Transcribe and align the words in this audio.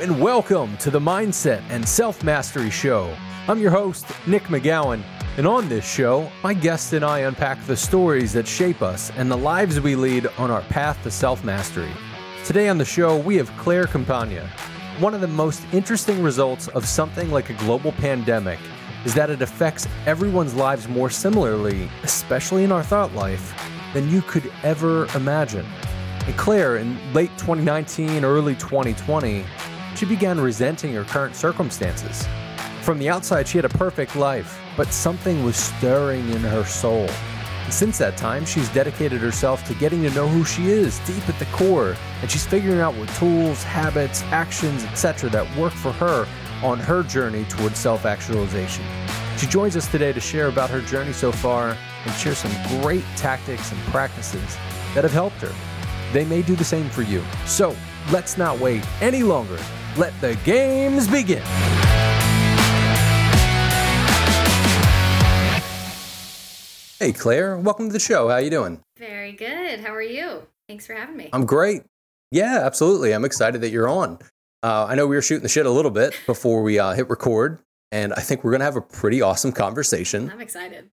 And 0.00 0.20
welcome 0.20 0.76
to 0.78 0.90
the 0.90 0.98
Mindset 0.98 1.62
and 1.70 1.88
Self 1.88 2.24
Mastery 2.24 2.68
Show. 2.68 3.16
I'm 3.46 3.60
your 3.60 3.70
host, 3.70 4.04
Nick 4.26 4.42
McGowan, 4.44 5.02
and 5.38 5.46
on 5.46 5.68
this 5.68 5.88
show, 5.88 6.30
my 6.42 6.52
guests 6.52 6.92
and 6.92 7.04
I 7.04 7.20
unpack 7.20 7.64
the 7.64 7.76
stories 7.76 8.32
that 8.32 8.46
shape 8.46 8.82
us 8.82 9.12
and 9.16 9.30
the 9.30 9.36
lives 9.36 9.80
we 9.80 9.94
lead 9.94 10.26
on 10.36 10.50
our 10.50 10.62
path 10.62 11.00
to 11.04 11.10
self 11.10 11.44
mastery. 11.44 11.90
Today 12.44 12.68
on 12.68 12.76
the 12.76 12.84
show, 12.84 13.16
we 13.16 13.36
have 13.36 13.56
Claire 13.56 13.86
Campagna. 13.86 14.46
One 14.98 15.14
of 15.14 15.20
the 15.20 15.28
most 15.28 15.62
interesting 15.72 16.22
results 16.22 16.66
of 16.68 16.86
something 16.86 17.30
like 17.30 17.48
a 17.48 17.54
global 17.54 17.92
pandemic 17.92 18.58
is 19.04 19.14
that 19.14 19.30
it 19.30 19.42
affects 19.42 19.86
everyone's 20.06 20.54
lives 20.54 20.88
more 20.88 21.08
similarly, 21.08 21.88
especially 22.02 22.64
in 22.64 22.72
our 22.72 22.82
thought 22.82 23.14
life, 23.14 23.54
than 23.94 24.10
you 24.10 24.22
could 24.22 24.52
ever 24.64 25.06
imagine. 25.14 25.64
And 26.26 26.36
Claire, 26.36 26.78
in 26.78 26.98
late 27.12 27.30
2019, 27.38 28.24
early 28.24 28.54
2020, 28.54 29.44
she 29.96 30.06
began 30.06 30.40
resenting 30.40 30.92
her 30.94 31.04
current 31.04 31.36
circumstances. 31.36 32.26
From 32.82 32.98
the 32.98 33.08
outside, 33.08 33.48
she 33.48 33.58
had 33.58 33.64
a 33.64 33.70
perfect 33.70 34.16
life, 34.16 34.60
but 34.76 34.92
something 34.92 35.44
was 35.44 35.56
stirring 35.56 36.28
in 36.30 36.40
her 36.42 36.64
soul. 36.64 37.08
Since 37.70 37.98
that 37.98 38.16
time, 38.16 38.44
she's 38.44 38.68
dedicated 38.70 39.20
herself 39.20 39.64
to 39.68 39.74
getting 39.74 40.02
to 40.02 40.10
know 40.10 40.28
who 40.28 40.44
she 40.44 40.68
is 40.68 40.98
deep 41.00 41.26
at 41.28 41.38
the 41.38 41.46
core, 41.46 41.96
and 42.20 42.30
she's 42.30 42.46
figuring 42.46 42.80
out 42.80 42.94
what 42.94 43.08
tools, 43.10 43.62
habits, 43.62 44.22
actions, 44.24 44.84
etc. 44.84 45.30
that 45.30 45.56
work 45.56 45.72
for 45.72 45.92
her 45.92 46.26
on 46.62 46.78
her 46.78 47.02
journey 47.02 47.44
towards 47.46 47.78
self 47.78 48.04
actualization. 48.04 48.84
She 49.38 49.46
joins 49.46 49.76
us 49.76 49.88
today 49.88 50.12
to 50.12 50.20
share 50.20 50.48
about 50.48 50.70
her 50.70 50.80
journey 50.82 51.12
so 51.12 51.32
far 51.32 51.76
and 52.04 52.14
share 52.14 52.34
some 52.34 52.52
great 52.80 53.04
tactics 53.16 53.72
and 53.72 53.80
practices 53.84 54.56
that 54.94 55.04
have 55.04 55.12
helped 55.12 55.36
her 55.36 55.52
they 56.14 56.24
may 56.24 56.40
do 56.42 56.54
the 56.54 56.64
same 56.64 56.88
for 56.88 57.02
you. 57.02 57.22
So 57.44 57.76
let's 58.10 58.38
not 58.38 58.58
wait 58.60 58.86
any 59.02 59.22
longer. 59.22 59.58
Let 59.96 60.20
the 60.20 60.34
games 60.44 61.06
begin. 61.06 61.40
Hey 66.98 67.12
Claire, 67.12 67.58
welcome 67.58 67.86
to 67.88 67.92
the 67.92 68.00
show. 68.00 68.28
How 68.28 68.38
you 68.38 68.50
doing? 68.50 68.80
Very 68.98 69.30
good. 69.30 69.78
How 69.78 69.94
are 69.94 70.02
you? 70.02 70.42
Thanks 70.66 70.84
for 70.84 70.94
having 70.94 71.16
me. 71.16 71.28
I'm 71.32 71.46
great. 71.46 71.84
Yeah, 72.32 72.62
absolutely. 72.64 73.12
I'm 73.12 73.24
excited 73.24 73.60
that 73.60 73.70
you're 73.70 73.88
on. 73.88 74.18
Uh, 74.64 74.86
I 74.86 74.96
know 74.96 75.06
we 75.06 75.14
were 75.14 75.22
shooting 75.22 75.44
the 75.44 75.48
shit 75.48 75.64
a 75.64 75.70
little 75.70 75.92
bit 75.92 76.18
before 76.26 76.64
we 76.64 76.80
uh, 76.80 76.94
hit 76.94 77.08
record, 77.08 77.60
and 77.92 78.12
I 78.14 78.20
think 78.20 78.42
we're 78.42 78.50
gonna 78.50 78.64
have 78.64 78.76
a 78.76 78.80
pretty 78.80 79.22
awesome 79.22 79.52
conversation. 79.52 80.28
I'm 80.28 80.40
excited. 80.40 80.90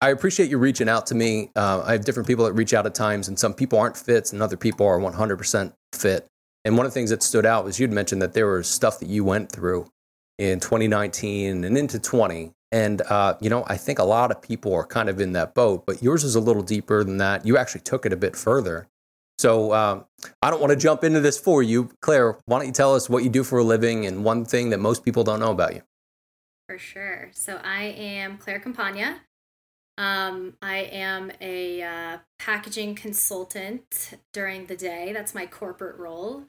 I 0.00 0.10
appreciate 0.10 0.50
you 0.50 0.58
reaching 0.58 0.88
out 0.88 1.06
to 1.06 1.14
me. 1.14 1.50
Uh, 1.54 1.84
I 1.86 1.92
have 1.92 2.04
different 2.04 2.26
people 2.26 2.44
that 2.46 2.54
reach 2.54 2.74
out 2.74 2.86
at 2.86 2.94
times, 2.96 3.28
and 3.28 3.38
some 3.38 3.54
people 3.54 3.78
aren't 3.78 3.96
fits, 3.96 4.32
and 4.32 4.42
other 4.42 4.56
people 4.56 4.84
are 4.84 4.98
100% 4.98 5.72
fit. 5.92 6.26
And 6.64 6.76
one 6.76 6.86
of 6.86 6.92
the 6.92 6.94
things 6.94 7.10
that 7.10 7.22
stood 7.22 7.44
out 7.44 7.64
was 7.64 7.78
you'd 7.78 7.92
mentioned 7.92 8.22
that 8.22 8.32
there 8.32 8.46
was 8.46 8.68
stuff 8.68 8.98
that 9.00 9.08
you 9.08 9.24
went 9.24 9.52
through 9.52 9.90
in 10.38 10.60
2019 10.60 11.64
and 11.64 11.78
into 11.78 11.98
20. 11.98 12.52
And, 12.72 13.02
uh, 13.02 13.34
you 13.40 13.50
know, 13.50 13.64
I 13.68 13.76
think 13.76 13.98
a 13.98 14.04
lot 14.04 14.30
of 14.30 14.42
people 14.42 14.74
are 14.74 14.86
kind 14.86 15.08
of 15.08 15.20
in 15.20 15.32
that 15.32 15.54
boat, 15.54 15.84
but 15.86 16.02
yours 16.02 16.24
is 16.24 16.34
a 16.34 16.40
little 16.40 16.62
deeper 16.62 17.04
than 17.04 17.18
that. 17.18 17.46
You 17.46 17.56
actually 17.56 17.82
took 17.82 18.04
it 18.04 18.12
a 18.12 18.16
bit 18.16 18.34
further. 18.34 18.88
So 19.38 19.72
um, 19.72 20.06
I 20.42 20.50
don't 20.50 20.60
want 20.60 20.70
to 20.70 20.76
jump 20.76 21.04
into 21.04 21.20
this 21.20 21.38
for 21.38 21.62
you. 21.62 21.90
Claire, 22.00 22.38
why 22.46 22.58
don't 22.58 22.66
you 22.66 22.72
tell 22.72 22.94
us 22.94 23.08
what 23.08 23.22
you 23.24 23.30
do 23.30 23.44
for 23.44 23.58
a 23.58 23.64
living 23.64 24.06
and 24.06 24.24
one 24.24 24.44
thing 24.44 24.70
that 24.70 24.78
most 24.78 25.04
people 25.04 25.22
don't 25.24 25.40
know 25.40 25.50
about 25.50 25.74
you? 25.74 25.82
For 26.68 26.78
sure. 26.78 27.30
So 27.32 27.60
I 27.62 27.82
am 27.84 28.38
Claire 28.38 28.60
Campagna. 28.60 29.20
Um, 29.96 30.54
I 30.60 30.78
am 30.78 31.30
a 31.40 31.82
uh, 31.82 32.18
packaging 32.38 32.96
consultant 32.96 34.14
during 34.32 34.66
the 34.66 34.76
day. 34.76 35.12
That's 35.12 35.34
my 35.34 35.46
corporate 35.46 35.98
role, 35.98 36.44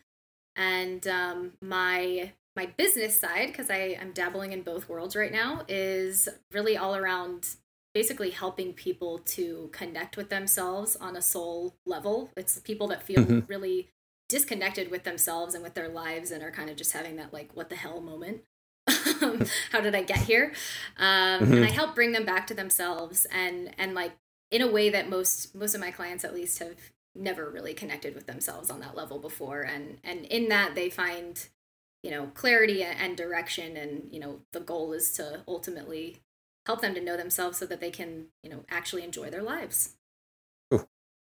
and 0.55 1.07
um, 1.07 1.53
my 1.61 2.31
my 2.55 2.67
business 2.77 3.19
side, 3.19 3.47
because 3.47 3.69
I'm 3.69 4.13
dabbling 4.13 4.53
in 4.53 4.61
both 4.61 4.87
worlds 4.87 5.15
right 5.15 5.31
now, 5.31 5.63
is 5.67 6.29
really 6.51 6.77
all 6.77 6.95
around 6.95 7.55
basically 7.93 8.31
helping 8.31 8.73
people 8.73 9.19
to 9.19 9.69
connect 9.73 10.15
with 10.17 10.29
themselves 10.29 10.95
on 10.95 11.15
a 11.15 11.21
soul 11.21 11.75
level. 11.85 12.29
It's 12.37 12.59
people 12.59 12.87
that 12.87 13.03
feel 13.03 13.23
mm-hmm. 13.23 13.39
really 13.47 13.89
disconnected 14.29 14.89
with 14.89 15.03
themselves 15.03 15.53
and 15.53 15.63
with 15.63 15.75
their 15.75 15.89
lives 15.89 16.31
and 16.31 16.43
are 16.43 16.51
kind 16.51 16.69
of 16.69 16.75
just 16.75 16.93
having 16.93 17.15
that 17.17 17.31
like 17.31 17.51
what 17.53 17.69
the 17.69 17.75
hell 17.75 18.01
moment 18.01 18.41
how 19.71 19.81
did 19.81 19.95
I 19.95 20.03
get 20.03 20.19
here? 20.19 20.53
Um, 20.97 21.41
mm-hmm. 21.41 21.53
And 21.53 21.65
I 21.65 21.69
help 21.69 21.95
bring 21.95 22.11
them 22.11 22.25
back 22.25 22.47
to 22.47 22.53
themselves 22.53 23.25
and 23.31 23.73
and 23.77 23.95
like 23.95 24.11
in 24.51 24.61
a 24.61 24.67
way 24.67 24.89
that 24.89 25.09
most 25.09 25.55
most 25.55 25.73
of 25.73 25.81
my 25.81 25.91
clients 25.91 26.23
at 26.23 26.33
least 26.33 26.59
have 26.59 26.77
never 27.15 27.49
really 27.49 27.73
connected 27.73 28.13
with 28.13 28.27
themselves 28.27 28.69
on 28.69 28.79
that 28.79 28.95
level 28.95 29.19
before 29.19 29.61
and 29.61 29.97
and 30.03 30.25
in 30.25 30.49
that 30.49 30.75
they 30.75 30.89
find 30.89 31.47
you 32.03 32.11
know 32.11 32.27
clarity 32.33 32.83
and 32.83 33.15
direction 33.15 33.77
and 33.77 34.09
you 34.11 34.19
know 34.19 34.41
the 34.51 34.59
goal 34.59 34.93
is 34.93 35.11
to 35.13 35.41
ultimately 35.47 36.17
help 36.65 36.81
them 36.81 36.93
to 36.93 37.01
know 37.01 37.15
themselves 37.15 37.57
so 37.57 37.65
that 37.65 37.79
they 37.79 37.91
can 37.91 38.25
you 38.43 38.49
know 38.49 38.65
actually 38.69 39.03
enjoy 39.03 39.29
their 39.29 39.43
lives 39.43 39.95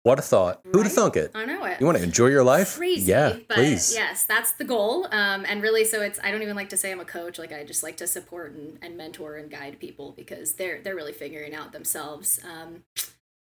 what 0.08 0.20
a 0.20 0.22
thought. 0.22 0.62
Right? 0.64 0.74
Who'd 0.74 0.86
have 0.86 0.94
thunk 0.94 1.18
it? 1.18 1.32
I 1.36 1.44
know 1.44 1.66
it. 1.66 1.82
You 1.82 1.86
want 1.86 1.98
to 1.98 2.04
enjoy 2.04 2.28
your 2.28 2.44
life? 2.44 2.78
Crazy. 2.78 3.12
Yeah, 3.12 3.36
but 3.46 3.56
please. 3.56 3.94
Yes, 3.94 4.24
that's 4.24 4.54
the 4.54 4.64
goal. 4.64 5.06
Um, 5.12 5.46
and 5.46 5.62
really, 5.62 5.84
so 5.84 6.02
it's, 6.02 6.18
I 6.24 6.32
don't 6.32 6.42
even 6.42 6.56
like 6.56 6.70
to 6.70 6.78
say 6.78 6.94
I'm 6.94 7.02
a 7.02 7.06
coach. 7.06 7.38
Like, 7.38 7.52
I 7.52 7.66
just 7.66 7.84
like 7.84 7.98
to 7.98 8.08
support 8.08 8.54
and, 8.54 8.80
and 8.82 8.96
mentor 8.96 9.36
and 9.36 9.52
guide 9.52 9.82
people 9.82 10.14
because 10.16 10.54
they're, 10.54 10.82
they're 10.82 10.96
really 10.96 11.12
figuring 11.12 11.54
out 11.54 11.74
themselves. 11.74 12.40
Um, 12.46 12.84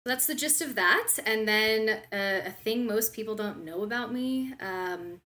that's 0.06 0.28
the 0.28 0.36
gist 0.36 0.62
of 0.62 0.76
that. 0.76 1.10
And 1.26 1.48
then 1.48 1.90
uh, 2.12 2.48
a 2.48 2.52
thing 2.52 2.86
most 2.86 3.14
people 3.14 3.36
don't 3.36 3.64
know 3.66 3.84
about 3.84 4.14
me. 4.14 4.54
Um, 4.60 5.22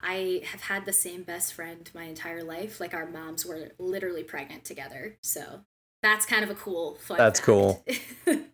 I 0.00 0.42
have 0.46 0.62
had 0.62 0.84
the 0.84 0.92
same 0.92 1.22
best 1.22 1.54
friend 1.54 1.90
my 1.94 2.04
entire 2.04 2.42
life. 2.42 2.78
Like, 2.80 2.92
our 2.92 3.06
moms 3.06 3.46
were 3.46 3.70
literally 3.78 4.22
pregnant 4.22 4.64
together. 4.64 5.16
So 5.22 5.60
that's 6.02 6.26
kind 6.26 6.44
of 6.44 6.50
a 6.50 6.54
cool 6.54 6.96
fun 6.96 7.16
That's 7.16 7.40
fact. 7.40 7.46
cool. 7.46 7.84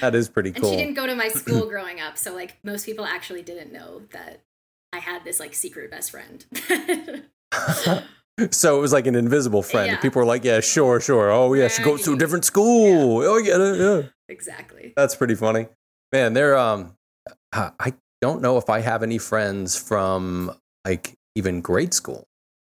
That 0.00 0.14
is 0.14 0.28
pretty 0.28 0.52
cool. 0.52 0.68
And 0.68 0.78
she 0.78 0.84
didn't 0.84 0.96
go 0.96 1.06
to 1.06 1.14
my 1.14 1.28
school 1.28 1.66
growing 1.68 2.00
up, 2.00 2.18
so 2.18 2.34
like 2.34 2.58
most 2.62 2.84
people 2.84 3.04
actually 3.04 3.42
didn't 3.42 3.72
know 3.72 4.02
that 4.12 4.42
I 4.92 4.98
had 4.98 5.24
this 5.24 5.40
like 5.40 5.54
secret 5.54 5.90
best 5.90 6.10
friend. 6.10 6.44
so 8.50 8.78
it 8.78 8.80
was 8.80 8.92
like 8.92 9.06
an 9.06 9.14
invisible 9.14 9.62
friend. 9.62 9.92
Yeah. 9.92 10.00
People 10.00 10.20
were 10.20 10.26
like, 10.26 10.44
"Yeah, 10.44 10.60
sure, 10.60 11.00
sure. 11.00 11.30
Oh 11.30 11.54
yeah, 11.54 11.68
she 11.68 11.82
goes 11.82 12.02
to 12.04 12.14
a 12.14 12.16
different 12.16 12.44
school. 12.44 13.22
Yeah. 13.22 13.28
Oh, 13.28 13.36
it. 13.36 13.78
Yeah, 13.78 14.08
exactly. 14.28 14.92
That's 14.96 15.14
pretty 15.14 15.34
funny, 15.34 15.66
man. 16.12 16.32
There, 16.32 16.56
um, 16.56 16.94
I 17.52 17.94
don't 18.20 18.40
know 18.40 18.56
if 18.56 18.70
I 18.70 18.80
have 18.80 19.02
any 19.02 19.18
friends 19.18 19.76
from 19.76 20.56
like 20.86 21.14
even 21.34 21.60
grade 21.60 21.94
school. 21.94 22.24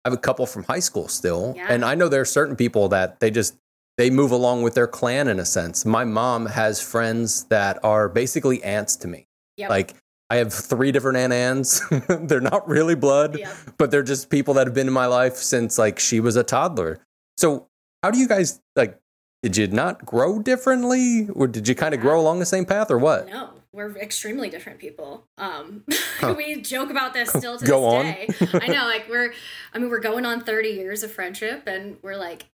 I 0.03 0.09
have 0.09 0.17
a 0.17 0.21
couple 0.21 0.45
from 0.47 0.63
high 0.63 0.79
school 0.79 1.07
still, 1.07 1.53
yeah. 1.55 1.67
and 1.69 1.85
I 1.85 1.93
know 1.93 2.09
there 2.09 2.21
are 2.21 2.25
certain 2.25 2.55
people 2.55 2.89
that 2.89 3.19
they 3.19 3.29
just 3.29 3.55
they 3.97 4.09
move 4.09 4.31
along 4.31 4.63
with 4.63 4.73
their 4.73 4.87
clan 4.87 5.27
in 5.27 5.39
a 5.39 5.45
sense. 5.45 5.85
My 5.85 6.03
mom 6.03 6.47
has 6.47 6.81
friends 6.81 7.43
that 7.45 7.77
are 7.83 8.09
basically 8.09 8.63
aunts 8.63 8.95
to 8.97 9.07
me. 9.07 9.27
Yep. 9.57 9.69
Like 9.69 9.95
I 10.31 10.37
have 10.37 10.53
three 10.53 10.93
different 10.93 11.17
Aunt 11.17 11.33
Anns. 11.33 11.81
they're 12.07 12.39
not 12.39 12.65
really 12.65 12.95
blood, 12.95 13.37
yep. 13.37 13.53
but 13.77 13.91
they're 13.91 14.01
just 14.01 14.29
people 14.29 14.53
that 14.53 14.65
have 14.65 14.73
been 14.73 14.87
in 14.87 14.93
my 14.93 15.05
life 15.05 15.35
since 15.35 15.77
like 15.77 15.99
she 15.99 16.21
was 16.21 16.37
a 16.37 16.43
toddler. 16.43 16.99
So 17.35 17.67
how 18.01 18.11
do 18.11 18.17
you 18.17 18.29
guys 18.29 18.61
like? 18.77 18.97
Did 19.43 19.57
you 19.57 19.67
not 19.67 20.05
grow 20.05 20.41
differently, 20.41 21.27
or 21.33 21.47
did 21.47 21.67
you 21.67 21.75
kind 21.75 21.93
of 21.93 21.99
grow 21.99 22.17
along 22.17 22.39
the 22.39 22.45
same 22.45 22.63
path, 22.63 22.89
or 22.89 22.97
what? 22.97 23.27
No, 23.27 23.49
we're 23.73 23.97
extremely 23.97 24.49
different 24.49 24.79
people. 24.79 25.25
Um, 25.37 25.83
huh. 26.19 26.33
we 26.37 26.61
joke 26.61 26.91
about 26.91 27.13
this 27.13 27.29
still 27.29 27.57
to 27.57 27.65
Go 27.65 28.01
this 28.01 28.39
day. 28.39 28.59
I 28.61 28.67
know, 28.67 28.85
like 28.85 29.09
we're, 29.09 29.33
I 29.73 29.79
mean, 29.79 29.89
we're 29.89 29.99
going 29.99 30.25
on 30.25 30.39
30 30.39 30.69
years 30.69 31.03
of 31.03 31.11
friendship, 31.11 31.67
and 31.67 31.97
we're 32.01 32.15
like 32.15 32.45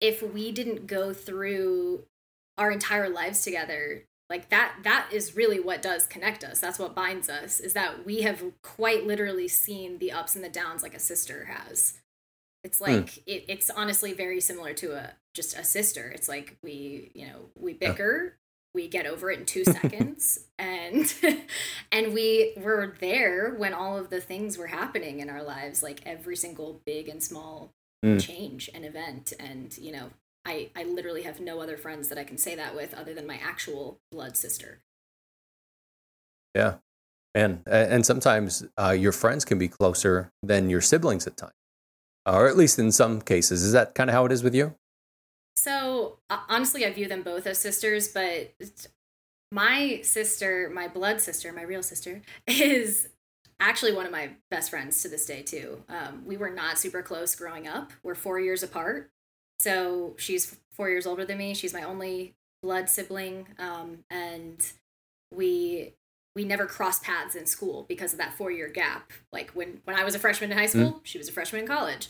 if 0.00 0.22
we 0.22 0.50
didn't 0.50 0.86
go 0.86 1.12
through 1.12 2.04
our 2.56 2.70
entire 2.70 3.10
lives 3.10 3.42
together 3.42 4.04
like 4.30 4.50
that 4.50 4.74
that 4.84 5.08
is 5.12 5.36
really 5.36 5.60
what 5.60 5.82
does 5.82 6.06
connect 6.06 6.44
us 6.44 6.60
that's 6.60 6.78
what 6.78 6.94
binds 6.94 7.28
us 7.28 7.60
is 7.60 7.72
that 7.72 8.04
we 8.04 8.22
have 8.22 8.42
quite 8.62 9.06
literally 9.06 9.48
seen 9.48 9.98
the 9.98 10.12
ups 10.12 10.34
and 10.34 10.44
the 10.44 10.48
downs 10.48 10.82
like 10.82 10.94
a 10.94 11.00
sister 11.00 11.46
has 11.46 11.98
it's 12.64 12.78
hmm. 12.78 12.84
like 12.84 13.18
it, 13.26 13.44
it's 13.48 13.70
honestly 13.70 14.12
very 14.12 14.40
similar 14.40 14.74
to 14.74 14.92
a 14.92 15.12
just 15.34 15.56
a 15.56 15.64
sister 15.64 16.10
it's 16.14 16.28
like 16.28 16.56
we 16.62 17.10
you 17.14 17.26
know 17.26 17.50
we 17.54 17.72
bicker 17.72 18.36
we 18.74 18.86
get 18.86 19.06
over 19.06 19.30
it 19.30 19.38
in 19.40 19.46
two 19.46 19.64
seconds 19.64 20.40
and 20.58 21.14
and 21.92 22.12
we 22.12 22.54
were 22.56 22.94
there 23.00 23.54
when 23.54 23.72
all 23.72 23.96
of 23.96 24.10
the 24.10 24.20
things 24.20 24.58
were 24.58 24.66
happening 24.66 25.20
in 25.20 25.30
our 25.30 25.42
lives 25.42 25.82
like 25.82 26.00
every 26.04 26.36
single 26.36 26.80
big 26.84 27.08
and 27.08 27.22
small 27.22 27.72
mm. 28.04 28.20
change 28.20 28.68
and 28.74 28.84
event 28.84 29.32
and 29.40 29.76
you 29.78 29.92
know 29.92 30.10
I, 30.44 30.70
I 30.76 30.84
literally 30.84 31.22
have 31.22 31.40
no 31.40 31.60
other 31.60 31.76
friends 31.76 32.08
that 32.08 32.18
I 32.18 32.24
can 32.24 32.38
say 32.38 32.54
that 32.54 32.74
with 32.74 32.94
other 32.94 33.14
than 33.14 33.26
my 33.26 33.38
actual 33.42 34.00
blood 34.10 34.36
sister. 34.36 34.80
Yeah. 36.54 36.74
And, 37.34 37.62
and 37.66 38.04
sometimes 38.04 38.64
uh, 38.80 38.90
your 38.90 39.12
friends 39.12 39.44
can 39.44 39.58
be 39.58 39.68
closer 39.68 40.32
than 40.42 40.70
your 40.70 40.80
siblings 40.80 41.26
at 41.26 41.36
times, 41.36 41.52
or 42.26 42.48
at 42.48 42.56
least 42.56 42.78
in 42.78 42.90
some 42.90 43.20
cases. 43.20 43.62
Is 43.62 43.72
that 43.72 43.94
kind 43.94 44.08
of 44.08 44.14
how 44.14 44.24
it 44.24 44.32
is 44.32 44.42
with 44.42 44.54
you? 44.54 44.74
So 45.56 46.18
uh, 46.30 46.40
honestly, 46.48 46.86
I 46.86 46.92
view 46.92 47.08
them 47.08 47.22
both 47.22 47.46
as 47.46 47.58
sisters, 47.58 48.08
but 48.08 48.54
my 49.52 50.00
sister, 50.02 50.70
my 50.72 50.88
blood 50.88 51.20
sister, 51.20 51.52
my 51.52 51.62
real 51.62 51.82
sister, 51.82 52.22
is 52.46 53.08
actually 53.60 53.92
one 53.92 54.06
of 54.06 54.12
my 54.12 54.30
best 54.50 54.70
friends 54.70 55.02
to 55.02 55.08
this 55.08 55.26
day 55.26 55.42
too. 55.42 55.82
Um, 55.88 56.22
we 56.24 56.36
were 56.36 56.50
not 56.50 56.78
super 56.78 57.02
close 57.02 57.34
growing 57.34 57.66
up. 57.66 57.92
We're 58.02 58.14
four 58.14 58.38
years 58.38 58.62
apart, 58.62 59.10
so 59.58 60.14
she's 60.18 60.56
four 60.72 60.88
years 60.88 61.06
older 61.06 61.24
than 61.24 61.38
me. 61.38 61.54
She's 61.54 61.74
my 61.74 61.82
only 61.82 62.34
blood 62.62 62.88
sibling, 62.88 63.46
um, 63.58 63.98
and 64.10 64.60
we 65.34 65.94
we 66.34 66.44
never 66.44 66.66
crossed 66.66 67.02
paths 67.02 67.34
in 67.34 67.46
school 67.46 67.84
because 67.88 68.12
of 68.12 68.18
that 68.18 68.34
four 68.34 68.50
year 68.50 68.68
gap. 68.68 69.12
Like 69.32 69.50
when 69.50 69.80
when 69.84 69.96
I 69.96 70.04
was 70.04 70.14
a 70.14 70.18
freshman 70.18 70.52
in 70.52 70.58
high 70.58 70.66
school, 70.66 70.92
mm. 70.92 71.00
she 71.02 71.18
was 71.18 71.28
a 71.28 71.32
freshman 71.32 71.62
in 71.62 71.68
college. 71.68 72.08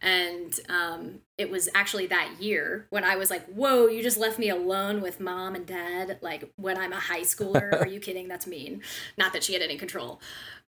And 0.00 0.54
um, 0.68 1.20
it 1.38 1.50
was 1.50 1.68
actually 1.74 2.06
that 2.06 2.40
year 2.40 2.86
when 2.90 3.02
I 3.02 3.16
was 3.16 3.30
like, 3.30 3.44
"Whoa, 3.46 3.86
you 3.86 4.02
just 4.02 4.16
left 4.16 4.38
me 4.38 4.48
alone 4.48 5.00
with 5.00 5.18
mom 5.20 5.56
and 5.56 5.66
dad." 5.66 6.18
Like 6.22 6.52
when 6.56 6.78
I'm 6.78 6.92
a 6.92 7.00
high 7.00 7.22
schooler, 7.22 7.80
are 7.80 7.86
you 7.86 7.98
kidding? 8.06 8.28
That's 8.28 8.46
mean. 8.46 8.82
Not 9.16 9.32
that 9.32 9.42
she 9.42 9.54
had 9.54 9.62
any 9.62 9.76
control, 9.76 10.20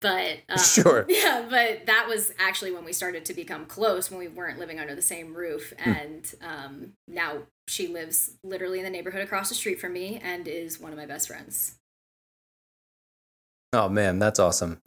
but 0.02 0.40
um, 0.50 0.60
sure, 0.60 1.06
yeah. 1.10 1.46
But 1.50 1.86
that 1.88 2.06
was 2.08 2.32
actually 2.40 2.72
when 2.72 2.86
we 2.86 2.94
started 2.94 3.26
to 3.26 3.34
become 3.34 3.66
close 3.66 4.12
when 4.12 4.20
we 4.20 4.28
weren't 4.28 4.60
living 4.60 4.80
under 4.80 4.96
the 4.96 5.02
same 5.02 5.34
roof. 5.34 5.74
Hmm. 5.80 5.90
And 5.90 6.36
um, 6.42 6.94
now 7.08 7.40
she 7.68 7.88
lives 7.88 8.32
literally 8.44 8.80
in 8.80 8.84
the 8.84 8.92
neighborhood 8.92 9.22
across 9.22 9.50
the 9.50 9.56
street 9.56 9.80
from 9.80 9.94
me 9.94 10.20
and 10.24 10.48
is 10.48 10.80
one 10.80 10.92
of 10.92 10.98
my 10.98 11.06
best 11.06 11.28
friends. 11.28 11.76
Oh 13.74 13.90
man, 13.90 14.20
that's 14.20 14.40
awesome. 14.40 14.82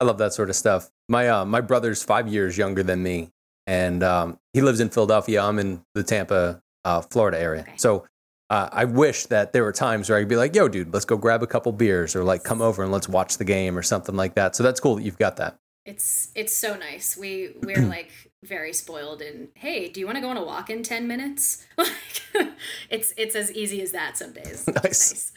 I 0.00 0.04
love 0.04 0.18
that 0.18 0.32
sort 0.32 0.50
of 0.50 0.56
stuff. 0.56 0.90
My 1.08 1.28
uh, 1.28 1.44
my 1.44 1.60
brother's 1.60 2.02
five 2.02 2.28
years 2.28 2.58
younger 2.58 2.82
than 2.82 3.02
me, 3.02 3.30
and 3.66 4.02
um, 4.02 4.38
he 4.52 4.62
lives 4.62 4.80
in 4.80 4.88
Philadelphia. 4.88 5.42
I'm 5.42 5.58
in 5.58 5.82
the 5.94 6.02
Tampa, 6.02 6.62
uh, 6.84 7.02
Florida 7.02 7.38
area. 7.38 7.62
Okay. 7.62 7.74
So 7.76 8.06
uh, 8.50 8.68
I 8.72 8.84
wish 8.84 9.26
that 9.26 9.52
there 9.52 9.62
were 9.62 9.72
times 9.72 10.10
where 10.10 10.18
I'd 10.18 10.28
be 10.28 10.36
like, 10.36 10.54
"Yo, 10.54 10.68
dude, 10.68 10.92
let's 10.92 11.04
go 11.04 11.16
grab 11.16 11.42
a 11.42 11.46
couple 11.46 11.72
beers," 11.72 12.16
or 12.16 12.24
like, 12.24 12.42
"Come 12.42 12.60
over 12.60 12.82
and 12.82 12.92
let's 12.92 13.08
watch 13.08 13.38
the 13.38 13.44
game," 13.44 13.78
or 13.78 13.82
something 13.82 14.16
like 14.16 14.34
that. 14.34 14.56
So 14.56 14.62
that's 14.62 14.80
cool 14.80 14.96
that 14.96 15.02
you've 15.02 15.18
got 15.18 15.36
that. 15.36 15.58
It's 15.86 16.30
it's 16.34 16.54
so 16.54 16.76
nice. 16.76 17.16
We 17.16 17.54
we're 17.62 17.86
like 17.86 18.10
very 18.42 18.72
spoiled 18.72 19.22
and 19.22 19.48
hey, 19.54 19.88
do 19.88 20.00
you 20.00 20.06
want 20.06 20.16
to 20.16 20.22
go 20.22 20.28
on 20.28 20.36
a 20.36 20.44
walk 20.44 20.68
in 20.68 20.82
ten 20.82 21.06
minutes? 21.08 21.64
Like 21.78 22.48
it's 22.90 23.12
it's 23.16 23.34
as 23.34 23.52
easy 23.52 23.82
as 23.82 23.92
that 23.92 24.16
some 24.16 24.32
days. 24.32 24.66
nice. 24.66 24.84
nice 24.84 25.32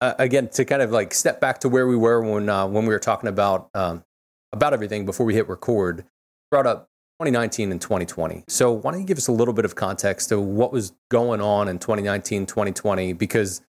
uh, 0.00 0.14
again 0.18 0.48
to 0.48 0.64
kind 0.64 0.82
of 0.82 0.90
like 0.90 1.14
step 1.14 1.40
back 1.40 1.60
to 1.60 1.68
where 1.68 1.86
we 1.86 1.96
were 1.96 2.20
when 2.20 2.48
uh, 2.48 2.66
when 2.66 2.84
we 2.84 2.94
were 2.94 2.98
talking 2.98 3.28
about 3.28 3.70
um, 3.74 4.04
about 4.52 4.72
everything 4.72 5.04
before 5.04 5.26
we 5.26 5.34
hit 5.34 5.48
record. 5.48 6.04
Brought 6.50 6.66
up 6.66 6.89
2019 7.20 7.70
and 7.70 7.80
2020. 7.80 8.44
So 8.48 8.72
why 8.72 8.90
don't 8.90 9.00
you 9.00 9.06
give 9.06 9.18
us 9.18 9.28
a 9.28 9.32
little 9.32 9.54
bit 9.54 9.64
of 9.64 9.74
context 9.74 10.30
to 10.30 10.40
what 10.40 10.72
was 10.72 10.92
going 11.10 11.40
on 11.40 11.68
in 11.68 11.78
2019, 11.78 12.46
2020? 12.46 13.12
Because 13.12 13.62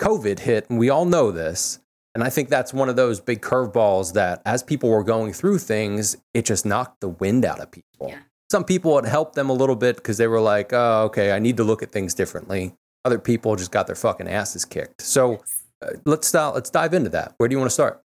COVID 0.00 0.38
hit, 0.40 0.70
and 0.70 0.78
we 0.78 0.88
all 0.88 1.04
know 1.04 1.30
this. 1.30 1.80
And 2.14 2.24
I 2.24 2.30
think 2.30 2.48
that's 2.48 2.72
one 2.72 2.88
of 2.88 2.96
those 2.96 3.20
big 3.20 3.42
curveballs 3.42 4.14
that 4.14 4.42
as 4.46 4.62
people 4.62 4.88
were 4.88 5.04
going 5.04 5.32
through 5.32 5.58
things, 5.58 6.16
it 6.34 6.44
just 6.44 6.64
knocked 6.64 7.00
the 7.00 7.08
wind 7.08 7.44
out 7.44 7.60
of 7.60 7.70
people. 7.70 8.08
Yeah. 8.08 8.18
Some 8.50 8.64
people 8.64 8.98
it 8.98 9.04
helped 9.04 9.34
them 9.34 9.50
a 9.50 9.52
little 9.52 9.76
bit 9.76 9.96
because 9.96 10.16
they 10.16 10.26
were 10.26 10.40
like, 10.40 10.72
oh, 10.72 11.04
okay, 11.04 11.32
I 11.32 11.38
need 11.38 11.58
to 11.58 11.64
look 11.64 11.82
at 11.82 11.92
things 11.92 12.14
differently 12.14 12.74
other 13.04 13.18
people 13.18 13.56
just 13.56 13.70
got 13.70 13.86
their 13.86 13.96
fucking 13.96 14.28
asses 14.28 14.64
kicked. 14.64 15.02
So 15.02 15.40
uh, 15.82 15.92
let's 16.04 16.34
uh, 16.34 16.52
let's 16.52 16.70
dive 16.70 16.94
into 16.94 17.10
that. 17.10 17.34
Where 17.38 17.48
do 17.48 17.54
you 17.54 17.58
want 17.58 17.70
to 17.70 17.74
start? 17.74 18.02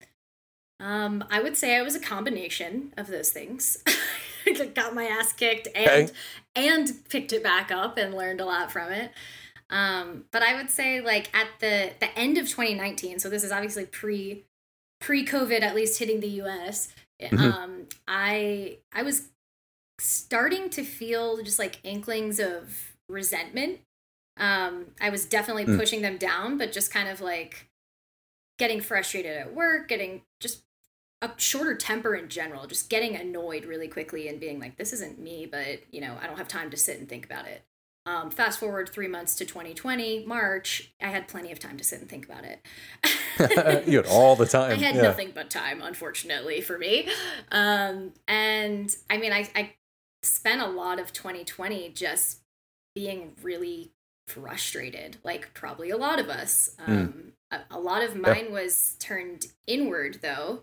Um, 0.80 1.24
I 1.30 1.42
would 1.42 1.56
say 1.56 1.76
I 1.76 1.82
was 1.82 1.94
a 1.94 2.00
combination 2.00 2.92
of 2.96 3.08
those 3.08 3.30
things. 3.30 3.82
got 4.74 4.94
my 4.94 5.04
ass 5.04 5.32
kicked 5.32 5.68
and 5.74 6.08
okay. 6.08 6.12
and 6.54 6.90
picked 7.10 7.32
it 7.32 7.42
back 7.42 7.70
up 7.70 7.98
and 7.98 8.14
learned 8.14 8.40
a 8.40 8.44
lot 8.44 8.72
from 8.72 8.92
it. 8.92 9.10
Um, 9.70 10.24
but 10.30 10.42
I 10.42 10.54
would 10.54 10.70
say 10.70 11.00
like 11.00 11.34
at 11.36 11.48
the 11.60 11.92
the 12.00 12.16
end 12.18 12.38
of 12.38 12.48
2019, 12.48 13.18
so 13.18 13.28
this 13.28 13.44
is 13.44 13.52
obviously 13.52 13.86
pre 13.86 14.44
pre 15.00 15.26
COVID, 15.26 15.62
at 15.62 15.74
least 15.74 15.98
hitting 15.98 16.20
the 16.20 16.28
U.S. 16.28 16.94
Mm-hmm. 17.20 17.38
Um, 17.38 17.86
I 18.06 18.78
I 18.92 19.02
was 19.02 19.28
starting 20.00 20.70
to 20.70 20.84
feel 20.84 21.42
just 21.42 21.58
like 21.58 21.80
inklings 21.82 22.38
of 22.38 22.94
resentment 23.08 23.80
um, 24.38 24.86
I 25.00 25.10
was 25.10 25.24
definitely 25.24 25.66
mm. 25.66 25.76
pushing 25.76 26.02
them 26.02 26.16
down, 26.16 26.58
but 26.58 26.72
just 26.72 26.92
kind 26.92 27.08
of 27.08 27.20
like 27.20 27.68
getting 28.58 28.80
frustrated 28.80 29.36
at 29.36 29.54
work, 29.54 29.88
getting 29.88 30.22
just 30.40 30.62
a 31.20 31.30
shorter 31.36 31.74
temper 31.74 32.14
in 32.14 32.28
general, 32.28 32.66
just 32.66 32.88
getting 32.88 33.16
annoyed 33.16 33.64
really 33.64 33.88
quickly 33.88 34.28
and 34.28 34.38
being 34.38 34.60
like, 34.60 34.76
this 34.76 34.92
isn't 34.92 35.18
me, 35.18 35.46
but 35.46 35.80
you 35.90 36.00
know, 36.00 36.16
I 36.20 36.26
don't 36.26 36.38
have 36.38 36.48
time 36.48 36.70
to 36.70 36.76
sit 36.76 36.98
and 36.98 37.08
think 37.08 37.24
about 37.24 37.46
it. 37.46 37.62
Um, 38.06 38.30
fast 38.30 38.58
forward 38.58 38.88
three 38.88 39.08
months 39.08 39.34
to 39.36 39.44
2020, 39.44 40.24
March, 40.24 40.92
I 41.02 41.08
had 41.08 41.28
plenty 41.28 41.52
of 41.52 41.58
time 41.58 41.76
to 41.76 41.84
sit 41.84 42.00
and 42.00 42.08
think 42.08 42.24
about 42.24 42.44
it. 42.44 43.86
you 43.86 43.98
had 43.98 44.06
all 44.06 44.34
the 44.34 44.46
time. 44.46 44.72
I 44.72 44.74
had 44.76 44.94
yeah. 44.94 45.02
nothing 45.02 45.32
but 45.34 45.50
time, 45.50 45.82
unfortunately, 45.82 46.62
for 46.62 46.78
me. 46.78 47.08
Um, 47.52 48.12
and 48.26 48.94
I 49.10 49.18
mean, 49.18 49.32
I, 49.32 49.50
I 49.54 49.72
spent 50.22 50.62
a 50.62 50.68
lot 50.68 50.98
of 50.98 51.12
2020 51.12 51.90
just 51.90 52.40
being 52.94 53.32
really 53.42 53.92
frustrated, 54.26 55.18
like 55.22 55.52
probably 55.52 55.90
a 55.90 55.96
lot 55.98 56.18
of 56.18 56.30
us. 56.30 56.70
Hmm. 56.80 56.92
Um, 56.92 57.08
mm. 57.52 57.58
a, 57.70 57.76
a, 57.76 57.80
lot 57.80 58.02
of 58.02 58.16
mine 58.16 58.46
yeah. 58.46 58.52
was 58.52 58.96
turned 59.00 59.46
inward, 59.66 60.20
though, 60.22 60.62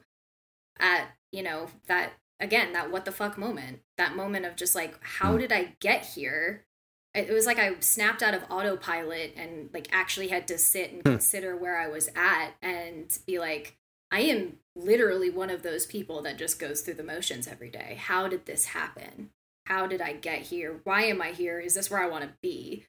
at, 0.80 1.08
you 1.32 1.44
know, 1.44 1.68
that, 1.88 2.14
again, 2.40 2.74
that 2.74 2.92
what 2.92 3.06
the 3.06 3.12
fuck 3.12 3.38
moment, 3.38 3.80
that 3.98 4.16
moment 4.16 4.46
of 4.46 4.56
just 4.56 4.76
like, 4.76 4.98
how 5.02 5.36
mm. 5.36 5.40
did 5.40 5.52
I 5.52 5.76
get 5.80 6.06
here? 6.06 6.66
It 7.14 7.32
was 7.32 7.46
like 7.46 7.60
I 7.60 7.80
snapped 7.80 8.22
out 8.22 8.34
of 8.34 8.44
autopilot 8.50 9.34
and 9.38 9.70
like 9.74 9.88
actually 9.92 10.28
had 10.28 10.48
to 10.50 10.58
sit 10.58 10.92
and 10.92 11.02
mm. 11.02 11.12
consider 11.12 11.56
where 11.56 11.78
I 11.78 11.88
was 11.88 12.10
at 12.16 12.52
and 12.62 13.06
be 13.26 13.40
like, 13.40 13.78
I 14.12 14.20
am 14.22 14.58
literally 14.76 15.30
one 15.30 15.50
of 15.50 15.64
those 15.64 15.86
people 15.86 16.22
that 16.24 16.38
just 16.38 16.60
goes 16.60 16.82
through 16.82 16.96
the 16.96 17.04
motions 17.04 17.48
every 17.48 17.70
day. 17.70 17.98
How 18.00 18.28
did 18.28 18.46
this 18.46 18.66
happen? 18.66 19.30
How 19.66 19.88
did 19.88 20.02
I 20.02 20.14
get 20.14 20.42
here? 20.42 20.80
Why 20.84 21.04
am 21.04 21.22
I 21.22 21.32
here? 21.32 21.60
Is 21.60 21.74
this 21.74 21.90
where 21.90 22.04
I 22.04 22.08
want 22.08 22.24
to 22.24 22.34
be? 22.42 22.86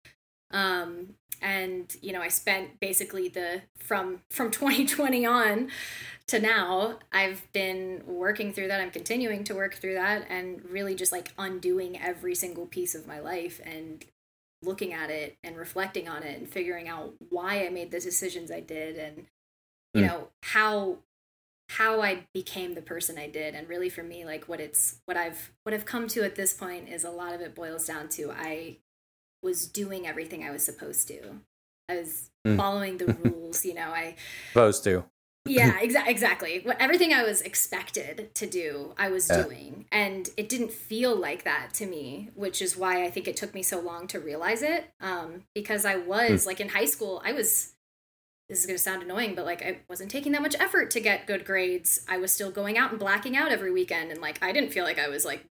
Um, 0.50 1.14
and 1.42 1.96
you 2.02 2.12
know 2.12 2.20
i 2.20 2.28
spent 2.28 2.80
basically 2.80 3.28
the 3.28 3.62
from 3.78 4.20
from 4.30 4.50
2020 4.50 5.26
on 5.26 5.68
to 6.26 6.38
now 6.38 6.98
i've 7.12 7.42
been 7.52 8.02
working 8.06 8.52
through 8.52 8.68
that 8.68 8.80
i'm 8.80 8.90
continuing 8.90 9.44
to 9.44 9.54
work 9.54 9.74
through 9.74 9.94
that 9.94 10.24
and 10.28 10.64
really 10.70 10.94
just 10.94 11.12
like 11.12 11.32
undoing 11.38 12.00
every 12.00 12.34
single 12.34 12.66
piece 12.66 12.94
of 12.94 13.06
my 13.06 13.18
life 13.18 13.60
and 13.64 14.04
looking 14.62 14.92
at 14.92 15.10
it 15.10 15.36
and 15.44 15.56
reflecting 15.56 16.08
on 16.08 16.22
it 16.22 16.38
and 16.38 16.48
figuring 16.48 16.88
out 16.88 17.14
why 17.28 17.66
i 17.66 17.68
made 17.68 17.90
the 17.90 18.00
decisions 18.00 18.50
i 18.50 18.60
did 18.60 18.96
and 18.96 19.26
you 19.94 20.02
mm. 20.02 20.06
know 20.06 20.28
how 20.42 20.96
how 21.68 22.00
i 22.00 22.26
became 22.32 22.74
the 22.74 22.82
person 22.82 23.18
i 23.18 23.28
did 23.28 23.54
and 23.54 23.68
really 23.68 23.88
for 23.88 24.02
me 24.02 24.24
like 24.24 24.48
what 24.48 24.60
it's 24.60 25.00
what 25.04 25.16
i've 25.16 25.52
what 25.64 25.74
i've 25.74 25.84
come 25.84 26.08
to 26.08 26.24
at 26.24 26.36
this 26.36 26.54
point 26.54 26.88
is 26.88 27.04
a 27.04 27.10
lot 27.10 27.34
of 27.34 27.40
it 27.40 27.54
boils 27.54 27.84
down 27.84 28.08
to 28.08 28.30
i 28.30 28.76
was 29.46 29.66
doing 29.66 30.06
everything 30.06 30.44
I 30.44 30.50
was 30.50 30.64
supposed 30.64 31.08
to. 31.08 31.20
I 31.88 31.96
was 31.96 32.30
mm. 32.46 32.56
following 32.56 32.98
the 32.98 33.06
rules, 33.24 33.64
you 33.64 33.74
know, 33.74 33.88
I 33.88 34.16
supposed 34.52 34.84
to. 34.84 35.04
yeah, 35.46 35.78
exa- 35.82 36.06
exactly. 36.06 36.66
Everything 36.80 37.14
I 37.14 37.22
was 37.22 37.40
expected 37.40 38.34
to 38.34 38.46
do, 38.46 38.92
I 38.98 39.08
was 39.08 39.30
yeah. 39.30 39.44
doing. 39.44 39.86
And 39.92 40.28
it 40.36 40.48
didn't 40.48 40.72
feel 40.72 41.16
like 41.16 41.44
that 41.44 41.70
to 41.74 41.86
me, 41.86 42.30
which 42.34 42.60
is 42.60 42.76
why 42.76 43.04
I 43.04 43.10
think 43.10 43.28
it 43.28 43.36
took 43.36 43.54
me 43.54 43.62
so 43.62 43.80
long 43.80 44.08
to 44.08 44.20
realize 44.20 44.62
it. 44.62 44.90
Um, 45.00 45.44
because 45.54 45.84
I 45.86 45.96
was 45.96 46.42
mm. 46.42 46.46
like 46.46 46.60
in 46.60 46.70
high 46.70 46.86
school, 46.86 47.22
I 47.24 47.32
was 47.32 47.72
this 48.48 48.60
is 48.60 48.66
going 48.66 48.76
to 48.76 48.82
sound 48.82 49.02
annoying, 49.02 49.34
but 49.34 49.44
like 49.44 49.62
I 49.62 49.78
wasn't 49.88 50.10
taking 50.10 50.32
that 50.32 50.42
much 50.42 50.54
effort 50.60 50.90
to 50.92 51.00
get 51.00 51.26
good 51.26 51.44
grades. 51.44 52.04
I 52.08 52.18
was 52.18 52.30
still 52.30 52.50
going 52.50 52.78
out 52.78 52.90
and 52.90 52.98
blacking 52.98 53.36
out 53.36 53.50
every 53.50 53.72
weekend. 53.72 54.12
And 54.12 54.20
like, 54.20 54.40
I 54.42 54.52
didn't 54.52 54.72
feel 54.72 54.84
like 54.84 55.00
I 55.00 55.08
was 55.08 55.24
like 55.24 55.44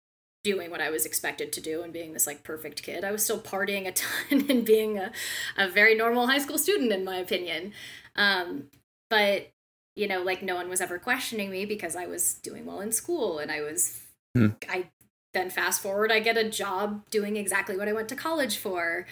doing 0.44 0.70
what 0.70 0.80
I 0.80 0.90
was 0.90 1.06
expected 1.06 1.52
to 1.52 1.60
do 1.60 1.82
and 1.82 1.92
being 1.92 2.12
this 2.12 2.26
like 2.26 2.42
perfect 2.42 2.82
kid. 2.82 3.04
I 3.04 3.12
was 3.12 3.24
still 3.24 3.40
partying 3.40 3.86
a 3.86 3.92
ton 3.92 4.46
and 4.50 4.64
being 4.64 4.98
a, 4.98 5.12
a 5.56 5.68
very 5.68 5.94
normal 5.94 6.26
high 6.26 6.38
school 6.38 6.58
student, 6.58 6.92
in 6.92 7.04
my 7.04 7.16
opinion. 7.16 7.72
Um, 8.16 8.64
but, 9.08 9.50
you 9.94 10.08
know, 10.08 10.22
like 10.22 10.42
no 10.42 10.56
one 10.56 10.68
was 10.68 10.80
ever 10.80 10.98
questioning 10.98 11.50
me 11.50 11.64
because 11.64 11.96
I 11.96 12.06
was 12.06 12.34
doing 12.34 12.66
well 12.66 12.80
in 12.80 12.92
school 12.92 13.38
and 13.38 13.50
I 13.50 13.60
was, 13.60 14.00
hmm. 14.34 14.48
I 14.68 14.88
then 15.34 15.50
fast 15.50 15.80
forward, 15.80 16.12
I 16.12 16.20
get 16.20 16.36
a 16.36 16.48
job 16.48 17.08
doing 17.10 17.36
exactly 17.36 17.76
what 17.76 17.88
I 17.88 17.92
went 17.92 18.08
to 18.10 18.16
college 18.16 18.58
for. 18.58 19.06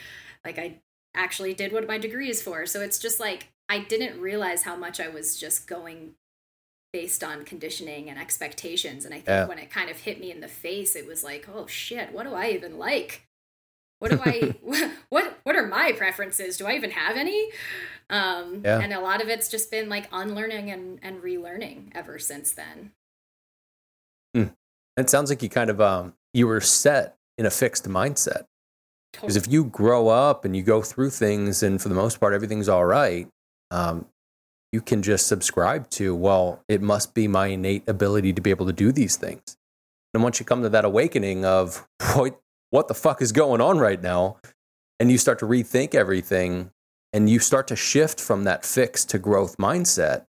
Like 0.45 0.59
I 0.59 0.81
actually 1.15 1.55
did 1.55 1.73
what 1.73 1.87
my 1.87 1.99
degree 1.99 2.29
is 2.29 2.43
for. 2.43 2.67
So 2.67 2.81
it's 2.81 2.99
just 2.99 3.21
like, 3.21 3.49
I 3.69 3.79
didn't 3.79 4.21
realize 4.21 4.65
how 4.65 4.75
much 4.75 4.99
I 5.01 5.09
was 5.09 5.39
just 5.39 5.69
going 5.69 6.15
based 6.93 7.23
on 7.23 7.45
conditioning 7.45 8.09
and 8.09 8.19
expectations. 8.19 9.05
And 9.05 9.15
I 9.15 9.19
think 9.19 9.29
yeah. 9.29 9.47
when 9.47 9.59
it 9.59 9.71
kind 9.71 9.91
of 9.91 9.99
hit 9.99 10.21
me 10.21 10.31
in 10.31 10.41
the 10.41 10.49
face, 10.49 10.97
it 10.97 11.07
was 11.07 11.23
like, 11.23 11.49
oh 11.53 11.67
shit, 11.67 12.13
what 12.13 12.25
do 12.25 12.35
I 12.35 12.51
even 12.51 12.79
like? 12.79 13.27
What 14.01 14.11
do 14.11 14.21
I 14.25 14.55
what 15.09 15.39
what 15.45 15.57
are 15.57 15.67
my 15.67 15.93
preferences? 15.93 16.57
Do 16.57 16.67
I 16.67 16.75
even 16.75 16.91
have 16.91 17.17
any? 17.17 17.51
Um 18.09 18.63
yeah. 18.65 18.81
and 18.81 18.93
a 18.93 19.01
lot 19.01 19.23
of 19.23 19.29
it's 19.29 19.49
just 19.49 19.71
been 19.71 19.89
like 19.89 20.09
unlearning 20.13 20.71
and, 20.71 20.99
and 21.03 21.23
relearning 21.23 21.91
ever 21.95 22.19
since 22.19 22.53
then. 22.53 22.93
Hmm. 24.35 24.53
It 24.97 25.11
sounds 25.11 25.31
like 25.31 25.43
you 25.43 25.49
kind 25.49 25.71
of 25.71 25.81
um 25.81 26.15
you 26.35 26.47
were 26.47 26.61
set 26.61 27.17
in 27.39 27.47
a 27.47 27.51
fixed 27.51 27.89
mindset. 27.89 28.45
Because 29.13 29.35
totally. 29.35 29.49
if 29.49 29.53
you 29.53 29.65
grow 29.65 30.09
up 30.09 30.45
and 30.45 30.55
you 30.55 30.63
go 30.63 30.83
through 30.83 31.11
things 31.11 31.65
and 31.65 31.83
for 31.83 31.89
the 31.89 31.95
most 31.97 32.21
part 32.21 32.33
everything's 32.33 32.69
all 32.69 32.85
right, 32.85 33.29
um, 33.73 34.07
you 34.73 34.81
can 34.81 35.03
just 35.03 35.27
subscribe 35.27 35.91
to, 35.91 36.15
well, 36.15 36.63
it 36.69 36.81
must 36.81 37.15
be 37.15 37.27
my 37.27 37.49
innate 37.49 37.89
ability 37.89 38.33
to 38.33 38.41
be 38.41 38.51
able 38.51 38.67
to 38.67 38.73
do 38.73 38.93
these 38.93 39.17
things. 39.17 39.57
And 40.15 40.23
once 40.23 40.39
you 40.39 40.47
come 40.47 40.63
to 40.63 40.69
that 40.69 40.85
awakening 40.85 41.45
of 41.45 41.87
what, 42.15 42.41
what 42.71 42.89
the 42.89 42.95
fuck 42.95 43.21
is 43.23 43.33
going 43.33 43.61
on 43.61 43.79
right 43.79 44.01
now, 44.01 44.37
and 44.99 45.11
you 45.11 45.19
start 45.19 45.39
to 45.41 45.47
rethink 45.47 45.95
everything 45.95 46.71
and 47.13 47.29
you 47.29 47.39
start 47.39 47.67
to 47.69 47.77
shift 47.77 48.21
from 48.21 48.45
that 48.45 48.65
fixed 48.65 49.09
to 49.11 49.19
growth 49.19 49.57
mindset, 49.57 50.27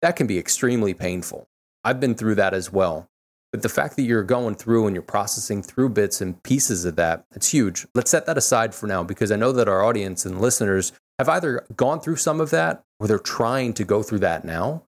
that 0.00 0.16
can 0.16 0.26
be 0.26 0.38
extremely 0.38 0.94
painful. 0.94 1.48
I've 1.82 2.00
been 2.00 2.14
through 2.14 2.36
that 2.36 2.54
as 2.54 2.72
well. 2.72 3.08
But 3.52 3.62
the 3.62 3.68
fact 3.68 3.96
that 3.96 4.02
you're 4.02 4.24
going 4.24 4.56
through 4.56 4.86
and 4.86 4.96
you're 4.96 5.02
processing 5.02 5.62
through 5.62 5.90
bits 5.90 6.20
and 6.20 6.42
pieces 6.42 6.84
of 6.84 6.96
that, 6.96 7.24
it's 7.34 7.52
huge. 7.52 7.86
Let's 7.94 8.10
set 8.10 8.26
that 8.26 8.38
aside 8.38 8.74
for 8.74 8.86
now 8.86 9.04
because 9.04 9.30
I 9.30 9.36
know 9.36 9.52
that 9.52 9.68
our 9.68 9.84
audience 9.84 10.24
and 10.24 10.40
listeners 10.40 10.92
have 11.18 11.28
either 11.28 11.64
gone 11.76 12.00
through 12.00 12.16
some 12.16 12.40
of 12.40 12.50
that 12.50 12.82
or 13.04 13.06
they're 13.06 13.18
trying 13.18 13.74
to 13.74 13.84
go 13.84 14.02
through 14.02 14.20
that 14.20 14.46
now. 14.46 14.82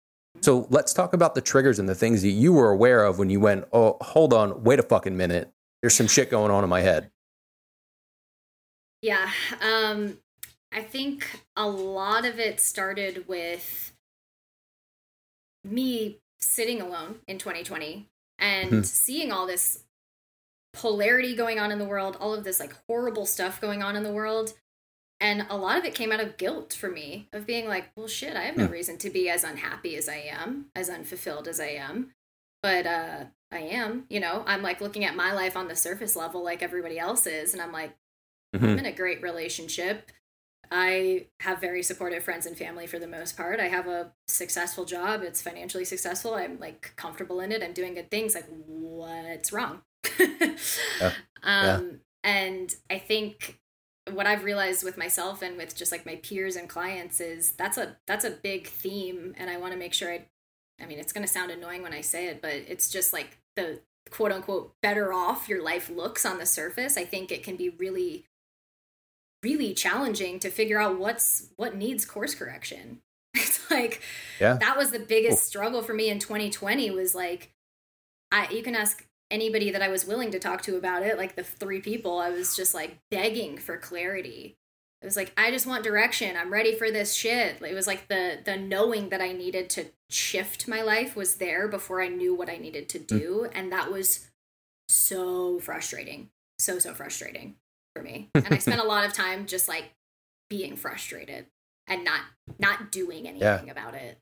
So 0.41 0.67
let's 0.69 0.93
talk 0.93 1.13
about 1.13 1.33
the 1.33 1.41
triggers 1.41 1.79
and 1.79 1.89
the 1.89 1.95
things 1.95 2.21
that 2.21 2.29
you 2.29 2.53
were 2.53 2.69
aware 2.69 3.05
of 3.05 3.17
when 3.17 3.31
you 3.31 3.39
went, 3.39 3.65
oh, 3.73 3.97
hold 4.01 4.33
on, 4.33 4.63
wait 4.63 4.77
a 4.77 4.83
fucking 4.83 5.17
minute. 5.17 5.51
There's 5.81 5.95
some 5.95 6.05
shit 6.05 6.29
going 6.29 6.51
on 6.51 6.63
in 6.63 6.69
my 6.69 6.81
head. 6.81 7.09
Yeah. 9.01 9.31
Um, 9.61 10.19
I 10.71 10.83
think 10.83 11.41
a 11.57 11.67
lot 11.67 12.23
of 12.23 12.39
it 12.39 12.59
started 12.59 13.27
with 13.27 13.93
me 15.63 16.19
sitting 16.39 16.81
alone 16.81 17.15
in 17.27 17.39
2020 17.39 18.09
and 18.37 18.71
mm-hmm. 18.71 18.81
seeing 18.83 19.31
all 19.31 19.47
this 19.47 19.85
polarity 20.73 21.35
going 21.35 21.57
on 21.57 21.71
in 21.71 21.79
the 21.79 21.85
world, 21.85 22.15
all 22.19 22.35
of 22.35 22.43
this 22.43 22.59
like 22.59 22.75
horrible 22.87 23.25
stuff 23.25 23.59
going 23.59 23.81
on 23.81 23.95
in 23.95 24.03
the 24.03 24.11
world. 24.11 24.53
And 25.23 25.45
a 25.49 25.55
lot 25.55 25.77
of 25.77 25.85
it 25.85 25.95
came 25.95 26.11
out 26.11 26.19
of 26.19 26.35
guilt 26.35 26.73
for 26.73 26.89
me 26.89 27.29
of 27.31 27.47
being 27.47 27.65
like, 27.65 27.85
well, 27.95 28.09
shit, 28.09 28.35
I 28.35 28.41
have 28.41 28.57
no 28.57 28.67
mm. 28.67 28.71
reason 28.71 28.97
to 28.97 29.09
be 29.09 29.29
as 29.29 29.45
unhappy 29.45 29.95
as 29.95 30.09
I 30.09 30.17
am, 30.29 30.65
as 30.75 30.89
unfulfilled 30.89 31.47
as 31.47 31.61
I 31.61 31.67
am. 31.67 32.11
But 32.61 32.85
uh, 32.85 33.23
I 33.49 33.59
am, 33.59 34.03
you 34.09 34.19
know, 34.19 34.43
I'm 34.45 34.61
like 34.61 34.81
looking 34.81 35.05
at 35.05 35.15
my 35.15 35.31
life 35.31 35.55
on 35.55 35.69
the 35.69 35.77
surface 35.77 36.17
level 36.17 36.43
like 36.43 36.61
everybody 36.61 36.99
else 36.99 37.25
is. 37.25 37.53
And 37.53 37.61
I'm 37.61 37.71
like, 37.71 37.95
mm-hmm. 38.53 38.65
I'm 38.65 38.79
in 38.79 38.85
a 38.85 38.91
great 38.91 39.21
relationship. 39.21 40.11
I 40.69 41.27
have 41.39 41.61
very 41.61 41.83
supportive 41.83 42.25
friends 42.25 42.45
and 42.45 42.57
family 42.57 42.85
for 42.85 42.99
the 42.99 43.07
most 43.07 43.37
part. 43.37 43.61
I 43.61 43.69
have 43.69 43.87
a 43.87 44.11
successful 44.27 44.83
job. 44.83 45.23
It's 45.23 45.41
financially 45.41 45.85
successful. 45.85 46.33
I'm 46.33 46.59
like 46.59 46.91
comfortable 46.97 47.39
in 47.39 47.53
it. 47.53 47.63
I'm 47.63 47.73
doing 47.73 47.93
good 47.93 48.11
things. 48.11 48.35
Like, 48.35 48.47
what's 48.49 49.53
wrong? 49.53 49.83
yeah. 50.19 50.57
Um, 50.99 51.11
yeah. 51.43 51.79
And 52.25 52.75
I 52.89 52.99
think 52.99 53.59
what 54.11 54.27
I've 54.27 54.43
realized 54.43 54.83
with 54.83 54.97
myself 54.97 55.41
and 55.41 55.57
with 55.57 55.75
just 55.75 55.91
like 55.91 56.05
my 56.05 56.15
peers 56.17 56.55
and 56.55 56.67
clients 56.67 57.21
is 57.21 57.51
that's 57.51 57.77
a 57.77 57.97
that's 58.07 58.25
a 58.25 58.31
big 58.31 58.67
theme, 58.67 59.33
and 59.37 59.49
I 59.49 59.57
want 59.57 59.73
to 59.73 59.79
make 59.79 59.93
sure 59.93 60.11
I. 60.11 60.25
I 60.81 60.87
mean, 60.87 60.97
it's 60.97 61.13
going 61.13 61.25
to 61.25 61.31
sound 61.31 61.51
annoying 61.51 61.83
when 61.83 61.93
I 61.93 62.01
say 62.01 62.27
it, 62.27 62.41
but 62.41 62.51
it's 62.51 62.89
just 62.89 63.13
like 63.13 63.37
the 63.55 63.79
quote 64.09 64.31
unquote 64.31 64.73
better 64.81 65.13
off 65.13 65.47
your 65.47 65.63
life 65.63 65.89
looks 65.89 66.25
on 66.25 66.39
the 66.39 66.45
surface. 66.45 66.97
I 66.97 67.05
think 67.05 67.31
it 67.31 67.43
can 67.43 67.55
be 67.55 67.69
really 67.69 68.25
really 69.43 69.73
challenging 69.73 70.39
to 70.39 70.49
figure 70.49 70.79
out 70.79 70.97
what's 70.97 71.49
what 71.57 71.75
needs 71.75 72.05
course 72.05 72.33
correction. 72.33 72.99
It's 73.35 73.71
like 73.71 74.01
yeah. 74.39 74.57
that 74.57 74.77
was 74.77 74.91
the 74.91 74.99
biggest 74.99 75.37
cool. 75.37 75.47
struggle 75.47 75.81
for 75.81 75.95
me 75.95 76.09
in 76.09 76.19
2020 76.19 76.91
was 76.91 77.15
like 77.15 77.51
I 78.31 78.47
you 78.49 78.61
can 78.61 78.75
ask 78.75 79.03
anybody 79.33 79.71
that 79.71 79.81
I 79.81 79.89
was 79.89 80.05
willing 80.05 80.31
to 80.31 80.39
talk 80.39 80.61
to 80.63 80.77
about 80.77 81.01
it, 81.01 81.17
like 81.17 81.35
the 81.35 81.43
three 81.43 81.81
people, 81.81 82.19
I 82.19 82.29
was 82.29 82.55
just 82.55 82.73
like 82.73 82.99
begging 83.09 83.57
for 83.57 83.77
clarity. 83.77 84.57
It 85.01 85.05
was 85.05 85.17
like 85.17 85.33
I 85.35 85.51
just 85.51 85.65
want 85.65 85.83
direction. 85.83 86.37
I'm 86.37 86.53
ready 86.53 86.75
for 86.75 86.89
this 86.89 87.13
shit. 87.13 87.61
It 87.61 87.73
was 87.73 87.87
like 87.87 88.07
the 88.07 88.39
the 88.45 88.55
knowing 88.55 89.09
that 89.09 89.19
I 89.19 89.33
needed 89.33 89.69
to 89.71 89.87
shift 90.09 90.67
my 90.67 90.81
life 90.81 91.15
was 91.15 91.35
there 91.35 91.67
before 91.67 92.01
I 92.01 92.07
knew 92.07 92.33
what 92.33 92.49
I 92.49 92.57
needed 92.57 92.87
to 92.89 92.99
do, 92.99 93.47
mm. 93.47 93.51
and 93.53 93.71
that 93.73 93.91
was 93.91 94.29
so 94.87 95.59
frustrating. 95.59 96.29
So 96.59 96.79
so 96.79 96.93
frustrating 96.93 97.55
for 97.93 98.01
me. 98.01 98.29
And 98.35 98.53
I 98.53 98.59
spent 98.59 98.79
a 98.79 98.85
lot 98.85 99.05
of 99.05 99.13
time 99.13 99.45
just 99.45 99.67
like 99.67 99.91
being 100.49 100.77
frustrated 100.77 101.47
and 101.87 102.05
not 102.05 102.21
not 102.59 102.91
doing 102.91 103.27
anything 103.27 103.65
yeah. 103.65 103.71
about 103.71 103.95
it. 103.95 104.19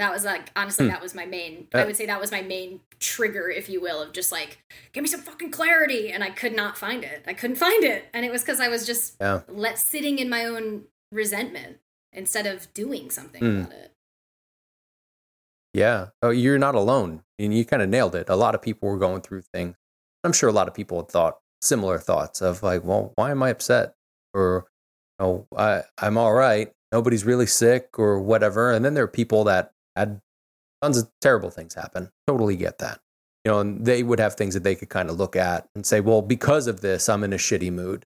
That 0.00 0.12
was 0.12 0.24
like 0.24 0.50
honestly 0.56 0.86
hmm. 0.86 0.92
that 0.92 1.00
was 1.00 1.14
my 1.14 1.26
main 1.26 1.68
uh, 1.72 1.78
I 1.78 1.84
would 1.84 1.96
say 1.96 2.06
that 2.06 2.20
was 2.20 2.32
my 2.32 2.42
main 2.42 2.80
trigger 2.98 3.48
if 3.48 3.68
you 3.68 3.80
will 3.80 4.02
of 4.02 4.12
just 4.12 4.32
like 4.32 4.58
give 4.92 5.02
me 5.02 5.08
some 5.08 5.20
fucking 5.20 5.52
clarity 5.52 6.10
and 6.10 6.24
I 6.24 6.30
could 6.30 6.56
not 6.56 6.76
find 6.76 7.04
it. 7.04 7.22
I 7.26 7.34
couldn't 7.34 7.56
find 7.56 7.84
it 7.84 8.06
and 8.12 8.24
it 8.24 8.32
was 8.32 8.42
cuz 8.42 8.58
I 8.58 8.68
was 8.68 8.86
just 8.86 9.16
yeah. 9.20 9.42
let 9.46 9.78
sitting 9.78 10.18
in 10.18 10.28
my 10.28 10.44
own 10.44 10.86
resentment 11.12 11.78
instead 12.12 12.46
of 12.46 12.72
doing 12.74 13.10
something 13.10 13.40
hmm. 13.40 13.60
about 13.60 13.72
it. 13.72 13.92
Yeah. 15.72 16.08
Oh, 16.20 16.30
you're 16.30 16.58
not 16.58 16.74
alone. 16.74 17.22
And 17.38 17.54
you 17.54 17.64
kind 17.64 17.80
of 17.80 17.88
nailed 17.88 18.16
it. 18.16 18.28
A 18.28 18.34
lot 18.34 18.56
of 18.56 18.60
people 18.60 18.88
were 18.88 18.98
going 18.98 19.22
through 19.22 19.42
things 19.54 19.76
I'm 20.24 20.32
sure 20.32 20.48
a 20.48 20.52
lot 20.52 20.68
of 20.68 20.74
people 20.74 20.98
had 20.98 21.08
thought 21.08 21.38
similar 21.62 21.98
thoughts 21.98 22.40
of 22.40 22.62
like, 22.62 22.84
well, 22.84 23.12
why 23.16 23.30
am 23.30 23.42
I 23.42 23.50
upset? 23.50 23.94
Or, 24.34 24.66
oh, 25.18 25.46
I, 25.56 25.82
I'm 25.98 26.18
all 26.18 26.32
right. 26.32 26.70
Nobody's 26.92 27.24
really 27.24 27.46
sick 27.46 27.98
or 27.98 28.20
whatever. 28.20 28.72
And 28.72 28.84
then 28.84 28.94
there 28.94 29.04
are 29.04 29.08
people 29.08 29.44
that 29.44 29.72
had 30.00 30.20
tons 30.82 30.98
of 30.98 31.10
terrible 31.20 31.50
things 31.50 31.74
happen. 31.74 32.10
Totally 32.26 32.56
get 32.56 32.78
that. 32.78 33.00
You 33.44 33.52
know, 33.52 33.60
and 33.60 33.84
they 33.84 34.02
would 34.02 34.18
have 34.18 34.34
things 34.34 34.54
that 34.54 34.64
they 34.64 34.74
could 34.74 34.90
kind 34.90 35.08
of 35.08 35.16
look 35.16 35.34
at 35.34 35.68
and 35.74 35.86
say, 35.86 36.00
well, 36.00 36.20
because 36.20 36.66
of 36.66 36.80
this, 36.80 37.08
I'm 37.08 37.24
in 37.24 37.32
a 37.32 37.36
shitty 37.36 37.72
mood. 37.72 38.04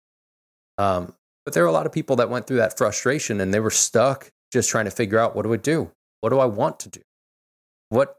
Um, 0.78 1.14
but 1.44 1.54
there 1.54 1.64
are 1.64 1.68
a 1.68 1.72
lot 1.72 1.86
of 1.86 1.92
people 1.92 2.16
that 2.16 2.30
went 2.30 2.46
through 2.46 2.58
that 2.58 2.76
frustration 2.76 3.40
and 3.40 3.52
they 3.52 3.60
were 3.60 3.70
stuck 3.70 4.30
just 4.52 4.70
trying 4.70 4.84
to 4.84 4.90
figure 4.90 5.18
out 5.18 5.34
what 5.34 5.42
do 5.42 5.52
I 5.52 5.56
do? 5.56 5.90
What 6.20 6.30
do 6.30 6.38
I 6.38 6.46
want 6.46 6.78
to 6.80 6.88
do? 6.88 7.00
What 7.88 8.16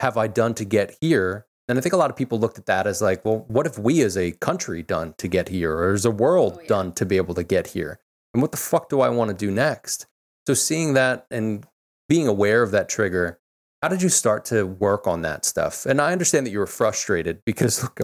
have 0.00 0.16
I 0.16 0.26
done 0.26 0.54
to 0.54 0.64
get 0.64 0.96
here? 1.00 1.46
And 1.68 1.78
I 1.78 1.80
think 1.80 1.94
a 1.94 1.96
lot 1.96 2.10
of 2.10 2.16
people 2.16 2.38
looked 2.38 2.58
at 2.58 2.66
that 2.66 2.86
as 2.86 3.00
like, 3.00 3.24
well, 3.24 3.44
what 3.48 3.66
have 3.66 3.78
we 3.78 4.02
as 4.02 4.16
a 4.16 4.32
country 4.32 4.82
done 4.82 5.14
to 5.18 5.28
get 5.28 5.48
here, 5.48 5.72
or 5.72 5.92
as 5.92 6.04
a 6.04 6.10
world 6.10 6.54
oh, 6.56 6.60
yeah. 6.60 6.68
done 6.68 6.92
to 6.92 7.06
be 7.06 7.16
able 7.16 7.34
to 7.34 7.44
get 7.44 7.68
here? 7.68 8.00
And 8.34 8.42
what 8.42 8.50
the 8.50 8.58
fuck 8.58 8.88
do 8.88 9.00
I 9.00 9.08
want 9.08 9.30
to 9.30 9.36
do 9.36 9.50
next? 9.50 10.06
So 10.46 10.54
seeing 10.54 10.94
that 10.94 11.26
and 11.30 11.64
being 12.08 12.26
aware 12.26 12.62
of 12.62 12.70
that 12.72 12.88
trigger, 12.88 13.38
how 13.82 13.88
did 13.88 14.02
you 14.02 14.08
start 14.08 14.44
to 14.46 14.64
work 14.64 15.06
on 15.06 15.22
that 15.22 15.44
stuff? 15.44 15.86
And 15.86 16.00
I 16.00 16.12
understand 16.12 16.46
that 16.46 16.50
you 16.50 16.60
were 16.60 16.66
frustrated 16.66 17.42
because 17.44 17.82
look, 17.98 18.00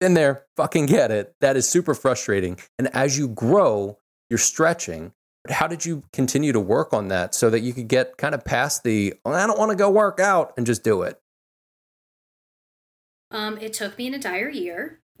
been 0.00 0.14
there, 0.14 0.46
fucking 0.56 0.86
get 0.86 1.10
it. 1.10 1.34
That 1.40 1.56
is 1.56 1.68
super 1.68 1.94
frustrating. 1.94 2.58
And 2.78 2.88
as 2.94 3.18
you 3.18 3.28
grow, 3.28 3.98
you're 4.30 4.38
stretching. 4.38 5.12
But 5.44 5.54
how 5.54 5.66
did 5.66 5.84
you 5.84 6.04
continue 6.12 6.52
to 6.52 6.60
work 6.60 6.92
on 6.92 7.08
that 7.08 7.34
so 7.34 7.50
that 7.50 7.60
you 7.60 7.72
could 7.72 7.88
get 7.88 8.16
kind 8.16 8.34
of 8.34 8.44
past 8.44 8.84
the, 8.84 9.14
I 9.24 9.46
don't 9.46 9.58
want 9.58 9.70
to 9.70 9.76
go 9.76 9.90
work 9.90 10.20
out 10.20 10.52
and 10.56 10.66
just 10.66 10.82
do 10.84 11.02
it? 11.02 11.20
Um, 13.30 13.58
it 13.58 13.72
took 13.74 13.98
me 13.98 14.06
an 14.06 14.14
entire 14.14 14.48
year. 14.48 15.00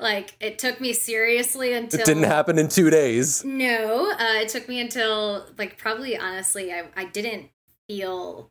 like 0.00 0.34
it 0.40 0.58
took 0.58 0.80
me 0.80 0.92
seriously 0.92 1.72
until 1.72 2.00
it 2.00 2.06
didn't 2.06 2.24
happen 2.24 2.58
in 2.58 2.68
two 2.68 2.90
days. 2.90 3.44
No, 3.44 4.10
uh, 4.12 4.40
it 4.40 4.48
took 4.48 4.68
me 4.68 4.80
until 4.80 5.46
like 5.58 5.78
probably 5.78 6.16
honestly, 6.16 6.72
I 6.72 6.84
I 6.96 7.04
didn't 7.04 7.50
feel 7.88 8.50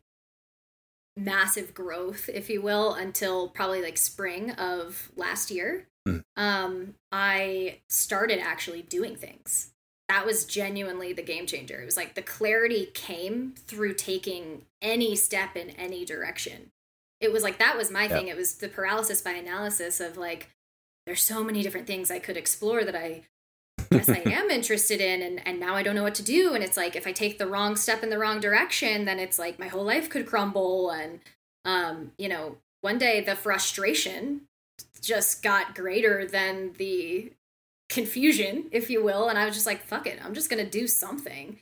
massive 1.16 1.74
growth, 1.74 2.28
if 2.32 2.48
you 2.48 2.62
will, 2.62 2.94
until 2.94 3.48
probably 3.48 3.82
like 3.82 3.96
spring 3.96 4.52
of 4.52 5.10
last 5.16 5.50
year. 5.50 5.86
Mm. 6.08 6.22
Um, 6.36 6.94
I 7.12 7.80
started 7.88 8.38
actually 8.38 8.82
doing 8.82 9.16
things. 9.16 9.72
That 10.08 10.26
was 10.26 10.44
genuinely 10.44 11.12
the 11.12 11.22
game 11.22 11.46
changer. 11.46 11.80
It 11.80 11.84
was 11.84 11.96
like 11.96 12.14
the 12.14 12.22
clarity 12.22 12.86
came 12.94 13.54
through 13.66 13.94
taking 13.94 14.62
any 14.82 15.14
step 15.14 15.56
in 15.56 15.70
any 15.70 16.04
direction 16.04 16.72
it 17.20 17.32
was 17.32 17.42
like 17.42 17.58
that 17.58 17.76
was 17.76 17.90
my 17.90 18.08
thing. 18.08 18.28
It 18.28 18.36
was 18.36 18.54
the 18.54 18.68
paralysis 18.68 19.20
by 19.20 19.32
analysis 19.32 20.00
of 20.00 20.16
like 20.16 20.48
there's 21.06 21.22
so 21.22 21.42
many 21.42 21.62
different 21.62 21.86
things 21.86 22.10
I 22.10 22.18
could 22.18 22.36
explore 22.36 22.84
that 22.84 22.94
I 22.94 23.22
guess 23.90 24.08
I 24.08 24.22
am 24.26 24.50
interested 24.50 25.00
in 25.00 25.22
and 25.22 25.46
and 25.46 25.58
now 25.58 25.74
I 25.74 25.82
don't 25.82 25.94
know 25.94 26.02
what 26.02 26.14
to 26.16 26.22
do 26.22 26.54
and 26.54 26.62
it's 26.62 26.76
like 26.76 26.96
if 26.96 27.06
I 27.06 27.12
take 27.12 27.38
the 27.38 27.46
wrong 27.46 27.76
step 27.76 28.02
in 28.02 28.10
the 28.10 28.18
wrong 28.18 28.40
direction 28.40 29.04
then 29.04 29.18
it's 29.18 29.38
like 29.38 29.58
my 29.58 29.68
whole 29.68 29.84
life 29.84 30.08
could 30.08 30.26
crumble 30.26 30.90
and 30.90 31.20
um 31.64 32.12
you 32.18 32.28
know 32.28 32.58
one 32.82 32.98
day 32.98 33.20
the 33.20 33.36
frustration 33.36 34.42
just 35.00 35.42
got 35.42 35.74
greater 35.74 36.26
than 36.26 36.72
the 36.78 37.32
confusion 37.88 38.66
if 38.70 38.90
you 38.90 39.02
will 39.02 39.28
and 39.28 39.38
I 39.38 39.46
was 39.46 39.54
just 39.54 39.66
like 39.66 39.84
fuck 39.84 40.06
it 40.06 40.20
I'm 40.24 40.34
just 40.34 40.50
going 40.50 40.64
to 40.64 40.70
do 40.70 40.86
something 40.86 41.58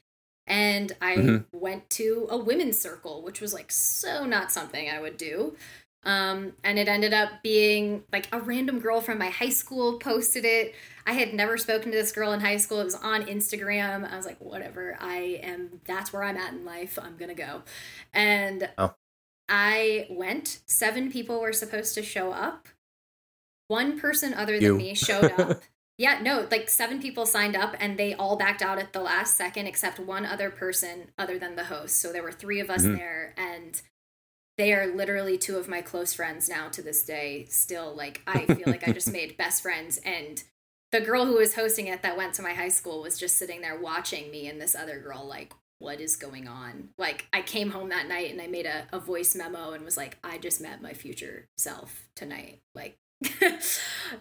and 0.49 0.97
I 1.01 1.17
mm-hmm. 1.17 1.59
went 1.59 1.89
to 1.91 2.27
a 2.31 2.37
women's 2.37 2.79
circle, 2.79 3.23
which 3.23 3.41
was 3.41 3.53
like 3.53 3.71
so 3.71 4.25
not 4.25 4.51
something 4.51 4.89
I 4.89 5.01
would 5.01 5.17
do. 5.17 5.55
Um, 6.05 6.53
and 6.63 6.79
it 6.79 6.89
ended 6.89 7.13
up 7.13 7.43
being 7.43 8.05
like 8.13 8.29
a 8.33 8.41
random 8.41 8.79
girl 8.79 9.01
from 9.01 9.19
my 9.19 9.29
high 9.29 9.49
school 9.51 9.99
posted 9.99 10.45
it. 10.45 10.75
I 11.07 11.13
had 11.13 11.35
never 11.35 11.59
spoken 11.59 11.91
to 11.91 11.99
this 11.99 12.13
girl 12.13 12.33
in 12.33 12.41
high 12.41 12.57
school. 12.57 12.81
It 12.81 12.85
was 12.85 12.95
on 12.95 13.25
Instagram. 13.25 14.11
I 14.11 14.17
was 14.17 14.27
like, 14.27 14.39
whatever. 14.41 14.97
I 15.01 15.41
am. 15.43 15.81
That's 15.87 16.13
where 16.13 16.23
I'm 16.23 16.37
at 16.37 16.53
in 16.53 16.65
life. 16.65 16.99
I'm 17.01 17.17
gonna 17.17 17.35
go. 17.35 17.63
And 18.13 18.69
oh. 18.79 18.95
I 19.49 20.07
went. 20.11 20.61
Seven 20.67 21.11
people 21.11 21.41
were 21.41 21.53
supposed 21.53 21.95
to 21.95 22.03
show 22.03 22.33
up. 22.33 22.69
One 23.67 23.99
person 23.99 24.33
other 24.35 24.55
than 24.55 24.63
you. 24.63 24.77
me 24.77 24.95
showed 24.95 25.33
up. 25.39 25.63
Yeah, 25.99 26.21
no, 26.23 26.47
like 26.49 26.69
seven 26.69 27.03
people 27.03 27.27
signed 27.27 27.57
up 27.57 27.75
and 27.81 27.99
they 27.99 28.15
all 28.15 28.37
backed 28.37 28.63
out 28.63 28.79
at 28.79 28.93
the 28.93 29.01
last 29.01 29.37
second 29.37 29.67
except 29.67 29.99
one 29.99 30.25
other 30.25 30.49
person 30.49 31.09
other 31.19 31.41
than 31.41 31.57
the 31.57 31.65
host. 31.65 31.99
So 31.99 32.13
there 32.13 32.23
were 32.23 32.31
three 32.31 32.61
of 32.61 32.71
us 32.71 32.85
mm-hmm. 32.85 32.95
there 32.95 33.35
and 33.37 33.83
they 34.59 34.75
are 34.75 34.87
literally 34.89 35.39
two 35.39 35.57
of 35.57 35.69
my 35.69 35.81
close 35.81 36.13
friends 36.13 36.49
now 36.49 36.69
to 36.69 36.83
this 36.83 37.05
day. 37.05 37.47
Still, 37.49 37.95
like, 37.95 38.21
I 38.27 38.45
feel 38.45 38.65
like 38.67 38.87
I 38.87 38.93
just 38.93 39.13
made 39.13 39.37
best 39.37 39.63
friends. 39.63 39.99
And 40.05 40.43
the 40.91 41.01
girl 41.01 41.25
who 41.27 41.37
was 41.37 41.55
hosting 41.55 41.87
it 41.87 42.03
that 42.03 42.17
went 42.17 42.35
to 42.35 42.43
my 42.43 42.53
high 42.53 42.69
school 42.69 43.01
was 43.01 43.17
just 43.17 43.39
sitting 43.39 43.61
there 43.61 43.79
watching 43.79 44.31
me 44.33 44.49
and 44.49 44.61
this 44.61 44.75
other 44.75 44.99
girl, 44.99 45.25
like, 45.25 45.55
what 45.79 46.01
is 46.01 46.17
going 46.17 46.49
on? 46.49 46.89
Like, 46.99 47.29
I 47.33 47.41
came 47.41 47.71
home 47.71 47.89
that 47.91 48.09
night 48.09 48.33
and 48.33 48.43
I 48.43 48.49
made 48.49 48.67
a, 48.67 48.89
a 48.93 48.99
voice 48.99 49.37
memo 49.37 49.73
and 49.73 49.85
was 49.85 49.97
like, 49.97 50.19
I 50.25 50.39
just 50.39 50.61
met 50.61 50.83
my 50.83 50.93
future 50.93 51.47
self 51.57 52.09
tonight. 52.17 52.61
Like, 52.75 52.99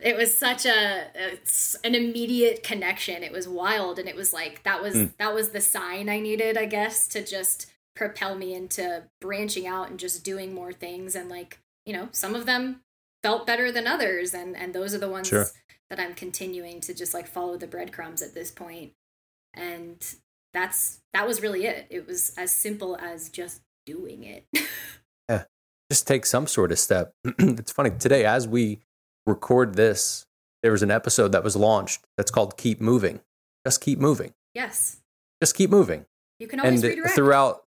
it 0.01 0.17
was 0.17 0.35
such 0.35 0.65
a 0.65 1.07
it's 1.13 1.75
an 1.83 1.93
immediate 1.93 2.63
connection 2.63 3.21
it 3.21 3.31
was 3.31 3.47
wild 3.47 3.99
and 3.99 4.09
it 4.09 4.15
was 4.15 4.33
like 4.33 4.63
that 4.63 4.81
was 4.81 4.95
mm. 4.95 5.11
that 5.19 5.35
was 5.35 5.51
the 5.51 5.61
sign 5.61 6.09
i 6.09 6.19
needed 6.19 6.57
i 6.57 6.65
guess 6.65 7.07
to 7.07 7.23
just 7.23 7.67
propel 7.97 8.35
me 8.35 8.53
into 8.53 9.03
branching 9.19 9.67
out 9.67 9.89
and 9.89 9.99
just 9.99 10.23
doing 10.23 10.53
more 10.53 10.71
things. 10.71 11.15
And 11.15 11.29
like 11.29 11.59
you 11.85 11.93
know 11.93 12.09
some 12.11 12.35
of 12.35 12.45
them 12.45 12.81
felt 13.23 13.47
better 13.47 13.71
than 13.71 13.87
others. 13.87 14.33
And 14.33 14.55
and 14.55 14.73
those 14.73 14.93
are 14.93 14.99
the 14.99 15.09
ones 15.09 15.27
sure. 15.27 15.47
that 15.89 15.99
i'm 15.99 16.13
continuing 16.13 16.79
to 16.81 16.93
just 16.93 17.13
like 17.13 17.27
follow 17.27 17.57
the 17.57 17.67
breadcrumbs 17.67 18.21
at 18.21 18.33
this 18.33 18.51
point. 18.51 18.93
and 19.53 20.15
that's 20.53 20.99
that 21.13 21.27
was 21.27 21.41
really 21.41 21.65
it. 21.65 21.87
It 21.89 22.07
was 22.07 22.33
as 22.37 22.53
simple 22.53 22.95
as 22.97 23.29
just 23.29 23.61
doing 23.85 24.23
it. 24.23 24.45
Yeah. 25.29 25.43
Just 25.91 26.07
take 26.07 26.25
some 26.25 26.47
sort 26.47 26.71
of 26.71 26.79
step. 26.79 27.13
It's 27.39 27.71
funny 27.71 27.91
today 27.91 28.23
as 28.23 28.47
we 28.47 28.79
record 29.25 29.75
this 29.75 30.25
there 30.63 30.71
was 30.71 30.83
an 30.83 30.91
episode 30.91 31.31
that 31.33 31.43
was 31.43 31.55
launched 31.55 32.05
that's 32.17 32.31
called 32.31 32.57
keep 32.57 32.81
moving. 32.81 33.19
Just 33.65 33.81
keep 33.81 33.99
moving. 33.99 34.33
Yes. 34.53 35.01
Just 35.41 35.55
keep 35.55 35.69
moving. 35.69 36.05
You 36.39 36.47
can 36.47 36.59
always 36.59 36.83
and 36.83 36.89
redirect. 36.89 37.15
throughout 37.15 37.63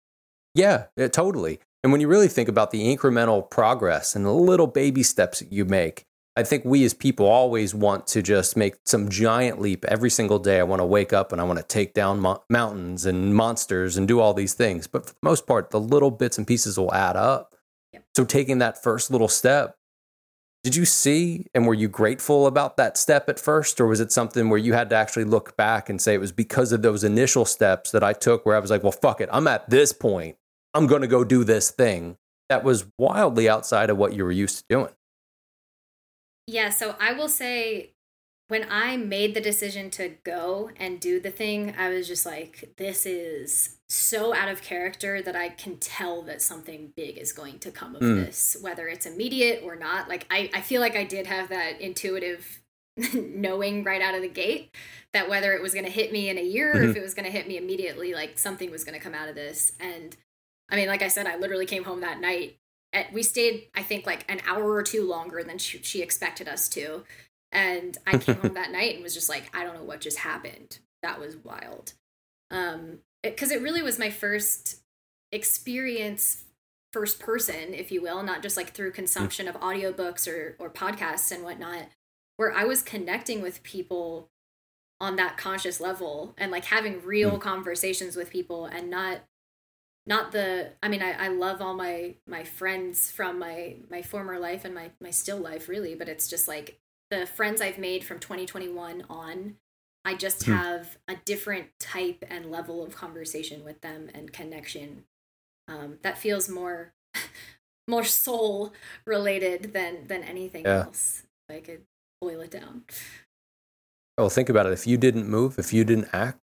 yeah, 0.55 0.85
yeah, 0.97 1.09
totally. 1.09 1.59
And 1.83 1.91
when 1.91 2.01
you 2.01 2.07
really 2.07 2.29
think 2.29 2.49
about 2.49 2.71
the 2.71 2.83
incremental 2.83 3.47
progress 3.47 4.15
and 4.15 4.25
the 4.25 4.31
little 4.31 4.65
baby 4.65 5.03
steps 5.03 5.43
you 5.51 5.65
make, 5.65 6.05
I 6.37 6.43
think 6.43 6.65
we 6.65 6.83
as 6.83 6.93
people 6.93 7.27
always 7.27 7.75
want 7.75 8.07
to 8.07 8.21
just 8.21 8.57
make 8.57 8.75
some 8.85 9.09
giant 9.09 9.61
leap 9.61 9.85
every 9.85 10.09
single 10.09 10.39
day. 10.39 10.59
I 10.59 10.63
want 10.63 10.79
to 10.79 10.85
wake 10.85 11.13
up 11.13 11.31
and 11.31 11.39
I 11.39 11.43
want 11.43 11.59
to 11.59 11.65
take 11.65 11.93
down 11.93 12.19
mo- 12.19 12.43
mountains 12.49 13.05
and 13.05 13.35
monsters 13.35 13.95
and 13.97 14.07
do 14.07 14.19
all 14.19 14.33
these 14.33 14.53
things. 14.53 14.87
But 14.87 15.05
for 15.05 15.11
the 15.13 15.19
most 15.21 15.45
part, 15.45 15.69
the 15.69 15.79
little 15.79 16.11
bits 16.11 16.37
and 16.37 16.47
pieces 16.47 16.77
will 16.77 16.93
add 16.93 17.15
up. 17.15 17.55
Yep. 17.93 18.03
So 18.15 18.25
taking 18.25 18.57
that 18.57 18.81
first 18.81 19.11
little 19.11 19.29
step, 19.29 19.77
did 20.63 20.75
you 20.75 20.85
see 20.85 21.45
and 21.53 21.67
were 21.67 21.73
you 21.73 21.87
grateful 21.87 22.47
about 22.47 22.75
that 22.77 22.97
step 22.97 23.29
at 23.29 23.39
first? 23.39 23.79
Or 23.79 23.85
was 23.85 23.99
it 23.99 24.11
something 24.11 24.49
where 24.49 24.59
you 24.59 24.73
had 24.73 24.89
to 24.89 24.95
actually 24.95 25.25
look 25.25 25.55
back 25.55 25.87
and 25.87 26.01
say 26.01 26.15
it 26.15 26.19
was 26.19 26.31
because 26.31 26.71
of 26.71 26.81
those 26.81 27.03
initial 27.03 27.45
steps 27.45 27.91
that 27.91 28.03
I 28.03 28.11
took 28.11 28.45
where 28.45 28.55
I 28.55 28.59
was 28.59 28.71
like, 28.71 28.83
well, 28.83 28.91
fuck 28.91 29.21
it, 29.21 29.29
I'm 29.31 29.47
at 29.47 29.69
this 29.69 29.93
point 29.93 30.35
I'm 30.75 30.87
going 30.87 31.01
to 31.01 31.07
go 31.07 31.23
do 31.23 31.43
this 31.43 31.71
thing 31.71 32.17
that 32.49 32.63
was 32.63 32.85
wildly 32.97 33.49
outside 33.49 33.89
of 33.89 33.97
what 33.97 34.13
you 34.13 34.23
were 34.23 34.31
used 34.31 34.57
to 34.57 34.63
doing. 34.69 34.93
Yeah, 36.47 36.69
so 36.69 36.95
I 36.99 37.13
will 37.13 37.29
say 37.29 37.93
when 38.49 38.67
I 38.69 38.97
made 38.97 39.33
the 39.33 39.41
decision 39.41 39.89
to 39.91 40.15
go 40.23 40.69
and 40.75 40.99
do 40.99 41.19
the 41.19 41.31
thing, 41.31 41.73
I 41.77 41.89
was 41.89 42.07
just 42.07 42.25
like, 42.25 42.75
this 42.77 43.05
is 43.05 43.77
so 43.89 44.35
out 44.35 44.49
of 44.49 44.61
character 44.61 45.21
that 45.21 45.35
I 45.35 45.49
can 45.49 45.77
tell 45.77 46.21
that 46.23 46.41
something 46.41 46.93
big 46.95 47.17
is 47.17 47.31
going 47.31 47.59
to 47.59 47.71
come 47.71 47.95
of 47.95 48.01
mm. 48.01 48.25
this, 48.25 48.57
whether 48.61 48.87
it's 48.87 49.05
immediate 49.05 49.63
or 49.63 49.75
not. 49.75 50.07
Like, 50.07 50.27
I, 50.29 50.51
I 50.53 50.61
feel 50.61 50.81
like 50.81 50.95
I 50.95 51.05
did 51.05 51.25
have 51.25 51.49
that 51.49 51.81
intuitive 51.81 52.61
knowing 53.13 53.83
right 53.83 54.01
out 54.01 54.13
of 54.13 54.21
the 54.21 54.27
gate 54.27 54.75
that 55.13 55.29
whether 55.29 55.53
it 55.53 55.61
was 55.61 55.73
going 55.73 55.85
to 55.85 55.91
hit 55.91 56.11
me 56.11 56.29
in 56.29 56.37
a 56.37 56.43
year 56.43 56.73
mm-hmm. 56.73 56.77
or 56.77 56.83
if 56.83 56.89
mm-hmm. 56.89 56.99
it 56.99 57.03
was 57.03 57.13
going 57.13 57.25
to 57.25 57.31
hit 57.31 57.47
me 57.47 57.57
immediately, 57.57 58.13
like 58.13 58.37
something 58.37 58.69
was 58.69 58.83
going 58.83 58.97
to 58.97 59.03
come 59.03 59.15
out 59.15 59.29
of 59.29 59.35
this. 59.35 59.71
And 59.79 60.15
I 60.69 60.75
mean, 60.75 60.87
like 60.87 61.01
I 61.01 61.07
said, 61.07 61.27
I 61.27 61.37
literally 61.37 61.65
came 61.65 61.83
home 61.83 62.01
that 62.01 62.19
night. 62.19 62.57
At, 62.93 63.11
we 63.13 63.23
stayed, 63.23 63.67
I 63.75 63.83
think, 63.83 64.05
like 64.05 64.29
an 64.29 64.41
hour 64.47 64.73
or 64.73 64.83
two 64.83 65.07
longer 65.07 65.43
than 65.43 65.57
she, 65.57 65.79
she 65.83 66.01
expected 66.01 66.47
us 66.47 66.69
to. 66.69 67.03
And 67.51 67.97
I 68.07 68.17
came 68.17 68.35
home 68.35 68.53
that 68.53 68.71
night 68.71 68.95
and 68.95 69.03
was 69.03 69.13
just 69.13 69.29
like, 69.29 69.55
I 69.55 69.63
don't 69.63 69.75
know 69.75 69.83
what 69.83 70.01
just 70.01 70.19
happened. 70.19 70.79
That 71.03 71.19
was 71.19 71.35
wild. 71.37 71.93
Um, 72.51 72.99
because 73.23 73.51
it, 73.51 73.57
it 73.57 73.63
really 73.63 73.81
was 73.81 73.99
my 73.99 74.09
first 74.09 74.77
experience 75.31 76.43
first 76.93 77.19
person 77.19 77.73
if 77.73 77.91
you 77.91 78.01
will 78.01 78.23
not 78.23 78.41
just 78.41 78.55
like 78.55 78.69
through 78.69 78.91
consumption 78.91 79.49
of 79.49 79.55
audiobooks 79.59 80.31
or 80.31 80.55
or 80.59 80.69
podcasts 80.69 81.29
and 81.29 81.43
whatnot 81.43 81.89
where 82.37 82.53
i 82.53 82.63
was 82.63 82.81
connecting 82.81 83.41
with 83.41 83.63
people 83.63 84.29
on 85.01 85.17
that 85.17 85.35
conscious 85.35 85.81
level 85.81 86.33
and 86.37 86.51
like 86.51 86.65
having 86.65 87.03
real 87.03 87.31
mm. 87.31 87.41
conversations 87.41 88.15
with 88.15 88.29
people 88.29 88.65
and 88.65 88.89
not 88.89 89.23
not 90.07 90.31
the 90.31 90.71
i 90.83 90.87
mean 90.87 91.01
I, 91.01 91.25
I 91.25 91.27
love 91.29 91.61
all 91.61 91.73
my 91.73 92.15
my 92.27 92.43
friends 92.43 93.11
from 93.11 93.39
my 93.39 93.75
my 93.89 94.01
former 94.01 94.39
life 94.39 94.65
and 94.65 94.73
my 94.73 94.91
my 95.01 95.11
still 95.11 95.37
life 95.37 95.67
really 95.67 95.95
but 95.95 96.09
it's 96.09 96.27
just 96.27 96.47
like 96.47 96.79
the 97.09 97.25
friends 97.25 97.61
i've 97.61 97.77
made 97.77 98.03
from 98.03 98.19
2021 98.19 99.05
on 99.09 99.55
i 100.03 100.13
just 100.13 100.45
hmm. 100.45 100.53
have 100.53 100.97
a 101.07 101.15
different 101.25 101.67
type 101.79 102.23
and 102.29 102.51
level 102.51 102.83
of 102.83 102.95
conversation 102.95 103.63
with 103.63 103.81
them 103.81 104.09
and 104.13 104.33
connection 104.33 105.05
um, 105.67 105.97
that 106.03 106.17
feels 106.17 106.47
more 106.47 106.93
more 107.87 108.03
soul 108.03 108.73
related 109.05 109.73
than 109.73 110.07
than 110.07 110.23
anything 110.23 110.63
yeah. 110.63 110.83
else 110.83 111.23
i 111.49 111.59
could 111.59 111.81
boil 112.21 112.41
it 112.41 112.51
down 112.51 112.83
well 114.17 114.29
think 114.29 114.49
about 114.49 114.65
it 114.65 114.73
if 114.73 114.85
you 114.85 114.97
didn't 114.97 115.27
move 115.27 115.57
if 115.57 115.73
you 115.73 115.83
didn't 115.83 116.09
act 116.13 116.39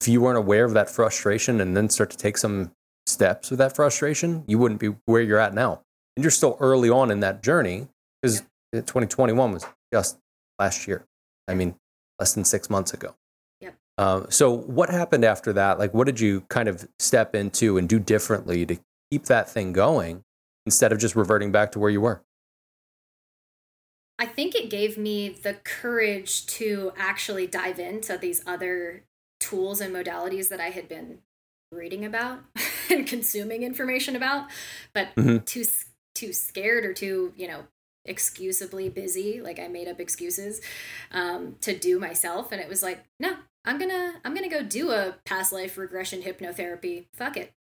if 0.00 0.08
you 0.08 0.20
weren't 0.20 0.36
aware 0.36 0.64
of 0.64 0.74
that 0.74 0.90
frustration 0.90 1.60
and 1.60 1.76
then 1.76 1.88
start 1.88 2.10
to 2.10 2.16
take 2.16 2.36
some 2.36 2.72
steps 3.14 3.50
with 3.50 3.58
that 3.58 3.74
frustration, 3.74 4.44
you 4.46 4.58
wouldn't 4.58 4.80
be 4.80 4.88
where 5.06 5.22
you're 5.22 5.38
at 5.38 5.54
now. 5.54 5.80
And 6.16 6.22
you're 6.22 6.30
still 6.30 6.56
early 6.60 6.90
on 6.90 7.10
in 7.10 7.20
that 7.20 7.42
journey 7.42 7.88
because 8.20 8.42
yep. 8.72 8.86
2021 8.86 9.52
was 9.52 9.66
just 9.92 10.18
last 10.58 10.86
year. 10.86 11.04
I 11.48 11.54
mean, 11.54 11.74
less 12.18 12.34
than 12.34 12.44
six 12.44 12.68
months 12.70 12.92
ago. 12.92 13.14
Yep. 13.60 13.74
Um, 13.98 14.26
so, 14.30 14.50
what 14.50 14.90
happened 14.90 15.24
after 15.24 15.52
that? 15.54 15.78
Like, 15.78 15.92
what 15.94 16.06
did 16.06 16.20
you 16.20 16.42
kind 16.48 16.68
of 16.68 16.86
step 16.98 17.34
into 17.34 17.78
and 17.78 17.88
do 17.88 17.98
differently 17.98 18.64
to 18.66 18.78
keep 19.10 19.24
that 19.24 19.48
thing 19.48 19.72
going 19.72 20.22
instead 20.66 20.92
of 20.92 20.98
just 20.98 21.16
reverting 21.16 21.52
back 21.52 21.72
to 21.72 21.78
where 21.78 21.90
you 21.90 22.00
were? 22.00 22.22
I 24.18 24.26
think 24.26 24.54
it 24.54 24.70
gave 24.70 24.96
me 24.96 25.28
the 25.28 25.54
courage 25.64 26.46
to 26.46 26.92
actually 26.96 27.46
dive 27.46 27.78
into 27.78 28.16
these 28.16 28.42
other 28.46 29.02
tools 29.40 29.80
and 29.80 29.94
modalities 29.94 30.48
that 30.48 30.60
I 30.60 30.70
had 30.70 30.88
been 30.88 31.18
reading 31.74 32.04
about 32.04 32.40
and 32.90 33.06
consuming 33.06 33.62
information 33.62 34.16
about, 34.16 34.48
but 34.92 35.14
mm-hmm. 35.16 35.38
too 35.44 35.64
too 36.14 36.32
scared 36.32 36.84
or 36.84 36.92
too 36.92 37.32
you 37.36 37.48
know 37.48 37.64
excusably 38.04 38.88
busy. 38.88 39.40
Like 39.40 39.58
I 39.58 39.68
made 39.68 39.88
up 39.88 40.00
excuses 40.00 40.60
um, 41.10 41.56
to 41.60 41.76
do 41.76 41.98
myself, 41.98 42.52
and 42.52 42.60
it 42.60 42.68
was 42.68 42.82
like, 42.82 43.04
no, 43.18 43.36
I'm 43.64 43.78
gonna 43.78 44.14
I'm 44.24 44.34
gonna 44.34 44.48
go 44.48 44.62
do 44.62 44.90
a 44.90 45.16
past 45.24 45.52
life 45.52 45.78
regression 45.78 46.22
hypnotherapy. 46.22 47.06
Fuck 47.14 47.36
it. 47.36 47.52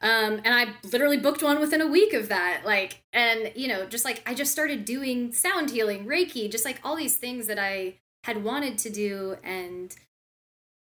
Um, 0.00 0.40
and 0.44 0.54
I 0.54 0.74
literally 0.92 1.18
booked 1.18 1.42
one 1.42 1.60
within 1.60 1.80
a 1.80 1.86
week 1.86 2.12
of 2.12 2.28
that. 2.28 2.62
Like, 2.64 3.02
and 3.12 3.52
you 3.56 3.68
know, 3.68 3.86
just 3.86 4.04
like 4.04 4.22
I 4.26 4.34
just 4.34 4.52
started 4.52 4.84
doing 4.84 5.32
sound 5.32 5.70
healing, 5.70 6.06
Reiki, 6.06 6.50
just 6.50 6.64
like 6.64 6.80
all 6.84 6.96
these 6.96 7.16
things 7.16 7.46
that 7.48 7.58
I 7.58 7.94
had 8.24 8.44
wanted 8.44 8.78
to 8.78 8.90
do, 8.90 9.36
and 9.42 9.94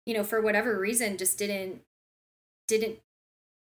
you 0.07 0.15
know, 0.15 0.25
for 0.25 0.41
whatever 0.41 0.79
reason, 0.79 1.17
just 1.19 1.39
didn't 1.39 1.83
didn't 2.79 2.99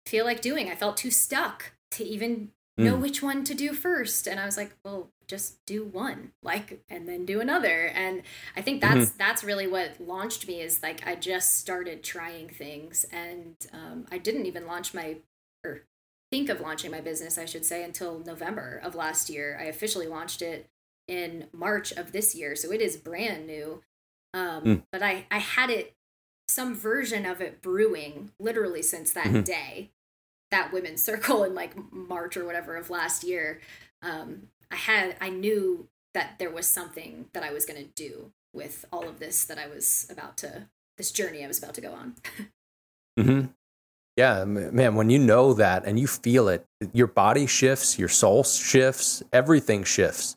feel 0.06 0.26
like 0.26 0.42
doing. 0.42 0.70
I 0.70 0.76
felt 0.76 0.98
too 0.98 1.12
stuck 1.12 1.74
to 1.92 2.04
even 2.04 2.52
mm. 2.80 2.86
know 2.86 2.96
which 2.96 3.22
one 3.22 3.44
to 3.46 3.54
do 3.54 3.74
first. 3.74 4.28
And 4.28 4.40
I 4.40 4.46
was 4.46 4.58
like, 4.58 4.76
well, 4.84 5.10
just 5.28 5.66
do 5.66 5.84
one, 5.84 6.32
like, 6.44 6.84
and 6.90 7.08
then 7.08 7.26
do 7.26 7.40
another. 7.40 7.88
And 7.88 8.24
I 8.56 8.62
think 8.62 8.82
that's 8.82 9.10
mm-hmm. 9.10 9.18
that's 9.18 9.44
really 9.44 9.68
what 9.68 10.00
launched 10.00 10.48
me 10.48 10.62
is 10.62 10.84
like 10.84 11.06
I 11.08 11.16
just 11.16 11.58
started 11.58 12.04
trying 12.04 12.50
things, 12.50 13.06
and 13.12 13.56
um, 13.72 14.06
I 14.12 14.18
didn't 14.18 14.46
even 14.46 14.68
launch 14.68 14.94
my 14.94 15.18
or 15.64 15.82
think 16.32 16.50
of 16.50 16.62
launching 16.62 16.92
my 16.92 17.02
business, 17.02 17.38
I 17.38 17.46
should 17.46 17.66
say, 17.66 17.84
until 17.84 18.20
November 18.20 18.82
of 18.84 18.96
last 18.96 19.30
year. 19.30 19.58
I 19.60 19.66
officially 19.66 20.08
launched 20.08 20.42
it 20.42 20.68
in 21.08 21.48
March 21.54 21.92
of 21.92 22.12
this 22.12 22.36
year, 22.36 22.56
so 22.56 22.72
it 22.72 22.82
is 22.82 22.98
brand 22.98 23.48
new. 23.48 23.82
Um, 24.34 24.64
mm. 24.64 24.84
But 24.92 25.04
I 25.04 25.26
I 25.32 25.38
had 25.40 25.70
it 25.70 25.94
some 26.48 26.76
version 26.76 27.26
of 27.26 27.42
it 27.42 27.62
brewing 27.62 28.32
literally 28.40 28.82
since 28.82 29.12
that 29.14 29.28
mm-hmm. 29.28 29.42
day 29.42 29.92
that 30.52 30.72
women's 30.72 31.04
circle 31.04 31.44
in 31.44 31.56
like 31.56 31.74
march 31.92 32.38
or 32.38 32.46
whatever 32.46 32.76
of 32.76 32.90
last 32.90 33.24
year 33.24 33.60
um, 34.02 34.48
i 34.72 34.76
had 34.76 35.16
i 35.22 35.30
knew 35.30 35.88
that 36.14 36.38
there 36.40 36.52
was 36.52 36.68
something 36.68 37.26
that 37.34 37.44
i 37.44 37.52
was 37.52 37.66
going 37.66 37.82
to 37.82 37.90
do 37.96 38.32
with 38.54 38.86
all 38.92 39.08
of 39.08 39.20
this 39.20 39.46
that 39.46 39.58
i 39.58 39.68
was 39.68 40.08
about 40.10 40.38
to 40.38 40.68
this 40.98 41.12
journey 41.12 41.44
i 41.44 41.48
was 41.48 41.58
about 41.58 41.74
to 41.74 41.82
go 41.82 41.92
on 41.94 42.16
mm-hmm. 43.20 43.48
yeah 44.16 44.44
man 44.46 44.96
when 44.96 45.10
you 45.10 45.18
know 45.18 45.54
that 45.54 45.86
and 45.86 46.00
you 46.00 46.08
feel 46.08 46.48
it 46.48 46.66
your 46.92 47.08
body 47.08 47.48
shifts 47.48 47.98
your 47.98 48.10
soul 48.10 48.44
shifts 48.44 49.24
everything 49.32 49.84
shifts 49.84 50.36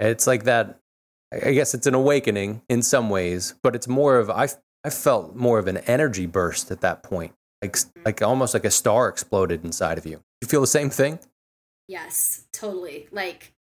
it's 0.00 0.26
like 0.26 0.44
that 0.44 0.80
I 1.42 1.52
guess 1.52 1.74
it's 1.74 1.86
an 1.86 1.94
awakening 1.94 2.62
in 2.68 2.82
some 2.82 3.10
ways, 3.10 3.54
but 3.62 3.74
it's 3.74 3.88
more 3.88 4.18
of 4.18 4.30
I 4.30 4.48
I 4.84 4.90
felt 4.90 5.34
more 5.34 5.58
of 5.58 5.66
an 5.66 5.78
energy 5.78 6.26
burst 6.26 6.70
at 6.70 6.82
that 6.82 7.02
point, 7.02 7.32
like 7.62 7.76
like 8.04 8.22
almost 8.22 8.54
like 8.54 8.64
a 8.64 8.70
star 8.70 9.08
exploded 9.08 9.64
inside 9.64 9.98
of 9.98 10.04
you. 10.04 10.22
You 10.42 10.48
feel 10.48 10.60
the 10.60 10.66
same 10.66 10.90
thing? 10.90 11.18
Yes, 11.88 12.46
totally. 12.52 13.08
Like 13.10 13.54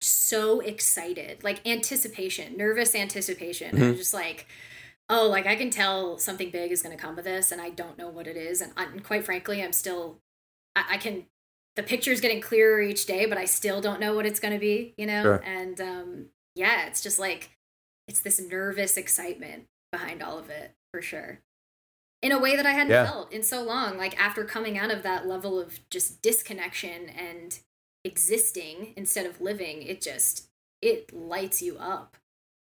so 0.00 0.60
excited, 0.60 1.44
like 1.44 1.66
anticipation, 1.66 2.56
nervous 2.56 2.94
anticipation. 2.94 3.74
Mm-hmm. 3.74 3.84
I'm 3.84 3.96
just 3.96 4.14
like, 4.14 4.46
oh, 5.08 5.28
like 5.28 5.46
I 5.46 5.56
can 5.56 5.70
tell 5.70 6.18
something 6.18 6.50
big 6.50 6.72
is 6.72 6.82
going 6.82 6.96
to 6.96 7.02
come 7.02 7.16
with 7.16 7.24
this, 7.24 7.52
and 7.52 7.60
I 7.60 7.70
don't 7.70 7.98
know 7.98 8.08
what 8.08 8.26
it 8.26 8.36
is. 8.36 8.60
And, 8.60 8.72
and 8.76 9.04
quite 9.04 9.24
frankly, 9.24 9.62
I'm 9.62 9.72
still, 9.72 10.18
I, 10.74 10.84
I, 10.92 10.96
can, 10.96 11.26
the 11.76 11.82
picture 11.82 12.12
is 12.12 12.20
getting 12.20 12.40
clearer 12.40 12.80
each 12.80 13.06
day, 13.06 13.26
but 13.26 13.38
I 13.38 13.44
still 13.44 13.80
don't 13.80 14.00
know 14.00 14.14
what 14.14 14.26
it's 14.26 14.40
going 14.40 14.54
to 14.54 14.60
be, 14.60 14.94
you 14.96 15.06
know? 15.06 15.22
Sure. 15.22 15.42
And 15.44 15.80
um, 15.80 16.26
yeah, 16.54 16.86
it's 16.86 17.02
just 17.02 17.18
like, 17.18 17.50
it's 18.08 18.20
this 18.20 18.40
nervous 18.40 18.96
excitement 18.96 19.66
behind 19.96 20.22
all 20.22 20.38
of 20.38 20.50
it 20.50 20.74
for 20.92 21.00
sure. 21.00 21.40
In 22.22 22.32
a 22.32 22.38
way 22.38 22.56
that 22.56 22.66
I 22.66 22.72
hadn't 22.72 22.90
yeah. 22.90 23.06
felt 23.06 23.32
in 23.32 23.42
so 23.42 23.62
long, 23.62 23.96
like 23.96 24.18
after 24.20 24.44
coming 24.44 24.78
out 24.78 24.90
of 24.90 25.02
that 25.02 25.26
level 25.26 25.60
of 25.60 25.80
just 25.90 26.22
disconnection 26.22 27.08
and 27.08 27.58
existing 28.04 28.92
instead 28.96 29.26
of 29.26 29.40
living, 29.40 29.82
it 29.82 30.00
just 30.00 30.48
it 30.82 31.12
lights 31.14 31.62
you 31.62 31.76
up. 31.78 32.16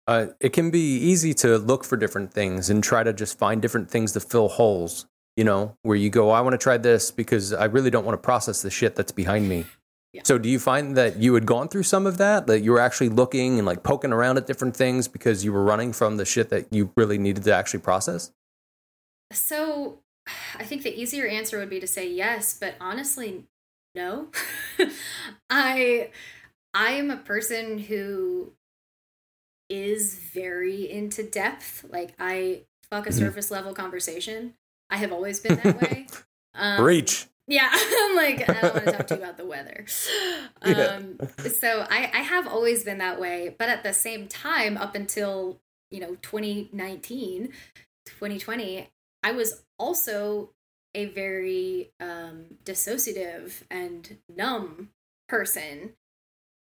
Uh, 0.07 0.27
it 0.39 0.53
can 0.53 0.71
be 0.71 0.97
easy 0.97 1.33
to 1.35 1.57
look 1.57 1.83
for 1.83 1.97
different 1.97 2.33
things 2.33 2.69
and 2.69 2.83
try 2.83 3.03
to 3.03 3.13
just 3.13 3.37
find 3.37 3.61
different 3.61 3.89
things 3.89 4.11
to 4.13 4.19
fill 4.19 4.47
holes. 4.47 5.05
You 5.37 5.45
know, 5.45 5.77
where 5.83 5.95
you 5.95 6.09
go, 6.09 6.31
I 6.31 6.41
want 6.41 6.53
to 6.53 6.57
try 6.57 6.77
this 6.77 7.11
because 7.11 7.53
I 7.53 7.65
really 7.65 7.89
don't 7.89 8.05
want 8.05 8.21
to 8.21 8.25
process 8.25 8.61
the 8.61 8.69
shit 8.69 8.95
that's 8.95 9.13
behind 9.13 9.47
me. 9.47 9.65
Yeah. 10.13 10.21
So, 10.25 10.37
do 10.39 10.49
you 10.49 10.57
find 10.57 10.97
that 10.97 11.17
you 11.17 11.35
had 11.35 11.45
gone 11.45 11.67
through 11.67 11.83
some 11.83 12.07
of 12.07 12.17
that? 12.17 12.47
That 12.47 12.61
you 12.61 12.71
were 12.71 12.79
actually 12.79 13.09
looking 13.09 13.59
and 13.59 13.65
like 13.65 13.83
poking 13.83 14.11
around 14.11 14.37
at 14.37 14.47
different 14.47 14.75
things 14.75 15.07
because 15.07 15.45
you 15.45 15.53
were 15.53 15.63
running 15.63 15.93
from 15.93 16.17
the 16.17 16.25
shit 16.25 16.49
that 16.49 16.73
you 16.73 16.91
really 16.97 17.17
needed 17.17 17.43
to 17.43 17.53
actually 17.53 17.81
process? 17.81 18.31
So, 19.31 19.99
I 20.57 20.63
think 20.63 20.83
the 20.83 20.99
easier 20.99 21.27
answer 21.27 21.59
would 21.59 21.69
be 21.69 21.79
to 21.79 21.87
say 21.87 22.09
yes, 22.09 22.57
but 22.59 22.75
honestly, 22.81 23.45
no. 23.93 24.29
I 25.49 26.09
I 26.73 26.91
am 26.91 27.11
a 27.11 27.17
person 27.17 27.77
who 27.77 28.53
is 29.69 30.15
very 30.15 30.89
into 30.89 31.23
depth. 31.23 31.85
Like 31.89 32.13
I 32.19 32.63
fuck 32.89 33.05
a 33.05 33.09
mm-hmm. 33.09 33.19
surface 33.19 33.51
level 33.51 33.73
conversation. 33.73 34.55
I 34.89 34.97
have 34.97 35.11
always 35.11 35.39
been 35.39 35.55
that 35.57 35.81
way. 35.81 36.07
Um, 36.55 36.83
Reach. 36.83 37.27
Yeah, 37.49 37.69
I'm 37.73 38.15
like 38.15 38.47
I 38.47 38.61
don't 38.61 38.73
want 38.75 38.85
to 38.85 38.91
talk 38.91 39.07
to 39.07 39.15
you 39.15 39.21
about 39.21 39.37
the 39.37 39.45
weather. 39.45 39.85
Um, 40.61 41.17
yeah. 41.21 41.49
so 41.59 41.85
I 41.89 42.11
I 42.13 42.19
have 42.19 42.45
always 42.45 42.83
been 42.83 42.97
that 42.97 43.19
way, 43.19 43.55
but 43.57 43.69
at 43.69 43.81
the 43.81 43.93
same 43.93 44.27
time, 44.27 44.77
up 44.77 44.93
until 44.93 45.57
you 45.89 45.99
know 46.01 46.15
2019, 46.21 47.47
2020, 48.05 48.89
I 49.23 49.31
was 49.31 49.63
also 49.77 50.49
a 50.93 51.05
very 51.05 51.91
um, 51.99 52.57
dissociative 52.65 53.63
and 53.71 54.17
numb 54.35 54.89
person. 55.27 55.93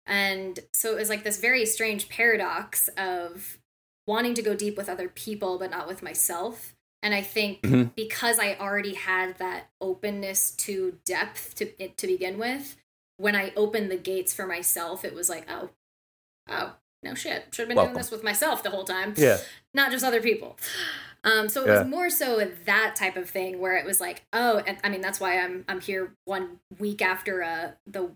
And 0.06 0.60
so 0.72 0.92
it 0.92 0.96
was 0.96 1.08
like 1.08 1.24
this 1.24 1.40
very 1.40 1.66
strange 1.66 2.08
paradox 2.08 2.88
of 2.96 3.58
wanting 4.06 4.34
to 4.34 4.42
go 4.42 4.54
deep 4.54 4.76
with 4.76 4.88
other 4.88 5.08
people, 5.08 5.58
but 5.58 5.70
not 5.70 5.88
with 5.88 6.02
myself. 6.02 6.75
And 7.06 7.14
I 7.14 7.22
think 7.22 7.62
mm-hmm. 7.62 7.84
because 7.94 8.40
I 8.40 8.56
already 8.56 8.94
had 8.94 9.38
that 9.38 9.68
openness 9.80 10.50
to 10.56 10.98
depth 11.04 11.54
to 11.54 11.66
to 11.66 12.06
begin 12.08 12.36
with, 12.36 12.74
when 13.16 13.36
I 13.36 13.52
opened 13.54 13.92
the 13.92 13.96
gates 13.96 14.34
for 14.34 14.44
myself, 14.44 15.04
it 15.04 15.14
was 15.14 15.28
like, 15.28 15.46
oh, 15.48 15.70
oh, 16.48 16.74
no 17.04 17.14
shit. 17.14 17.44
Should 17.52 17.62
have 17.62 17.68
been 17.68 17.76
Welcome. 17.76 17.92
doing 17.92 18.02
this 18.02 18.10
with 18.10 18.24
myself 18.24 18.64
the 18.64 18.70
whole 18.70 18.82
time. 18.82 19.14
Yeah. 19.16 19.38
Not 19.72 19.92
just 19.92 20.04
other 20.04 20.20
people. 20.20 20.56
Um, 21.22 21.48
so 21.48 21.62
it 21.62 21.68
yeah. 21.68 21.78
was 21.78 21.86
more 21.86 22.10
so 22.10 22.44
that 22.64 22.96
type 22.96 23.16
of 23.16 23.30
thing 23.30 23.60
where 23.60 23.76
it 23.76 23.86
was 23.86 24.00
like, 24.00 24.24
oh, 24.32 24.60
and 24.66 24.76
I 24.82 24.88
mean 24.88 25.00
that's 25.00 25.20
why 25.20 25.38
I'm 25.38 25.64
I'm 25.68 25.80
here 25.80 26.12
one 26.24 26.58
week 26.76 27.02
after 27.02 27.42
a 27.42 27.48
uh, 27.48 27.70
the 27.86 28.10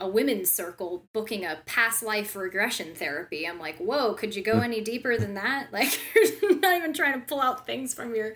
a 0.00 0.08
women's 0.08 0.50
circle 0.50 1.04
booking 1.12 1.44
a 1.44 1.58
past 1.66 2.02
life 2.02 2.34
regression 2.34 2.94
therapy. 2.94 3.46
I'm 3.46 3.58
like, 3.58 3.76
whoa, 3.78 4.14
could 4.14 4.34
you 4.34 4.42
go 4.42 4.60
any 4.60 4.80
deeper 4.80 5.16
than 5.16 5.34
that? 5.34 5.68
Like 5.72 6.00
you're 6.14 6.58
not 6.58 6.76
even 6.76 6.92
trying 6.92 7.20
to 7.20 7.26
pull 7.26 7.40
out 7.40 7.66
things 7.66 7.94
from 7.94 8.14
your 8.14 8.34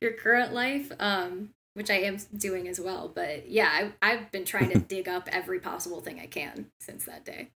your 0.00 0.12
current 0.12 0.52
life. 0.52 0.90
Um, 0.98 1.50
which 1.74 1.90
I 1.90 1.94
am 1.94 2.18
doing 2.36 2.68
as 2.68 2.78
well. 2.78 3.10
But 3.12 3.50
yeah, 3.50 3.90
I, 4.00 4.12
I've 4.12 4.30
been 4.30 4.44
trying 4.44 4.70
to 4.70 4.78
dig 4.94 5.08
up 5.08 5.28
every 5.32 5.58
possible 5.58 6.00
thing 6.00 6.20
I 6.20 6.26
can 6.26 6.66
since 6.80 7.04
that 7.06 7.24
day. 7.24 7.50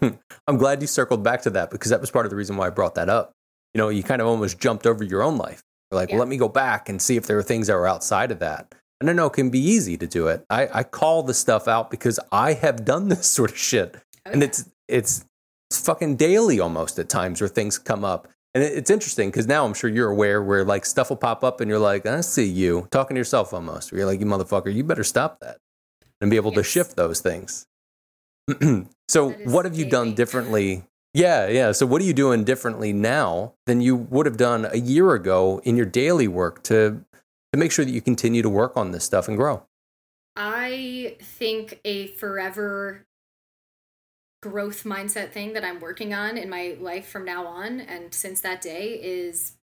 I'm 0.46 0.56
glad 0.56 0.80
you 0.80 0.86
circled 0.86 1.22
back 1.22 1.42
to 1.42 1.50
that 1.50 1.70
because 1.70 1.90
that 1.90 2.00
was 2.00 2.10
part 2.10 2.24
of 2.24 2.30
the 2.30 2.36
reason 2.36 2.56
why 2.56 2.68
I 2.68 2.70
brought 2.70 2.94
that 2.94 3.10
up 3.10 3.36
you 3.76 3.82
know, 3.82 3.90
you 3.90 4.02
kind 4.02 4.22
of 4.22 4.26
almost 4.26 4.58
jumped 4.58 4.86
over 4.86 5.04
your 5.04 5.22
own 5.22 5.36
life. 5.36 5.62
You're 5.90 6.00
like, 6.00 6.08
yeah. 6.08 6.14
well, 6.14 6.20
let 6.20 6.28
me 6.28 6.38
go 6.38 6.48
back 6.48 6.88
and 6.88 7.00
see 7.00 7.16
if 7.16 7.26
there 7.26 7.36
are 7.36 7.42
things 7.42 7.66
that 7.66 7.74
were 7.74 7.86
outside 7.86 8.30
of 8.30 8.38
that. 8.38 8.74
And 9.00 9.10
I 9.10 9.12
know 9.12 9.26
it 9.26 9.34
can 9.34 9.50
be 9.50 9.60
easy 9.60 9.96
to 9.96 10.06
do 10.06 10.28
it. 10.28 10.44
I, 10.48 10.68
I 10.72 10.82
call 10.82 11.22
the 11.22 11.34
stuff 11.34 11.68
out 11.68 11.90
because 11.90 12.18
I 12.32 12.54
have 12.54 12.84
done 12.84 13.08
this 13.10 13.26
sort 13.26 13.50
of 13.50 13.58
shit. 13.58 13.96
Oh, 14.26 14.30
and 14.32 14.42
it's, 14.42 14.68
it's, 14.88 15.24
it's 15.70 15.80
fucking 15.80 16.16
daily 16.16 16.60
almost 16.60 16.98
at 16.98 17.08
times 17.08 17.40
where 17.40 17.48
things 17.48 17.78
come 17.78 18.04
up. 18.04 18.28
And 18.54 18.64
it, 18.64 18.72
it's 18.72 18.90
interesting 18.90 19.30
because 19.30 19.46
now 19.46 19.64
I'm 19.64 19.74
sure 19.74 19.90
you're 19.90 20.10
aware 20.10 20.42
where 20.42 20.64
like 20.64 20.86
stuff 20.86 21.10
will 21.10 21.16
pop 21.16 21.44
up 21.44 21.60
and 21.60 21.68
you're 21.68 21.78
like, 21.78 22.06
I 22.06 22.20
see 22.22 22.46
you 22.46 22.88
talking 22.90 23.14
to 23.14 23.18
yourself 23.18 23.52
almost. 23.52 23.92
Where 23.92 24.00
you're 24.00 24.08
like, 24.08 24.20
you 24.20 24.26
motherfucker, 24.26 24.72
you 24.72 24.84
better 24.84 25.04
stop 25.04 25.40
that 25.40 25.58
and 26.20 26.30
be 26.30 26.36
able 26.36 26.52
yes. 26.52 26.58
to 26.58 26.64
shift 26.64 26.96
those 26.96 27.20
things. 27.20 27.66
so, 29.08 29.30
what 29.44 29.64
have 29.64 29.76
you 29.76 29.90
done 29.90 30.14
differently 30.14 30.84
yeah, 31.16 31.48
yeah. 31.48 31.72
So 31.72 31.86
what 31.86 32.02
are 32.02 32.04
you 32.04 32.12
doing 32.12 32.44
differently 32.44 32.92
now 32.92 33.54
than 33.64 33.80
you 33.80 33.96
would 33.96 34.26
have 34.26 34.36
done 34.36 34.66
a 34.70 34.76
year 34.76 35.14
ago 35.14 35.62
in 35.64 35.74
your 35.74 35.86
daily 35.86 36.28
work 36.28 36.62
to 36.64 37.05
to 37.56 37.64
make 37.64 37.72
sure 37.72 37.84
that 37.84 37.90
you 37.90 38.00
continue 38.00 38.42
to 38.42 38.48
work 38.48 38.76
on 38.76 38.90
this 38.90 39.04
stuff 39.04 39.28
and 39.28 39.36
grow? 39.36 39.62
I 40.36 41.16
think 41.20 41.80
a 41.84 42.08
forever 42.08 43.06
growth 44.42 44.84
mindset 44.84 45.32
thing 45.32 45.54
that 45.54 45.64
I'm 45.64 45.80
working 45.80 46.12
on 46.12 46.36
in 46.36 46.50
my 46.50 46.76
life 46.78 47.08
from 47.08 47.24
now 47.24 47.46
on 47.46 47.80
and 47.80 48.12
since 48.12 48.42
that 48.42 48.60
day 48.60 49.00
is 49.02 49.56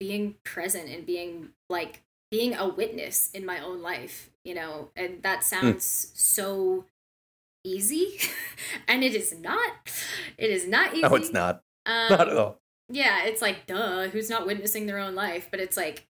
being 0.00 0.34
present 0.44 0.88
and 0.90 1.06
being 1.06 1.50
like 1.68 2.02
being 2.30 2.54
a 2.54 2.68
witness 2.68 3.30
in 3.32 3.46
my 3.46 3.60
own 3.60 3.82
life, 3.82 4.30
you 4.44 4.54
know. 4.54 4.90
And 4.96 5.22
that 5.22 5.38
hmm. 5.38 5.44
sounds 5.44 5.84
mm. 5.84 6.18
so 6.18 6.84
easy 7.62 8.18
and 8.88 9.04
it 9.04 9.14
is 9.14 9.38
not 9.38 9.70
it 10.38 10.50
is 10.50 10.66
not 10.66 10.92
easy 10.92 11.02
no 11.02 11.14
it's 11.14 11.30
not 11.30 11.62
um, 11.84 12.08
not 12.08 12.26
at 12.26 12.34
all 12.34 12.58
yeah 12.88 13.24
it's 13.24 13.42
like 13.42 13.66
duh 13.66 14.08
who's 14.08 14.30
not 14.30 14.46
witnessing 14.46 14.86
their 14.86 14.98
own 14.98 15.14
life 15.14 15.48
but 15.50 15.60
it's 15.60 15.76
like 15.76 16.06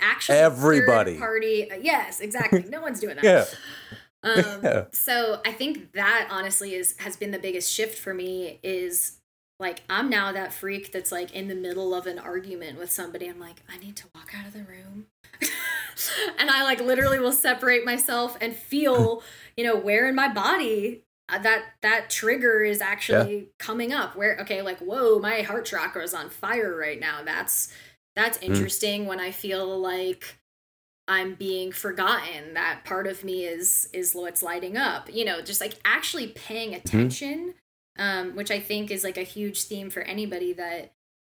actually 0.00 0.38
everybody. 0.38 1.18
party 1.18 1.70
uh, 1.70 1.76
yes 1.76 2.20
exactly. 2.20 2.64
No 2.68 2.80
one's 2.80 3.00
doing 3.00 3.16
that. 3.20 3.56
Yeah. 4.24 4.30
Um, 4.30 4.60
yeah. 4.62 4.84
so 4.92 5.40
i 5.44 5.50
think 5.50 5.94
that 5.94 6.28
honestly 6.30 6.74
is 6.74 6.94
has 7.00 7.16
been 7.16 7.32
the 7.32 7.40
biggest 7.40 7.72
shift 7.72 7.98
for 7.98 8.14
me 8.14 8.60
is 8.62 9.18
like 9.58 9.82
i'm 9.90 10.08
now 10.08 10.30
that 10.30 10.52
freak 10.52 10.92
that's 10.92 11.10
like 11.10 11.34
in 11.34 11.48
the 11.48 11.56
middle 11.56 11.92
of 11.92 12.06
an 12.06 12.20
argument 12.20 12.78
with 12.78 12.92
somebody. 12.92 13.26
I'm 13.26 13.40
like 13.40 13.64
i 13.68 13.78
need 13.78 13.96
to 13.96 14.04
walk 14.14 14.32
out 14.38 14.46
of 14.46 14.52
the 14.52 14.62
room. 14.62 15.06
And 16.38 16.50
i 16.50 16.62
like 16.62 16.80
literally 16.80 17.18
will 17.18 17.32
separate 17.32 17.84
myself 17.84 18.36
and 18.40 18.54
feel 18.54 19.22
you 19.56 19.64
know 19.64 19.76
where 19.76 20.08
in 20.08 20.14
my 20.14 20.32
body 20.32 21.02
uh, 21.32 21.38
that 21.38 21.64
that 21.80 22.10
trigger 22.10 22.62
is 22.62 22.80
actually 22.80 23.36
yeah. 23.36 23.44
coming 23.58 23.92
up. 23.92 24.16
Where 24.16 24.36
okay 24.40 24.62
like 24.62 24.78
whoa 24.78 25.18
my 25.18 25.42
heart 25.42 25.64
chakra 25.64 26.02
is 26.02 26.14
on 26.14 26.28
fire 26.28 26.76
right 26.76 27.00
now. 27.00 27.22
That's 27.24 27.72
that's 28.16 28.38
hmm. 28.38 28.52
interesting 28.52 29.04
mm. 29.04 29.06
when 29.06 29.20
i 29.20 29.30
feel 29.30 29.78
like 29.78 30.38
i'm 31.08 31.34
being 31.34 31.72
forgotten 31.72 32.54
that 32.54 32.84
part 32.84 33.06
of 33.06 33.24
me 33.24 33.44
is 33.44 33.88
is 33.92 34.14
what's 34.14 34.42
lighting 34.42 34.76
up 34.76 35.08
you 35.12 35.24
know 35.24 35.40
just 35.40 35.60
like 35.60 35.74
actually 35.84 36.28
paying 36.28 36.70
hmm. 36.70 36.76
attention 36.76 37.54
mm. 37.98 38.02
um 38.02 38.36
which 38.36 38.50
i 38.50 38.60
think 38.60 38.90
is 38.90 39.04
like 39.04 39.18
a 39.18 39.22
huge 39.22 39.64
theme 39.64 39.90
for 39.90 40.00
anybody 40.02 40.52
that 40.52 40.92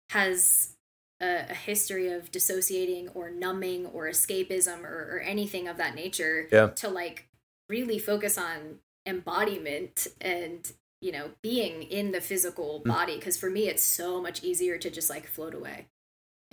has 0.10 0.76
a, 1.22 1.46
a 1.50 1.54
history 1.54 2.12
of 2.12 2.32
dissociating 2.32 3.10
or 3.10 3.30
numbing 3.30 3.86
or 3.88 4.08
escapism 4.08 4.84
or, 4.84 5.16
or 5.16 5.20
anything 5.26 5.68
of 5.68 5.78
that 5.78 5.96
nature 5.96 6.48
yeah. 6.52 6.68
to 6.68 6.90
like 6.90 7.28
really 7.70 8.00
focus 8.00 8.38
on 8.38 8.80
embodiment 9.06 10.08
and 10.22 10.74
you 11.02 11.12
know 11.12 11.30
being 11.42 11.84
in 11.84 12.12
the 12.12 12.22
physical 12.22 12.82
mm. 12.82 12.88
body 12.90 13.16
because 13.16 13.38
for 13.38 13.50
me 13.50 13.68
it's 13.68 13.84
so 13.84 14.22
much 14.22 14.44
easier 14.44 14.78
to 14.78 14.90
just 14.90 15.10
like 15.10 15.28
float 15.28 15.54
away 15.54 15.88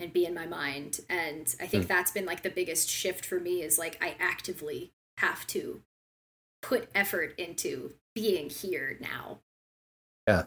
and 0.03 0.13
be 0.13 0.25
in 0.25 0.33
my 0.33 0.45
mind 0.45 0.99
and 1.09 1.55
i 1.61 1.65
think 1.65 1.85
mm. 1.85 1.87
that's 1.87 2.11
been 2.11 2.25
like 2.25 2.43
the 2.43 2.49
biggest 2.49 2.89
shift 2.89 3.25
for 3.25 3.39
me 3.39 3.61
is 3.61 3.79
like 3.79 3.97
i 4.01 4.15
actively 4.19 4.91
have 5.17 5.47
to 5.47 5.81
put 6.61 6.89
effort 6.93 7.33
into 7.37 7.93
being 8.13 8.49
here 8.49 8.97
now 9.01 9.39
yeah 10.27 10.43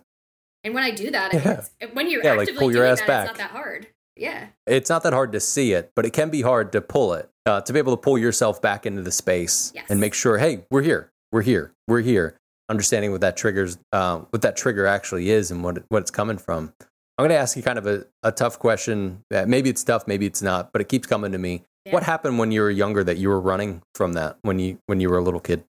and 0.63 0.75
when 0.75 0.85
i 0.85 0.91
do 0.91 1.11
that 1.11 1.33
yeah. 1.81 1.89
when 1.93 2.11
you're 2.11 2.23
yeah, 2.23 2.33
actively 2.33 2.53
like 2.53 2.61
pull 2.61 2.73
your 2.73 2.85
ass 2.85 3.01
that, 3.01 3.07
back. 3.07 3.31
it's 3.31 3.39
not 3.39 3.51
that 3.51 3.57
hard 3.57 3.89
yeah. 4.17 4.47
It's 4.67 4.89
not 4.89 5.03
that 5.03 5.13
hard 5.13 5.33
to 5.33 5.41
see 5.41 5.73
it, 5.73 5.93
but 5.95 6.07
it 6.07 6.13
can 6.13 6.31
be 6.31 6.43
hard 6.43 6.73
to 6.73 6.81
pull 6.81 7.13
it, 7.15 7.29
uh, 7.45 7.61
to 7.61 7.73
be 7.73 7.79
able 7.79 7.95
to 7.95 8.01
pull 8.01 8.17
yourself 8.17 8.63
back 8.63 8.87
into 8.87 9.03
the 9.03 9.13
space 9.13 9.73
yes. 9.75 9.85
and 9.91 10.01
make 10.01 10.15
sure, 10.15 10.39
hey, 10.39 10.65
we're 10.71 10.83
here, 10.83 11.13
we're 11.31 11.43
here, 11.43 11.73
we're 11.87 12.01
here. 12.01 12.39
understanding 12.69 13.13
what 13.13 13.21
that 13.21 13.37
triggers, 13.37 13.79
uh, 13.93 14.19
what 14.31 14.43
that 14.43 14.57
trigger 14.57 14.87
actually 14.87 15.31
is, 15.31 15.51
and 15.51 15.63
what 15.63 15.77
it, 15.77 15.85
what 15.89 16.01
it's 16.01 16.11
coming 16.11 16.39
from. 16.39 16.73
I'm 17.19 17.23
going 17.23 17.31
to 17.31 17.37
ask 17.37 17.57
you 17.57 17.63
kind 17.63 17.79
of 17.79 17.87
a, 17.87 18.05
a 18.23 18.33
tough 18.33 18.59
question. 18.59 19.25
That 19.31 19.49
maybe 19.49 19.71
it's 19.71 19.83
tough, 19.83 20.07
maybe 20.07 20.27
it's 20.27 20.43
not, 20.43 20.73
but 20.73 20.81
it 20.83 20.89
keeps 20.89 21.07
coming 21.07 21.33
to 21.33 21.39
me. 21.39 21.65
Yeah. 21.85 21.93
What 21.93 22.03
happened 22.03 22.39
when 22.39 22.53
you 22.53 22.61
were 22.61 22.71
younger 22.71 23.05
that 23.05 23.17
you 23.17 23.29
were 23.29 23.41
running 23.41 23.83
from 23.95 24.15
that 24.15 24.39
when 24.43 24.59
you 24.59 24.79
when 24.87 25.01
you 25.01 25.09
were 25.09 25.19
a 25.19 25.23
little 25.23 25.41
kid? 25.41 25.65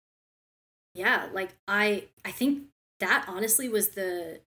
Yeah, 0.93 1.27
like 1.31 1.55
I 1.67 2.05
I 2.25 2.31
think 2.31 2.63
that 2.99 3.25
honestly 3.27 3.69
was 3.69 3.89
the 3.89 4.41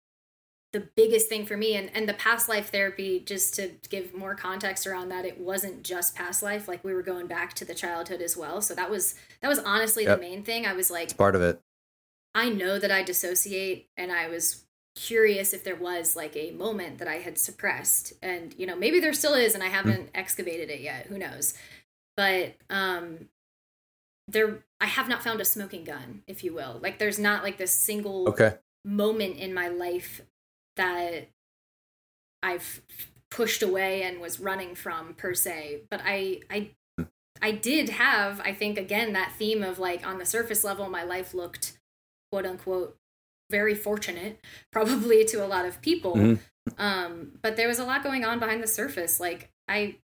the 0.73 0.81
biggest 0.81 1.29
thing 1.29 1.47
for 1.47 1.57
me 1.57 1.75
and 1.75 1.91
and 1.95 2.09
the 2.09 2.15
past 2.15 2.49
life 2.49 2.71
therapy 2.71 3.21
just 3.21 3.55
to 3.55 3.73
give 3.89 4.15
more 4.15 4.35
context 4.35 4.87
around 4.87 5.09
that 5.09 5.25
it 5.25 5.41
wasn't 5.41 5.83
just 5.83 6.15
past 6.15 6.43
life 6.43 6.69
like 6.69 6.85
we 6.85 6.95
were 6.95 7.03
going 7.03 7.27
back 7.27 7.55
to 7.55 7.65
the 7.65 7.75
childhood 7.75 8.23
as 8.23 8.37
well 8.37 8.63
so 8.63 8.75
that 8.75 8.89
was 8.89 9.15
that 9.43 9.49
was 9.49 9.59
honestly 9.61 10.05
yep. 10.05 10.19
the 10.19 10.25
main 10.25 10.45
thing 10.45 10.67
i 10.67 10.73
was 10.73 10.91
like 10.91 11.05
it's 11.05 11.13
part 11.13 11.35
of 11.35 11.43
it 11.43 11.61
i 12.37 12.49
know 12.49 12.79
that 12.79 12.91
i 12.91 13.03
dissociate 13.03 13.89
and 13.97 14.13
i 14.13 14.29
was 14.29 14.65
curious 14.95 15.53
if 15.53 15.65
there 15.65 15.77
was 15.77 16.17
like 16.17 16.37
a 16.37 16.51
moment 16.53 16.99
that 16.99 17.09
i 17.09 17.17
had 17.17 17.39
suppressed. 17.39 18.13
And 18.23 18.55
you 18.59 18.67
know 18.67 18.77
maybe 18.77 19.01
there 19.01 19.13
still 19.13 19.35
is 19.35 19.55
and 19.55 19.63
i 19.63 19.69
hmm. 19.69 19.75
haven't 19.75 20.07
mm. 20.07 20.19
excavated 20.19 20.71
it 20.71 20.81
yet. 20.81 21.07
Who 21.07 21.19
knows? 21.19 21.55
But 22.17 22.55
um 22.69 23.29
there 24.29 24.65
i 24.81 24.87
have 24.87 25.09
not 25.09 25.23
found 25.23 25.41
a 25.41 25.45
smoking 25.45 25.85
gun 25.85 26.23
if 26.27 26.45
you 26.45 26.55
will. 26.55 26.79
Like 26.83 26.99
there's 26.99 27.19
not 27.19 27.43
like 27.43 27.59
this 27.59 27.75
single 27.75 28.29
okay. 28.31 28.57
moment 28.85 29.37
in 29.37 29.55
my 29.55 29.69
life 29.69 30.23
that 30.77 31.29
I've 32.43 32.83
pushed 33.31 33.63
away 33.63 34.03
and 34.03 34.21
was 34.21 34.41
running 34.41 34.75
from 34.75 35.15
per 35.15 35.35
se. 35.35 35.83
But 35.91 36.01
i 36.05 36.41
i 36.51 36.71
i 37.43 37.53
did 37.53 37.89
have 37.89 38.41
i 38.41 38.53
think 38.53 38.77
again 38.77 39.13
that 39.13 39.33
theme 39.39 39.63
of 39.63 39.79
like 39.79 40.07
on 40.07 40.19
the 40.19 40.27
surface 40.27 40.63
level 40.63 40.91
my 40.91 41.03
life 41.03 41.33
looked 41.33 41.79
quote 42.31 42.45
unquote 42.45 42.97
very 43.51 43.75
fortunate 43.75 44.41
probably 44.71 45.25
to 45.25 45.45
a 45.45 45.49
lot 45.49 45.65
of 45.65 45.83
people 45.83 46.15
mm-hmm. 46.15 46.83
um 46.83 47.33
but 47.43 47.57
there 47.57 47.69
was 47.69 47.79
a 47.79 47.85
lot 47.85 48.03
going 48.03 48.25
on 48.25 48.39
behind 48.39 48.63
the 48.63 48.69
surface 48.69 49.21
like 49.21 49.51
i 49.69 49.97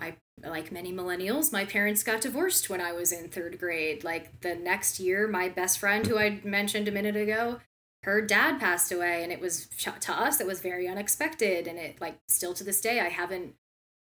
I 0.00 0.14
like 0.48 0.70
many 0.70 0.92
millennials, 0.92 1.52
my 1.52 1.64
parents 1.64 2.04
got 2.04 2.20
divorced 2.20 2.70
when 2.70 2.80
I 2.80 2.92
was 2.92 3.10
in 3.10 3.28
third 3.28 3.58
grade. 3.58 4.04
Like 4.04 4.40
the 4.40 4.54
next 4.54 5.00
year, 5.00 5.26
my 5.26 5.48
best 5.48 5.78
friend, 5.78 6.06
who 6.06 6.18
I 6.18 6.40
mentioned 6.44 6.86
a 6.86 6.92
minute 6.92 7.16
ago, 7.16 7.58
her 8.04 8.22
dad 8.22 8.60
passed 8.60 8.92
away, 8.92 9.24
and 9.24 9.32
it 9.32 9.40
was 9.40 9.68
to 10.00 10.12
us, 10.12 10.40
it 10.40 10.46
was 10.46 10.60
very 10.60 10.86
unexpected. 10.86 11.66
And 11.66 11.78
it, 11.78 12.00
like, 12.00 12.18
still 12.28 12.54
to 12.54 12.64
this 12.64 12.80
day, 12.80 13.00
I 13.00 13.08
haven't 13.08 13.54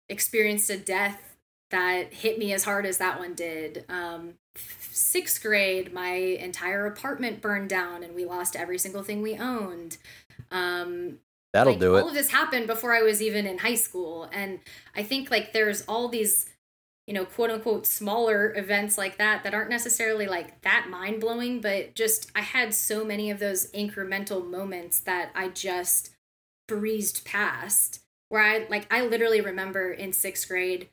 experienced 0.08 0.68
a 0.70 0.76
death 0.76 1.36
that 1.70 2.12
hit 2.12 2.38
me 2.38 2.52
as 2.52 2.64
hard 2.64 2.86
as 2.86 2.98
that 2.98 3.18
one 3.18 3.34
did. 3.34 3.84
Um, 3.88 4.34
sixth 4.80 5.42
grade, 5.42 5.92
my 5.92 6.12
entire 6.12 6.86
apartment 6.86 7.40
burned 7.40 7.70
down, 7.70 8.02
and 8.02 8.14
we 8.14 8.24
lost 8.24 8.56
every 8.56 8.78
single 8.78 9.02
thing 9.02 9.22
we 9.22 9.36
owned. 9.36 9.98
Um, 10.50 11.18
That'll 11.52 11.72
like, 11.72 11.80
do 11.80 11.96
it. 11.96 12.02
All 12.02 12.08
of 12.08 12.14
this 12.14 12.30
happened 12.30 12.66
before 12.66 12.94
I 12.94 13.02
was 13.02 13.22
even 13.22 13.46
in 13.46 13.58
high 13.58 13.74
school. 13.74 14.28
And 14.32 14.60
I 14.94 15.02
think 15.02 15.30
like 15.30 15.52
there's 15.52 15.82
all 15.82 16.08
these, 16.08 16.46
you 17.06 17.14
know, 17.14 17.24
quote 17.24 17.50
unquote 17.50 17.86
smaller 17.86 18.54
events 18.54 18.98
like 18.98 19.16
that 19.18 19.44
that 19.44 19.54
aren't 19.54 19.70
necessarily 19.70 20.26
like 20.26 20.60
that 20.62 20.88
mind 20.90 21.20
blowing, 21.20 21.60
but 21.60 21.94
just 21.94 22.30
I 22.34 22.42
had 22.42 22.74
so 22.74 23.04
many 23.04 23.30
of 23.30 23.38
those 23.38 23.70
incremental 23.72 24.46
moments 24.48 24.98
that 25.00 25.30
I 25.34 25.48
just 25.48 26.10
breezed 26.66 27.24
past. 27.24 28.00
Where 28.28 28.42
I 28.42 28.66
like 28.68 28.86
I 28.92 29.06
literally 29.06 29.40
remember 29.40 29.90
in 29.90 30.12
sixth 30.12 30.48
grade 30.48 30.90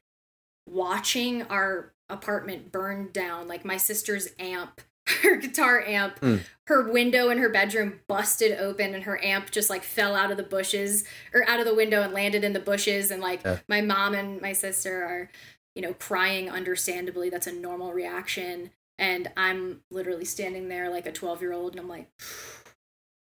watching 0.65 1.43
our 1.43 1.91
apartment 2.09 2.71
burned 2.71 3.13
down, 3.13 3.47
like 3.47 3.65
my 3.65 3.77
sister's 3.77 4.29
amp 4.39 4.81
her 5.21 5.35
guitar 5.35 5.81
amp 5.81 6.19
mm. 6.19 6.41
her 6.67 6.91
window 6.91 7.29
in 7.29 7.37
her 7.37 7.49
bedroom 7.49 7.99
busted 8.07 8.57
open 8.57 8.95
and 8.95 9.03
her 9.03 9.23
amp 9.23 9.51
just 9.51 9.69
like 9.69 9.83
fell 9.83 10.15
out 10.15 10.31
of 10.31 10.37
the 10.37 10.43
bushes 10.43 11.03
or 11.33 11.47
out 11.47 11.59
of 11.59 11.65
the 11.65 11.75
window 11.75 12.01
and 12.01 12.11
landed 12.13 12.43
in 12.43 12.53
the 12.53 12.59
bushes 12.59 13.11
and 13.11 13.21
like 13.21 13.43
yeah. 13.43 13.59
my 13.67 13.81
mom 13.81 14.15
and 14.15 14.41
my 14.41 14.51
sister 14.51 15.03
are 15.03 15.29
you 15.75 15.81
know 15.81 15.93
crying 15.93 16.49
understandably 16.49 17.29
that's 17.29 17.45
a 17.45 17.51
normal 17.51 17.93
reaction 17.93 18.71
and 18.97 19.29
i'm 19.37 19.81
literally 19.91 20.25
standing 20.25 20.69
there 20.69 20.89
like 20.89 21.05
a 21.05 21.11
12 21.11 21.41
year 21.41 21.53
old 21.53 21.73
and 21.73 21.79
i'm 21.79 21.87
like 21.89 22.09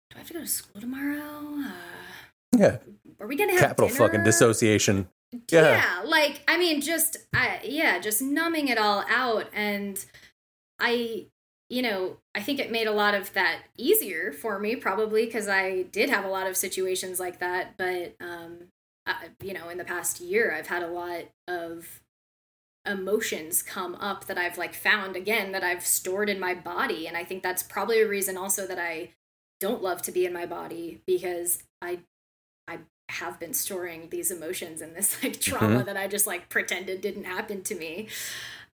do 0.10 0.16
i 0.16 0.18
have 0.20 0.28
to 0.28 0.34
go 0.34 0.40
to 0.40 0.48
school 0.48 0.82
tomorrow 0.82 1.56
uh, 1.66 1.72
yeah 2.58 2.78
are 3.20 3.28
we 3.28 3.36
gonna 3.36 3.52
have 3.52 3.62
capital 3.62 3.90
dinner? 3.90 4.00
fucking 4.00 4.24
dissociation 4.24 5.08
yeah. 5.52 5.62
yeah 5.62 6.02
like 6.06 6.42
i 6.48 6.58
mean 6.58 6.82
just 6.82 7.18
I, 7.34 7.60
yeah 7.64 8.00
just 8.00 8.22
numbing 8.22 8.68
it 8.68 8.78
all 8.78 9.04
out 9.10 9.48
and 9.54 10.04
i 10.80 11.28
you 11.70 11.84
know, 11.84 12.18
I 12.34 12.42
think 12.42 12.60
it 12.60 12.72
made 12.72 12.88
a 12.88 12.92
lot 12.92 13.14
of 13.14 13.32
that 13.34 13.62
easier 13.78 14.32
for 14.32 14.60
me, 14.60 14.76
probably 14.76 15.26
because 15.26 15.48
I 15.48 15.84
did 15.84 16.10
have 16.10 16.26
a 16.26 16.30
lot 16.30 16.48
of 16.48 16.58
situations 16.58 17.20
like 17.20 17.40
that. 17.40 17.78
But, 17.78 18.16
um, 18.20 18.70
I, 19.06 19.30
you 19.42 19.54
know, 19.54 19.70
in 19.70 19.78
the 19.78 19.86
past 19.86 20.20
year, 20.20 20.54
I've 20.56 20.68
had 20.68 20.82
a 20.82 20.88
lot 20.88 21.26
of 21.48 22.02
emotions 22.86 23.62
come 23.62 23.94
up 23.96 24.26
that 24.26 24.38
I've 24.38 24.58
like 24.58 24.74
found 24.74 25.16
again 25.16 25.52
that 25.52 25.64
I've 25.64 25.86
stored 25.86 26.30
in 26.30 26.40
my 26.40 26.56
body. 26.56 27.08
And 27.08 27.16
I 27.16 27.24
think 27.24 27.44
that's 27.44 27.62
probably 27.62 28.02
a 28.02 28.08
reason 28.08 28.36
also 28.36 28.66
that 28.66 28.80
I 28.80 29.14
don't 29.60 29.84
love 29.84 30.02
to 30.04 30.12
be 30.12 30.26
in 30.26 30.34
my 30.34 30.48
body 30.48 31.02
because 31.06 31.64
I, 31.84 32.00
I 32.68 32.80
have 33.10 33.40
been 33.40 33.54
storing 33.54 34.10
these 34.10 34.32
emotions 34.32 34.82
and 34.82 34.96
this 34.96 35.22
like 35.24 35.40
trauma 35.40 35.78
mm-hmm. 35.78 35.86
that 35.86 35.98
I 35.98 36.08
just 36.08 36.28
like 36.28 36.50
pretended 36.50 37.02
didn't 37.02 37.26
happen 37.26 37.64
to 37.64 37.76
me 37.76 38.08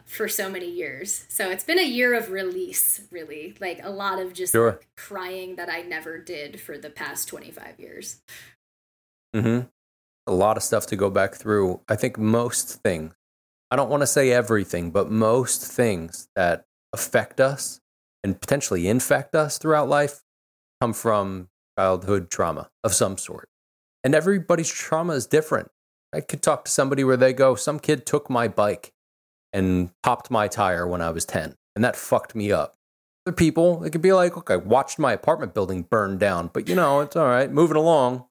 for 0.05 0.27
so 0.27 0.49
many 0.49 0.69
years. 0.69 1.25
So 1.29 1.49
it's 1.49 1.63
been 1.63 1.79
a 1.79 1.87
year 1.87 2.13
of 2.13 2.31
release, 2.31 3.01
really. 3.11 3.55
Like 3.59 3.79
a 3.83 3.89
lot 3.89 4.19
of 4.19 4.33
just 4.33 4.51
sure. 4.51 4.71
like, 4.71 4.87
crying 4.97 5.55
that 5.55 5.69
I 5.69 5.81
never 5.81 6.17
did 6.17 6.59
for 6.59 6.77
the 6.77 6.89
past 6.89 7.27
25 7.27 7.79
years. 7.79 8.21
Mhm. 9.35 9.69
A 10.27 10.33
lot 10.33 10.57
of 10.57 10.63
stuff 10.63 10.85
to 10.87 10.95
go 10.95 11.09
back 11.09 11.35
through. 11.35 11.81
I 11.87 11.95
think 11.95 12.17
most 12.17 12.81
things. 12.83 13.13
I 13.69 13.75
don't 13.75 13.89
want 13.89 14.01
to 14.01 14.07
say 14.07 14.31
everything, 14.31 14.91
but 14.91 15.09
most 15.09 15.63
things 15.63 16.27
that 16.35 16.65
affect 16.91 17.39
us 17.39 17.79
and 18.23 18.39
potentially 18.39 18.87
infect 18.87 19.33
us 19.33 19.57
throughout 19.57 19.87
life 19.87 20.23
come 20.81 20.93
from 20.93 21.49
childhood 21.77 22.29
trauma 22.29 22.69
of 22.83 22.93
some 22.93 23.17
sort. 23.17 23.47
And 24.03 24.15
everybody's 24.15 24.69
trauma 24.69 25.13
is 25.13 25.27
different. 25.27 25.69
I 26.13 26.21
could 26.21 26.41
talk 26.41 26.65
to 26.65 26.71
somebody 26.71 27.03
where 27.03 27.17
they 27.17 27.33
go, 27.33 27.55
Some 27.55 27.79
kid 27.79 28.05
took 28.05 28.29
my 28.29 28.47
bike 28.47 28.91
and 29.53 29.91
popped 30.03 30.31
my 30.31 30.47
tire 30.47 30.87
when 30.87 31.01
I 31.01 31.11
was 31.11 31.25
10, 31.25 31.55
and 31.75 31.83
that 31.83 31.95
fucked 31.95 32.35
me 32.35 32.51
up. 32.51 32.75
Other 33.25 33.35
people, 33.35 33.83
it 33.83 33.91
could 33.91 34.01
be 34.01 34.13
like, 34.13 34.35
okay, 34.37 34.55
I 34.55 34.57
watched 34.57 34.97
my 34.97 35.13
apartment 35.13 35.53
building 35.53 35.83
burn 35.83 36.17
down, 36.17 36.49
but 36.51 36.67
you 36.67 36.75
know, 36.75 37.01
it's 37.01 37.15
all 37.15 37.27
right, 37.27 37.51
moving 37.51 37.77
along. 37.77 38.25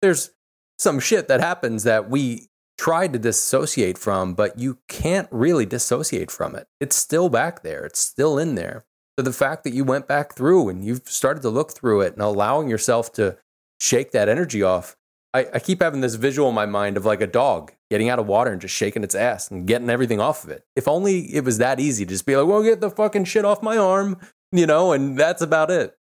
There's 0.00 0.30
some 0.78 1.00
shit 1.00 1.28
that 1.28 1.40
happens 1.40 1.84
that 1.84 2.08
we 2.08 2.48
tried 2.78 3.12
to 3.12 3.18
dissociate 3.18 3.98
from, 3.98 4.34
but 4.34 4.58
you 4.58 4.78
can't 4.88 5.28
really 5.30 5.66
dissociate 5.66 6.30
from 6.30 6.54
it. 6.54 6.66
It's 6.80 6.96
still 6.96 7.28
back 7.28 7.62
there, 7.62 7.84
it's 7.84 8.00
still 8.00 8.38
in 8.38 8.54
there. 8.54 8.84
So 9.18 9.24
the 9.24 9.32
fact 9.32 9.64
that 9.64 9.74
you 9.74 9.84
went 9.84 10.08
back 10.08 10.34
through 10.34 10.68
and 10.68 10.84
you've 10.84 11.02
started 11.06 11.42
to 11.42 11.50
look 11.50 11.72
through 11.72 12.00
it 12.02 12.14
and 12.14 12.22
allowing 12.22 12.68
yourself 12.68 13.12
to 13.14 13.36
shake 13.82 14.12
that 14.12 14.28
energy 14.28 14.62
off, 14.62 14.96
I, 15.34 15.46
I 15.54 15.58
keep 15.58 15.82
having 15.82 16.02
this 16.02 16.14
visual 16.14 16.48
in 16.48 16.54
my 16.54 16.66
mind 16.66 16.96
of 16.96 17.04
like 17.04 17.20
a 17.20 17.26
dog 17.26 17.72
getting 17.90 18.08
out 18.08 18.20
of 18.20 18.26
water 18.28 18.52
and 18.52 18.60
just 18.60 18.74
shaking 18.74 19.02
its 19.02 19.16
ass 19.16 19.50
and 19.50 19.66
getting 19.66 19.90
everything 19.90 20.20
off 20.20 20.44
of 20.44 20.50
it. 20.50 20.64
If 20.76 20.86
only 20.86 21.34
it 21.34 21.44
was 21.44 21.58
that 21.58 21.80
easy 21.80 22.04
to 22.04 22.10
just 22.10 22.24
be 22.24 22.36
like, 22.36 22.46
well, 22.46 22.62
get 22.62 22.80
the 22.80 22.90
fucking 22.90 23.24
shit 23.24 23.44
off 23.44 23.62
my 23.62 23.76
arm, 23.76 24.18
you 24.52 24.66
know, 24.66 24.92
and 24.92 25.18
that's 25.18 25.42
about 25.42 25.70
it. 25.70 25.96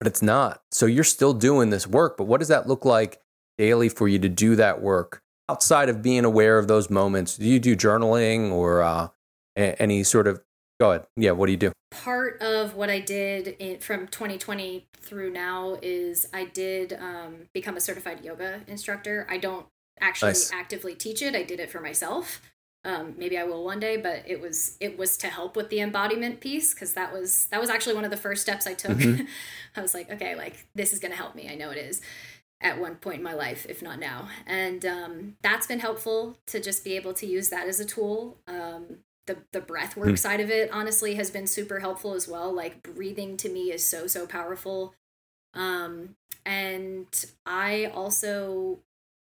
But 0.00 0.08
it's 0.08 0.22
not. 0.22 0.62
So 0.72 0.86
you're 0.86 1.04
still 1.04 1.34
doing 1.34 1.70
this 1.70 1.86
work. 1.86 2.16
But 2.16 2.24
what 2.24 2.40
does 2.40 2.48
that 2.48 2.66
look 2.66 2.84
like 2.84 3.20
daily 3.58 3.88
for 3.88 4.08
you 4.08 4.18
to 4.18 4.28
do 4.28 4.56
that 4.56 4.82
work 4.82 5.22
outside 5.48 5.88
of 5.88 6.02
being 6.02 6.24
aware 6.24 6.58
of 6.58 6.66
those 6.66 6.90
moments? 6.90 7.36
Do 7.36 7.46
you 7.46 7.60
do 7.60 7.76
journaling 7.76 8.50
or 8.50 8.82
uh, 8.82 9.08
any 9.54 10.02
sort 10.02 10.26
of 10.26 10.42
Go 10.80 10.90
ahead. 10.90 11.06
Yeah, 11.16 11.32
what 11.32 11.46
do 11.46 11.52
you 11.52 11.58
do? 11.58 11.72
Part 11.90 12.42
of 12.42 12.74
what 12.74 12.90
I 12.90 12.98
did 12.98 13.48
in, 13.58 13.78
from 13.78 14.08
2020 14.08 14.86
through 14.96 15.30
now 15.30 15.78
is 15.82 16.26
I 16.32 16.44
did 16.46 16.92
um, 16.94 17.48
become 17.52 17.76
a 17.76 17.80
certified 17.80 18.24
yoga 18.24 18.62
instructor. 18.66 19.26
I 19.30 19.38
don't 19.38 19.66
actually 20.00 20.30
nice. 20.30 20.52
actively 20.52 20.94
teach 20.94 21.22
it. 21.22 21.34
I 21.34 21.42
did 21.42 21.60
it 21.60 21.70
for 21.70 21.80
myself. 21.80 22.40
Um, 22.84 23.14
maybe 23.16 23.38
I 23.38 23.44
will 23.44 23.64
one 23.64 23.80
day, 23.80 23.96
but 23.96 24.24
it 24.26 24.40
was 24.40 24.76
it 24.78 24.98
was 24.98 25.16
to 25.18 25.28
help 25.28 25.56
with 25.56 25.70
the 25.70 25.80
embodiment 25.80 26.40
piece 26.40 26.74
because 26.74 26.92
that 26.94 27.12
was 27.12 27.46
that 27.46 27.60
was 27.60 27.70
actually 27.70 27.94
one 27.94 28.04
of 28.04 28.10
the 28.10 28.16
first 28.16 28.42
steps 28.42 28.66
I 28.66 28.74
took. 28.74 28.98
Mm-hmm. 28.98 29.24
I 29.76 29.80
was 29.80 29.94
like, 29.94 30.10
okay, 30.10 30.34
like 30.34 30.66
this 30.74 30.92
is 30.92 30.98
gonna 30.98 31.14
help 31.14 31.34
me. 31.34 31.48
I 31.48 31.54
know 31.54 31.70
it 31.70 31.78
is 31.78 32.02
at 32.60 32.78
one 32.78 32.96
point 32.96 33.18
in 33.18 33.22
my 33.22 33.32
life, 33.32 33.64
if 33.68 33.80
not 33.80 33.98
now, 33.98 34.28
and 34.46 34.84
um, 34.84 35.36
that's 35.42 35.66
been 35.66 35.78
helpful 35.78 36.36
to 36.46 36.60
just 36.60 36.84
be 36.84 36.94
able 36.94 37.14
to 37.14 37.26
use 37.26 37.48
that 37.48 37.66
as 37.68 37.80
a 37.80 37.86
tool. 37.86 38.36
Um, 38.46 38.98
the 39.26 39.38
the 39.52 39.60
breath 39.60 39.96
work 39.96 40.10
mm. 40.10 40.18
side 40.18 40.40
of 40.40 40.50
it 40.50 40.70
honestly 40.72 41.14
has 41.14 41.30
been 41.30 41.46
super 41.46 41.80
helpful 41.80 42.14
as 42.14 42.28
well. 42.28 42.52
Like 42.52 42.82
breathing 42.82 43.36
to 43.38 43.48
me 43.48 43.72
is 43.72 43.84
so 43.84 44.06
so 44.06 44.26
powerful. 44.26 44.94
Um 45.54 46.16
and 46.46 47.06
i 47.46 47.86
also 47.94 48.80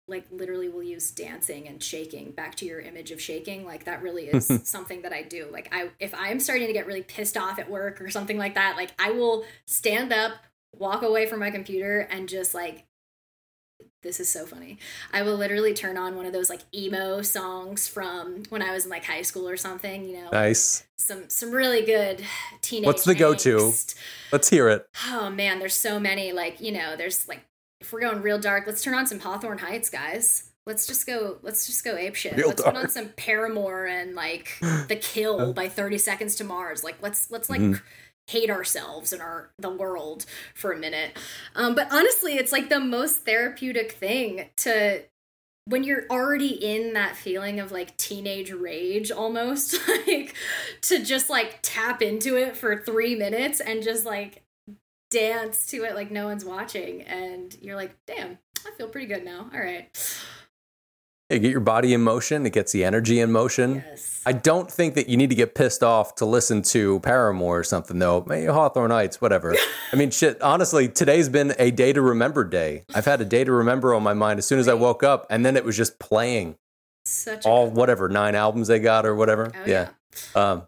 like 0.08 0.26
literally 0.30 0.68
will 0.68 0.82
use 0.82 1.10
dancing 1.10 1.68
and 1.68 1.82
shaking 1.82 2.30
back 2.30 2.54
to 2.56 2.64
your 2.64 2.80
image 2.80 3.10
of 3.10 3.20
shaking. 3.20 3.64
Like 3.64 3.84
that 3.84 4.02
really 4.02 4.24
is 4.28 4.50
something 4.64 5.02
that 5.02 5.12
i 5.12 5.22
do. 5.22 5.48
Like 5.50 5.68
i 5.72 5.90
if 6.00 6.14
i'm 6.14 6.40
starting 6.40 6.66
to 6.66 6.72
get 6.72 6.86
really 6.86 7.02
pissed 7.02 7.36
off 7.36 7.58
at 7.58 7.70
work 7.70 8.00
or 8.00 8.10
something 8.10 8.38
like 8.38 8.54
that 8.54 8.76
like 8.76 8.90
i 8.98 9.10
will 9.10 9.44
stand 9.66 10.12
up 10.12 10.32
walk 10.78 11.02
away 11.02 11.26
from 11.26 11.40
my 11.40 11.50
computer 11.50 12.00
and 12.00 12.28
just 12.28 12.54
like 12.54 12.85
this 14.06 14.20
is 14.20 14.28
so 14.28 14.46
funny. 14.46 14.78
I 15.12 15.22
will 15.22 15.36
literally 15.36 15.74
turn 15.74 15.98
on 15.98 16.16
one 16.16 16.24
of 16.24 16.32
those 16.32 16.48
like 16.48 16.60
emo 16.74 17.20
songs 17.22 17.88
from 17.88 18.44
when 18.48 18.62
I 18.62 18.72
was 18.72 18.84
in 18.84 18.90
like 18.90 19.04
high 19.04 19.22
school 19.22 19.48
or 19.48 19.56
something, 19.56 20.08
you 20.08 20.16
know. 20.22 20.30
Nice. 20.30 20.84
Some 20.96 21.28
some 21.28 21.50
really 21.50 21.84
good 21.84 22.22
teenage 22.62 22.86
What's 22.86 23.04
the 23.04 23.14
go-to? 23.14 23.72
Let's 24.32 24.48
hear 24.48 24.68
it. 24.68 24.88
Oh 25.08 25.28
man, 25.28 25.58
there's 25.58 25.74
so 25.74 25.98
many 26.00 26.32
like, 26.32 26.60
you 26.60 26.72
know, 26.72 26.96
there's 26.96 27.28
like 27.28 27.44
if 27.80 27.92
we're 27.92 28.00
going 28.00 28.22
real 28.22 28.38
dark, 28.38 28.66
let's 28.66 28.82
turn 28.82 28.94
on 28.94 29.06
some 29.06 29.20
Hawthorne 29.20 29.58
Heights, 29.58 29.90
guys. 29.90 30.50
Let's 30.66 30.86
just 30.86 31.06
go 31.06 31.36
let's 31.42 31.66
just 31.66 31.84
go 31.84 31.96
ape 31.96 32.14
shit. 32.14 32.36
Real 32.36 32.48
let's 32.48 32.62
put 32.62 32.74
on 32.76 32.88
some 32.88 33.10
Paramore 33.16 33.86
and 33.86 34.14
like 34.14 34.56
The 34.60 34.96
Kill 35.00 35.52
by 35.52 35.68
30 35.68 35.98
Seconds 35.98 36.36
to 36.36 36.44
Mars. 36.44 36.82
Like 36.82 36.96
let's 37.02 37.30
let's 37.30 37.50
like 37.50 37.60
Mhm. 37.60 37.80
Hate 38.28 38.50
ourselves 38.50 39.12
and 39.12 39.22
our 39.22 39.50
the 39.58 39.70
world 39.70 40.26
for 40.54 40.72
a 40.72 40.78
minute. 40.78 41.16
Um, 41.54 41.74
but 41.74 41.92
honestly, 41.92 42.36
it's 42.36 42.52
like 42.52 42.68
the 42.68 42.80
most 42.80 43.24
therapeutic 43.24 43.92
thing 43.92 44.50
to 44.58 45.02
when 45.66 45.82
you're 45.82 46.04
already 46.10 46.48
in 46.48 46.92
that 46.92 47.16
feeling 47.16 47.58
of 47.58 47.72
like 47.72 47.96
teenage 47.96 48.52
rage 48.52 49.10
almost 49.10 49.76
like 50.06 50.34
to 50.82 51.04
just 51.04 51.28
like 51.28 51.58
tap 51.62 52.02
into 52.02 52.36
it 52.36 52.56
for 52.56 52.76
three 52.76 53.14
minutes 53.16 53.60
and 53.60 53.82
just 53.82 54.06
like 54.06 54.42
dance 55.10 55.66
to 55.66 55.84
it 55.84 55.94
like 55.94 56.10
no 56.10 56.26
one's 56.26 56.44
watching. 56.44 57.02
And 57.02 57.56
you're 57.60 57.76
like 57.76 57.96
damn 58.06 58.38
i 58.66 58.70
feel 58.76 58.88
pretty 58.88 59.06
good 59.06 59.24
now. 59.24 59.48
All 59.52 59.60
right 59.60 59.88
You 61.30 61.40
get 61.40 61.50
your 61.50 61.60
body 61.60 61.92
in 61.92 62.02
motion. 62.02 62.46
It 62.46 62.52
gets 62.52 62.72
the 62.72 62.84
energy 62.84 63.20
in 63.20 63.32
motion. 63.32 63.76
yes 63.86 64.16
I 64.26 64.32
don't 64.32 64.68
think 64.68 64.96
that 64.96 65.08
you 65.08 65.16
need 65.16 65.30
to 65.30 65.36
get 65.36 65.54
pissed 65.54 65.84
off 65.84 66.16
to 66.16 66.26
listen 66.26 66.60
to 66.62 66.98
Paramore 66.98 67.60
or 67.60 67.62
something, 67.62 68.00
though. 68.00 68.24
Maybe 68.26 68.46
Hawthorne 68.46 68.90
Heights, 68.90 69.20
whatever. 69.20 69.54
I 69.92 69.96
mean, 69.96 70.10
shit, 70.10 70.42
honestly, 70.42 70.88
today's 70.88 71.28
been 71.28 71.54
a 71.60 71.70
day 71.70 71.92
to 71.92 72.02
remember 72.02 72.42
day. 72.42 72.84
I've 72.92 73.04
had 73.04 73.20
a 73.20 73.24
day 73.24 73.44
to 73.44 73.52
remember 73.52 73.94
on 73.94 74.02
my 74.02 74.14
mind 74.14 74.40
as 74.40 74.46
soon 74.46 74.58
as 74.58 74.66
I 74.66 74.74
woke 74.74 75.04
up, 75.04 75.28
and 75.30 75.46
then 75.46 75.56
it 75.56 75.64
was 75.64 75.76
just 75.76 76.00
playing 76.00 76.56
such 77.04 77.46
all 77.46 77.70
whatever, 77.70 78.08
nine 78.08 78.34
albums 78.34 78.66
they 78.66 78.80
got 78.80 79.06
or 79.06 79.14
whatever. 79.14 79.52
oh, 79.54 79.64
yeah. 79.64 79.90
Um, 80.34 80.66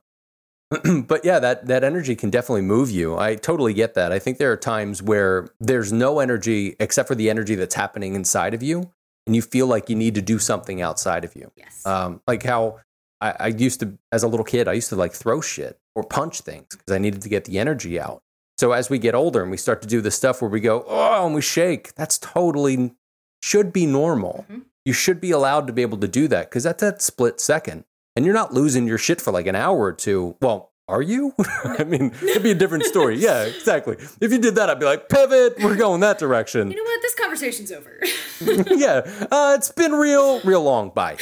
but 1.08 1.24
yeah, 1.24 1.40
that 1.40 1.66
that 1.66 1.82
energy 1.82 2.14
can 2.14 2.30
definitely 2.30 2.62
move 2.62 2.90
you. 2.92 3.18
I 3.18 3.34
totally 3.34 3.74
get 3.74 3.94
that. 3.94 4.12
I 4.12 4.20
think 4.20 4.38
there 4.38 4.52
are 4.52 4.56
times 4.56 5.02
where 5.02 5.48
there's 5.58 5.92
no 5.92 6.20
energy 6.20 6.76
except 6.78 7.08
for 7.08 7.16
the 7.16 7.28
energy 7.28 7.56
that's 7.56 7.74
happening 7.74 8.14
inside 8.14 8.54
of 8.54 8.62
you, 8.62 8.92
and 9.28 9.36
you 9.36 9.42
feel 9.42 9.66
like 9.68 9.88
you 9.88 9.94
need 9.94 10.14
to 10.16 10.22
do 10.22 10.38
something 10.38 10.82
outside 10.82 11.24
of 11.24 11.36
you. 11.36 11.52
yes 11.54 11.86
Um, 11.86 12.20
like 12.26 12.42
how 12.42 12.80
I, 13.20 13.34
I 13.38 13.46
used 13.48 13.80
to, 13.80 13.96
as 14.10 14.22
a 14.22 14.28
little 14.28 14.44
kid, 14.44 14.66
I 14.68 14.72
used 14.72 14.88
to 14.88 14.96
like 14.96 15.12
throw 15.12 15.40
shit 15.40 15.78
or 15.94 16.02
punch 16.02 16.40
things 16.40 16.66
because 16.70 16.92
I 16.92 16.98
needed 16.98 17.22
to 17.22 17.28
get 17.28 17.44
the 17.44 17.58
energy 17.58 18.00
out. 18.00 18.22
So 18.56 18.72
as 18.72 18.88
we 18.90 18.98
get 18.98 19.14
older 19.14 19.42
and 19.42 19.50
we 19.50 19.56
start 19.56 19.82
to 19.82 19.88
do 19.88 20.00
the 20.00 20.10
stuff 20.10 20.40
where 20.42 20.50
we 20.50 20.60
go, 20.60 20.84
oh, 20.88 21.26
and 21.26 21.34
we 21.34 21.42
shake, 21.42 21.94
that's 21.94 22.18
totally 22.18 22.94
should 23.42 23.72
be 23.72 23.86
normal. 23.86 24.46
Mhm. 24.50 24.62
You 24.84 24.92
should 24.92 25.20
be 25.20 25.30
allowed 25.30 25.66
to 25.66 25.72
be 25.72 25.82
able 25.82 25.98
to 25.98 26.08
do 26.08 26.26
that 26.28 26.48
because 26.48 26.64
that's 26.64 26.80
that 26.80 27.02
split 27.02 27.40
second. 27.40 27.84
And 28.16 28.24
you're 28.24 28.34
not 28.34 28.54
losing 28.54 28.86
your 28.88 28.98
shit 28.98 29.20
for 29.20 29.30
like 29.32 29.46
an 29.46 29.54
hour 29.54 29.78
or 29.78 29.92
two. 29.92 30.34
Well, 30.40 30.67
are 30.88 31.02
you? 31.02 31.34
I 31.64 31.84
mean, 31.84 32.12
it'd 32.22 32.42
be 32.42 32.50
a 32.50 32.54
different 32.54 32.84
story. 32.84 33.18
Yeah, 33.18 33.44
exactly. 33.44 33.96
If 34.20 34.32
you 34.32 34.38
did 34.38 34.54
that, 34.56 34.70
I'd 34.70 34.80
be 34.80 34.86
like, 34.86 35.08
pivot, 35.08 35.58
we're 35.62 35.76
going 35.76 36.00
that 36.00 36.18
direction. 36.18 36.70
you 36.70 36.76
know 36.76 36.82
what 36.82 37.02
this 37.02 37.14
conversation's 37.14 37.72
over 37.72 38.00
yeah, 38.74 39.26
uh, 39.30 39.54
it's 39.56 39.70
been 39.70 39.92
real, 39.92 40.40
real 40.40 40.62
long. 40.62 40.90
Bye. 40.90 41.16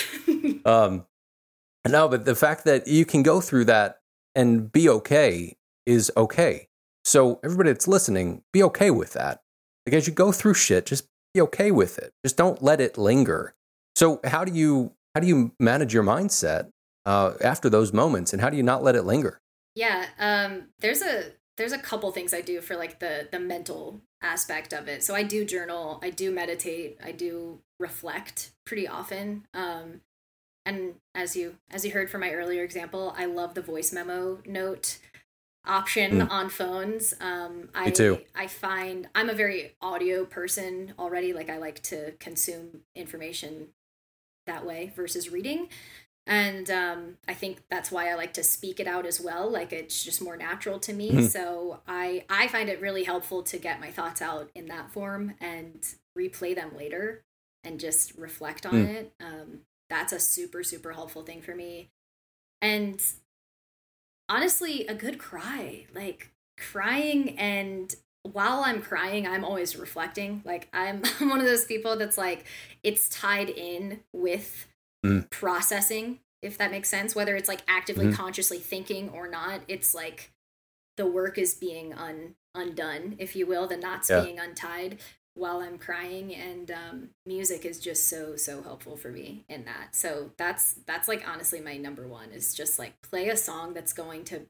Um, 0.65 1.07
no, 1.89 2.09
but 2.09 2.25
the 2.25 2.35
fact 2.35 2.65
that 2.65 2.87
you 2.87 3.05
can 3.05 3.23
go 3.23 3.41
through 3.41 3.67
that 3.67 4.01
and 4.35 4.71
be 4.71 4.89
okay 4.89 5.57
is 5.87 6.13
okay. 6.17 6.69
So 7.05 7.41
everybody 7.45 7.71
that's 7.71 7.89
listening, 7.89 8.43
be 8.53 8.63
okay 8.65 8.91
with 8.91 9.13
that. 9.15 9.43
Like 9.87 9.95
as 9.95 10.07
you 10.07 10.13
go 10.13 10.33
through 10.33 10.55
shit, 10.55 10.87
just 10.87 11.07
be 11.33 11.41
okay 11.43 11.71
with 11.71 11.99
it. 11.99 12.13
Just 12.25 12.37
don't 12.37 12.63
let 12.63 12.81
it 12.81 12.99
linger. 12.99 13.55
So 13.95 14.21
how 14.25 14.45
do 14.45 14.53
you 14.53 14.93
how 15.15 15.21
do 15.21 15.27
you 15.27 15.53
manage 15.59 15.95
your 15.95 16.03
mindset 16.03 16.71
uh, 17.07 17.35
after 17.41 17.71
those 17.71 17.93
moments, 17.93 18.33
and 18.33 18.43
how 18.43 18.51
do 18.51 18.57
you 18.57 18.63
not 18.63 18.83
let 18.83 18.97
it 18.97 19.05
linger? 19.05 19.41
Yeah, 19.77 20.07
um, 20.19 20.71
there's 20.81 21.03
a 21.03 21.33
there's 21.57 21.73
a 21.73 21.79
couple 21.79 22.11
things 22.11 22.35
I 22.35 22.41
do 22.41 22.61
for 22.61 22.77
like 22.77 22.99
the 22.99 23.29
the 23.31 23.39
mental 23.39 24.01
aspect 24.23 24.73
of 24.73 24.89
it. 24.89 25.05
So 25.05 25.15
I 25.15 25.23
do 25.23 25.45
journal, 25.45 26.01
I 26.03 26.11
do 26.11 26.33
meditate, 26.33 26.99
I 27.05 27.13
do 27.13 27.61
reflect 27.79 28.51
pretty 28.65 28.89
often. 28.89 29.47
Um, 29.55 30.01
and 30.65 30.95
as 31.15 31.37
you 31.37 31.57
as 31.71 31.85
you 31.85 31.93
heard 31.93 32.11
from 32.11 32.23
my 32.23 32.33
earlier 32.33 32.65
example, 32.65 33.15
I 33.17 33.27
love 33.27 33.55
the 33.55 33.63
voice 33.63 33.93
memo 33.93 34.41
note 34.47 34.99
option 35.67 36.21
Mm. 36.21 36.31
on 36.31 36.49
phones. 36.49 37.13
Um, 37.21 37.69
I 37.75 37.91
too. 37.91 38.21
I 38.35 38.47
find 38.47 39.09
I'm 39.15 39.29
a 39.29 39.35
very 39.35 39.77
audio 39.83 40.25
person 40.25 40.95
already. 40.99 41.33
Like 41.35 41.51
I 41.51 41.59
like 41.59 41.83
to 41.85 42.13
consume 42.13 42.83
information 42.95 43.69
that 44.47 44.65
way 44.65 44.93
versus 44.97 45.29
reading 45.31 45.69
and 46.27 46.71
um, 46.71 47.17
i 47.29 47.35
think 47.35 47.63
that's 47.71 47.91
why 47.91 48.09
i 48.11 48.15
like 48.15 48.33
to 48.33 48.43
speak 48.43 48.81
it 48.81 48.87
out 48.87 49.07
as 49.07 49.21
well 49.21 49.49
like 49.49 49.73
it's 49.73 50.03
just 50.05 50.21
more 50.23 50.37
natural 50.37 50.79
to 50.79 50.93
me 50.93 51.11
Mhm. 51.13 51.31
so 51.31 51.81
i 51.87 52.25
i 52.29 52.49
find 52.49 52.69
it 52.69 52.81
really 52.81 53.05
helpful 53.05 53.43
to 53.45 53.59
get 53.59 53.81
my 53.81 53.91
thoughts 53.91 54.21
out 54.23 54.51
in 54.55 54.67
that 54.67 54.91
form 54.91 55.35
and 55.41 55.87
replay 56.19 56.55
them 56.55 56.77
later 56.77 57.25
and 57.65 57.79
just 57.81 58.17
reflect 58.17 58.67
on 58.67 58.75
Mm. 58.75 58.95
it 58.95 59.13
um, 59.21 59.61
that's 59.89 60.13
a 60.13 60.19
super 60.21 60.63
super 60.65 60.93
helpful 60.93 61.23
thing 61.23 61.43
for 61.43 61.55
me 61.55 61.91
and 62.61 63.01
honestly 64.29 64.87
a 64.87 64.95
good 64.95 65.19
cry 65.19 65.87
like 65.95 66.31
crying 66.59 67.39
and 67.39 67.95
while 68.23 68.63
i'm 68.65 68.83
crying 68.83 69.27
i'm 69.27 69.45
always 69.45 69.77
reflecting 69.77 70.43
like 70.45 70.69
i'm, 70.73 71.03
I'm 71.21 71.29
one 71.29 71.41
of 71.41 71.47
those 71.47 71.65
people 71.65 71.97
that's 71.97 72.19
like 72.19 72.45
it's 72.83 73.09
tied 73.09 73.49
in 73.51 74.01
with 74.13 74.67
Mm. 75.05 75.31
processing 75.31 76.21
if 76.43 76.59
that 76.59 76.71
makes 76.71 76.89
sense 76.89 77.15
whether 77.15 77.37
it's 77.37 77.49
like 77.49 77.63
actively 77.69 78.07
Mhm. 78.07 78.15
consciously 78.15 78.59
thinking 78.59 79.09
or 79.11 79.29
not 79.29 79.61
it's 79.69 79.95
like 79.95 80.33
the 80.97 81.07
work 81.07 81.39
is 81.39 81.55
being 81.55 81.93
un 81.93 82.35
undone 82.55 83.17
if 83.19 83.37
you 83.37 83.47
will 83.47 83.67
the 83.67 83.77
knots 83.77 84.09
Yeah. 84.11 84.23
being 84.23 84.39
untied 84.39 85.01
while 85.35 85.59
i'm 85.61 85.79
crying 85.79 86.35
and 86.35 86.71
um, 86.71 87.11
music 87.27 87.65
is 87.67 87.79
just 87.79 88.09
so 88.09 88.37
so 88.37 88.63
helpful 88.63 88.97
for 88.97 89.11
me 89.11 89.45
in 89.49 89.65
that 89.67 89.95
so 89.95 90.33
that's 90.39 90.75
that's 90.87 91.09
like 91.09 91.23
honestly 91.29 91.61
my 91.61 91.77
number 91.77 92.09
one 92.09 92.31
is 92.31 92.55
just 92.55 92.79
like 92.79 93.01
play 93.03 93.29
a 93.29 93.37
song 93.37 93.75
that's 93.75 93.93
going 93.93 94.25
to 94.25 94.47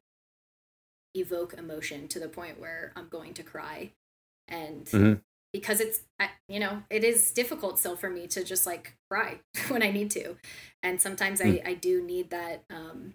evoke 1.14 1.54
emotion 1.54 2.06
to 2.08 2.20
the 2.20 2.28
point 2.28 2.60
where 2.60 2.92
i'm 2.94 3.08
going 3.08 3.34
to 3.34 3.42
cry 3.42 3.92
and 4.48 4.84
Mhm. 4.86 5.22
Because 5.56 5.80
it's 5.80 6.00
you 6.48 6.60
know 6.60 6.82
it 6.90 7.02
is 7.02 7.30
difficult 7.32 7.78
still 7.78 7.96
for 7.96 8.10
me 8.10 8.26
to 8.26 8.44
just 8.44 8.66
like 8.66 8.94
cry 9.10 9.40
when 9.68 9.82
i 9.82 9.90
need 9.90 10.10
to 10.10 10.36
and 10.82 11.00
sometimes 11.00 11.40
Mm. 11.40 11.66
i 11.66 11.70
i 11.70 11.74
do 11.74 12.02
need 12.02 12.28
that 12.30 12.64
um 12.68 13.14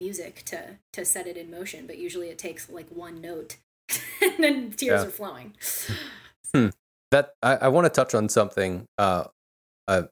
music 0.00 0.42
to 0.46 0.78
to 0.92 1.04
set 1.04 1.26
it 1.28 1.36
in 1.36 1.50
motion 1.50 1.86
but 1.86 1.96
usually 1.98 2.28
it 2.28 2.38
takes 2.38 2.68
like 2.68 2.88
one 2.90 3.20
note 3.20 3.58
and 4.22 4.42
then 4.44 4.70
tears 4.72 5.02
Yeah. 5.02 5.06
are 5.06 5.10
flowing 5.10 5.54
that 7.12 7.34
I, 7.42 7.56
I 7.56 7.68
want 7.68 7.84
to 7.84 7.90
touch 7.90 8.14
on 8.14 8.28
something 8.28 8.86
uh, 8.98 9.24
a, 9.86 10.04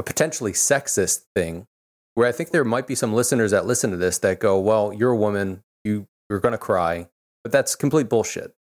a 0.00 0.02
potentially 0.04 0.52
sexist 0.52 1.24
thing 1.34 1.66
where 2.14 2.28
I 2.28 2.32
think 2.32 2.50
there 2.50 2.64
might 2.64 2.86
be 2.86 2.94
some 2.94 3.12
listeners 3.12 3.50
that 3.50 3.66
listen 3.66 3.90
to 3.90 3.96
this 3.96 4.18
that 4.18 4.38
go, 4.38 4.58
"Well, 4.60 4.92
you're 4.92 5.10
a 5.10 5.16
woman, 5.16 5.62
you 5.84 6.06
you're 6.30 6.38
going 6.40 6.52
to 6.52 6.58
cry," 6.58 7.08
but 7.42 7.50
that's 7.52 7.74
complete 7.74 8.08
bullshit. 8.08 8.54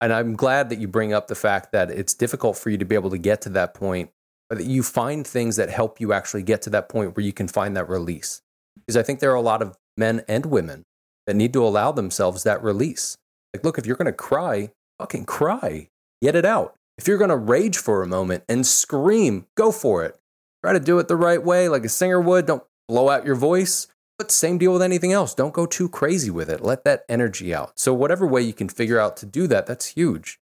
And 0.00 0.12
I'm 0.12 0.34
glad 0.34 0.70
that 0.70 0.78
you 0.78 0.88
bring 0.88 1.12
up 1.12 1.28
the 1.28 1.34
fact 1.34 1.72
that 1.72 1.90
it's 1.90 2.14
difficult 2.14 2.56
for 2.56 2.70
you 2.70 2.78
to 2.78 2.84
be 2.84 2.94
able 2.94 3.10
to 3.10 3.18
get 3.18 3.42
to 3.42 3.48
that 3.50 3.74
point, 3.74 4.10
but 4.48 4.58
that 4.58 4.66
you 4.66 4.82
find 4.82 5.26
things 5.26 5.56
that 5.56 5.68
help 5.68 6.00
you 6.00 6.12
actually 6.12 6.42
get 6.42 6.62
to 6.62 6.70
that 6.70 6.88
point 6.88 7.16
where 7.16 7.24
you 7.24 7.32
can 7.32 7.48
find 7.48 7.76
that 7.76 7.88
release. 7.88 8.40
Because 8.76 8.96
I 8.96 9.02
think 9.02 9.20
there 9.20 9.30
are 9.30 9.36
a 9.36 9.42
lot 9.42 9.62
of 9.62 9.76
men 9.96 10.22
and 10.26 10.46
women 10.46 10.84
that 11.26 11.36
need 11.36 11.52
to 11.52 11.64
allow 11.64 11.92
themselves 11.92 12.44
that 12.44 12.62
release. 12.62 13.16
Like, 13.54 13.64
look, 13.64 13.78
if 13.78 13.86
you're 13.86 13.96
going 13.96 14.06
to 14.06 14.12
cry, 14.12 14.70
fucking 14.98 15.26
cry, 15.26 15.88
get 16.22 16.34
it 16.34 16.44
out. 16.44 16.74
If 16.96 17.06
you're 17.06 17.18
going 17.18 17.30
to 17.30 17.36
rage 17.36 17.76
for 17.76 18.02
a 18.02 18.06
moment 18.06 18.44
and 18.48 18.66
scream, 18.66 19.46
go 19.56 19.70
for 19.70 20.04
it. 20.04 20.16
Try 20.62 20.72
to 20.72 20.80
do 20.80 20.98
it 20.98 21.08
the 21.08 21.16
right 21.16 21.42
way, 21.42 21.68
like 21.68 21.84
a 21.84 21.88
singer 21.88 22.20
would. 22.20 22.46
Don't 22.46 22.62
blow 22.88 23.08
out 23.08 23.24
your 23.24 23.34
voice. 23.34 23.86
But 24.20 24.30
same 24.30 24.58
deal 24.58 24.74
with 24.74 24.82
anything 24.82 25.14
else. 25.14 25.32
Don't 25.32 25.54
go 25.54 25.64
too 25.64 25.88
crazy 25.88 26.28
with 26.28 26.50
it. 26.50 26.60
Let 26.60 26.84
that 26.84 27.06
energy 27.08 27.54
out. 27.54 27.78
So, 27.78 27.94
whatever 27.94 28.26
way 28.26 28.42
you 28.42 28.52
can 28.52 28.68
figure 28.68 29.00
out 29.00 29.16
to 29.16 29.24
do 29.24 29.46
that, 29.46 29.66
that's 29.66 29.86
huge. 29.86 30.38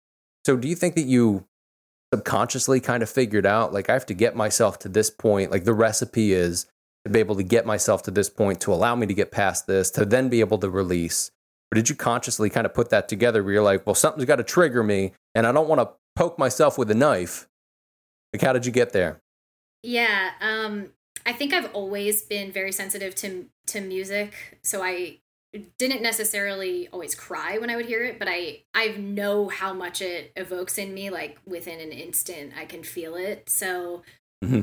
So, 0.48 0.58
do 0.58 0.68
you 0.68 0.76
think 0.76 0.96
that 0.96 1.06
you 1.06 1.46
subconsciously 2.12 2.80
kind 2.80 3.04
of 3.04 3.10
figured 3.12 3.46
out, 3.46 3.74
like, 3.74 3.88
I 3.88 3.94
have 3.94 4.08
to 4.08 4.16
get 4.16 4.36
myself 4.36 4.80
to 4.80 4.90
this 4.90 5.12
point? 5.12 5.52
Like, 5.52 5.64
the 5.64 5.76
recipe 5.76 6.34
is 6.34 6.66
to 7.06 7.12
be 7.12 7.20
able 7.20 7.36
to 7.36 7.44
get 7.44 7.68
myself 7.68 8.02
to 8.04 8.10
this 8.10 8.32
point 8.32 8.62
to 8.62 8.74
allow 8.74 8.96
me 8.96 9.06
to 9.06 9.14
get 9.14 9.32
past 9.32 9.68
this, 9.68 9.92
to 9.92 10.06
then 10.06 10.28
be 10.28 10.40
able 10.40 10.58
to 10.58 10.72
release? 10.72 11.30
Or 11.72 11.76
did 11.76 11.88
you 11.88 11.96
consciously 11.96 12.50
kind 12.50 12.66
of 12.66 12.74
put 12.74 12.90
that 12.90 13.08
together 13.08 13.44
where 13.44 13.54
you're 13.54 13.62
like, 13.62 13.86
well, 13.86 13.94
something's 13.94 14.26
got 14.26 14.38
to 14.38 14.44
trigger 14.44 14.82
me 14.82 15.14
and 15.36 15.46
I 15.46 15.52
don't 15.52 15.70
want 15.70 15.82
to 15.82 15.90
poke 16.16 16.40
myself 16.40 16.80
with 16.80 16.90
a 16.90 16.96
knife. 16.96 17.48
Like, 18.34 18.42
how 18.42 18.54
did 18.54 18.66
you 18.66 18.72
get 18.72 18.92
there? 18.92 19.22
Yeah, 19.84 20.32
um, 20.42 20.90
I 21.28 21.34
think 21.34 21.54
I've 21.54 21.70
always 21.74 22.22
been 22.22 22.52
very 22.54 22.72
sensitive 22.72 23.14
to 23.16 23.48
to 23.68 23.82
music, 23.82 24.60
so 24.64 24.82
I 24.82 25.20
didn't 25.78 26.02
necessarily 26.02 26.88
always 26.94 27.16
cry 27.16 27.58
when 27.58 27.70
I 27.70 27.76
would 27.76 27.86
hear 27.86 28.04
it, 28.06 28.18
but 28.18 28.30
I 28.30 28.64
I 28.74 28.96
know 28.98 29.50
how 29.50 29.74
much 29.74 30.02
it 30.02 30.32
evokes 30.38 30.78
in 30.78 30.94
me. 30.94 31.10
Like 31.10 31.38
within 31.46 31.82
an 31.82 31.92
instant, 31.92 32.54
I 32.58 32.64
can 32.64 32.82
feel 32.82 33.16
it. 33.16 33.50
So 33.50 34.04
mm-hmm. 34.44 34.62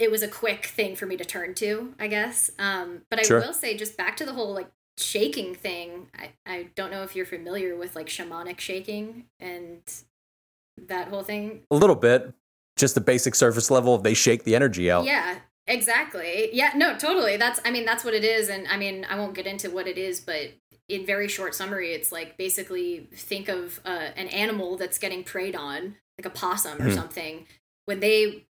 it 0.00 0.10
was 0.10 0.24
a 0.24 0.28
quick 0.28 0.66
thing 0.66 0.96
for 0.96 1.06
me 1.06 1.16
to 1.16 1.24
turn 1.24 1.54
to, 1.54 1.94
I 2.00 2.08
guess. 2.08 2.50
Um, 2.58 3.02
but 3.08 3.20
I 3.20 3.22
sure. 3.22 3.40
will 3.40 3.54
say, 3.54 3.76
just 3.76 3.96
back 3.96 4.16
to 4.16 4.24
the 4.24 4.32
whole 4.32 4.52
like 4.52 4.70
shaking 4.98 5.54
thing. 5.54 6.08
I 6.18 6.30
I 6.44 6.68
don't 6.74 6.90
know 6.90 7.04
if 7.04 7.14
you're 7.14 7.26
familiar 7.26 7.76
with 7.76 7.94
like 7.94 8.08
shamanic 8.08 8.58
shaking 8.58 9.26
and 9.38 9.82
that 10.88 11.08
whole 11.08 11.22
thing. 11.22 11.62
A 11.70 11.76
little 11.76 11.94
bit, 11.94 12.34
just 12.76 12.96
the 12.96 13.00
basic 13.00 13.36
surface 13.36 13.70
level. 13.70 13.98
They 13.98 14.14
shake 14.14 14.42
the 14.42 14.56
energy 14.56 14.90
out. 14.90 15.04
Yeah, 15.04 15.38
Exactly. 15.66 16.50
Yeah, 16.52 16.72
no, 16.74 16.96
totally. 16.96 17.36
That's 17.36 17.60
I 17.64 17.70
mean 17.70 17.84
that's 17.84 18.04
what 18.04 18.14
it 18.14 18.24
is 18.24 18.48
and 18.48 18.66
I 18.68 18.76
mean 18.76 19.06
I 19.08 19.16
won't 19.16 19.34
get 19.34 19.46
into 19.46 19.70
what 19.70 19.86
it 19.86 19.98
is 19.98 20.20
but 20.20 20.52
in 20.88 21.06
very 21.06 21.28
short 21.28 21.54
summary 21.54 21.92
it's 21.92 22.12
like 22.12 22.36
basically 22.36 23.08
think 23.14 23.48
of 23.48 23.80
uh, 23.84 24.08
an 24.16 24.28
animal 24.28 24.76
that's 24.76 24.98
getting 24.98 25.24
preyed 25.24 25.56
on 25.56 25.96
like 26.18 26.26
a 26.26 26.30
possum 26.30 26.78
or 26.78 26.86
mm-hmm. 26.86 26.94
something 26.94 27.46
when 27.86 28.00
they 28.00 28.46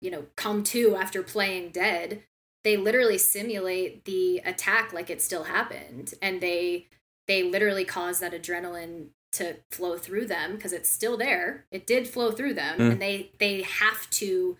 you 0.00 0.10
know 0.10 0.24
come 0.36 0.62
to 0.62 0.96
after 0.96 1.22
playing 1.22 1.70
dead 1.70 2.22
they 2.64 2.76
literally 2.76 3.18
simulate 3.18 4.04
the 4.04 4.38
attack 4.44 4.92
like 4.92 5.10
it 5.10 5.20
still 5.20 5.44
happened 5.44 6.14
and 6.22 6.40
they 6.40 6.86
they 7.28 7.42
literally 7.42 7.84
cause 7.84 8.20
that 8.20 8.32
adrenaline 8.32 9.08
to 9.32 9.56
flow 9.70 9.96
through 9.96 10.26
them 10.26 10.54
because 10.54 10.72
it's 10.72 10.88
still 10.88 11.16
there 11.16 11.66
it 11.70 11.86
did 11.86 12.08
flow 12.08 12.30
through 12.30 12.54
them 12.54 12.78
mm. 12.78 12.92
and 12.92 13.02
they 13.02 13.30
they 13.38 13.62
have 13.62 14.08
to 14.10 14.56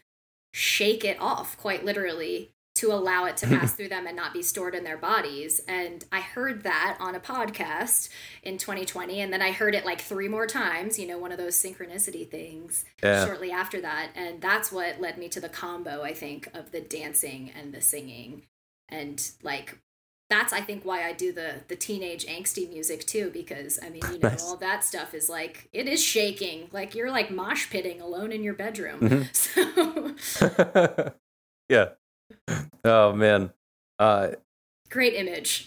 shake 0.52 1.04
it 1.04 1.20
off 1.20 1.56
quite 1.56 1.84
literally 1.84 2.52
to 2.74 2.92
allow 2.92 3.24
it 3.24 3.36
to 3.38 3.46
pass 3.58 3.74
through 3.74 3.88
them 3.88 4.06
and 4.06 4.16
not 4.16 4.32
be 4.32 4.42
stored 4.42 4.74
in 4.74 4.84
their 4.84 4.96
bodies. 4.96 5.60
And 5.68 6.04
I 6.10 6.20
heard 6.20 6.62
that 6.62 6.96
on 7.00 7.14
a 7.14 7.20
podcast 7.20 8.08
in 8.42 8.58
2020. 8.58 9.20
And 9.20 9.32
then 9.32 9.42
I 9.42 9.52
heard 9.52 9.74
it 9.74 9.84
like 9.84 10.00
three 10.00 10.28
more 10.28 10.46
times, 10.46 10.98
you 10.98 11.06
know, 11.06 11.18
one 11.18 11.32
of 11.32 11.38
those 11.38 11.56
synchronicity 11.56 12.28
things 12.28 12.84
yeah. 13.02 13.24
shortly 13.24 13.50
after 13.50 13.80
that. 13.80 14.10
And 14.14 14.40
that's 14.40 14.72
what 14.72 15.00
led 15.00 15.18
me 15.18 15.28
to 15.30 15.40
the 15.40 15.48
combo, 15.48 16.02
I 16.02 16.14
think, 16.14 16.48
of 16.54 16.70
the 16.70 16.80
dancing 16.80 17.52
and 17.58 17.72
the 17.72 17.80
singing. 17.80 18.42
And 18.88 19.30
like 19.42 19.78
that's 20.32 20.52
I 20.52 20.60
think 20.60 20.84
why 20.84 21.04
I 21.06 21.12
do 21.12 21.32
the 21.32 21.56
the 21.68 21.76
teenage 21.76 22.24
angsty 22.26 22.68
music 22.68 23.06
too 23.06 23.30
because 23.32 23.78
I 23.82 23.90
mean 23.90 24.02
you 24.10 24.18
know 24.18 24.30
nice. 24.30 24.42
all 24.42 24.56
that 24.56 24.82
stuff 24.82 25.14
is 25.14 25.28
like 25.28 25.68
it 25.72 25.86
is 25.86 26.02
shaking 26.02 26.68
like 26.72 26.94
you're 26.94 27.10
like 27.10 27.30
mosh 27.30 27.68
pitting 27.70 28.00
alone 28.00 28.32
in 28.32 28.42
your 28.42 28.54
bedroom. 28.54 29.00
Mm-hmm. 29.00 29.22
So 30.22 31.12
yeah. 31.68 31.88
Oh 32.84 33.12
man. 33.12 33.52
Uh, 33.98 34.28
Great 34.90 35.14
image. 35.14 35.66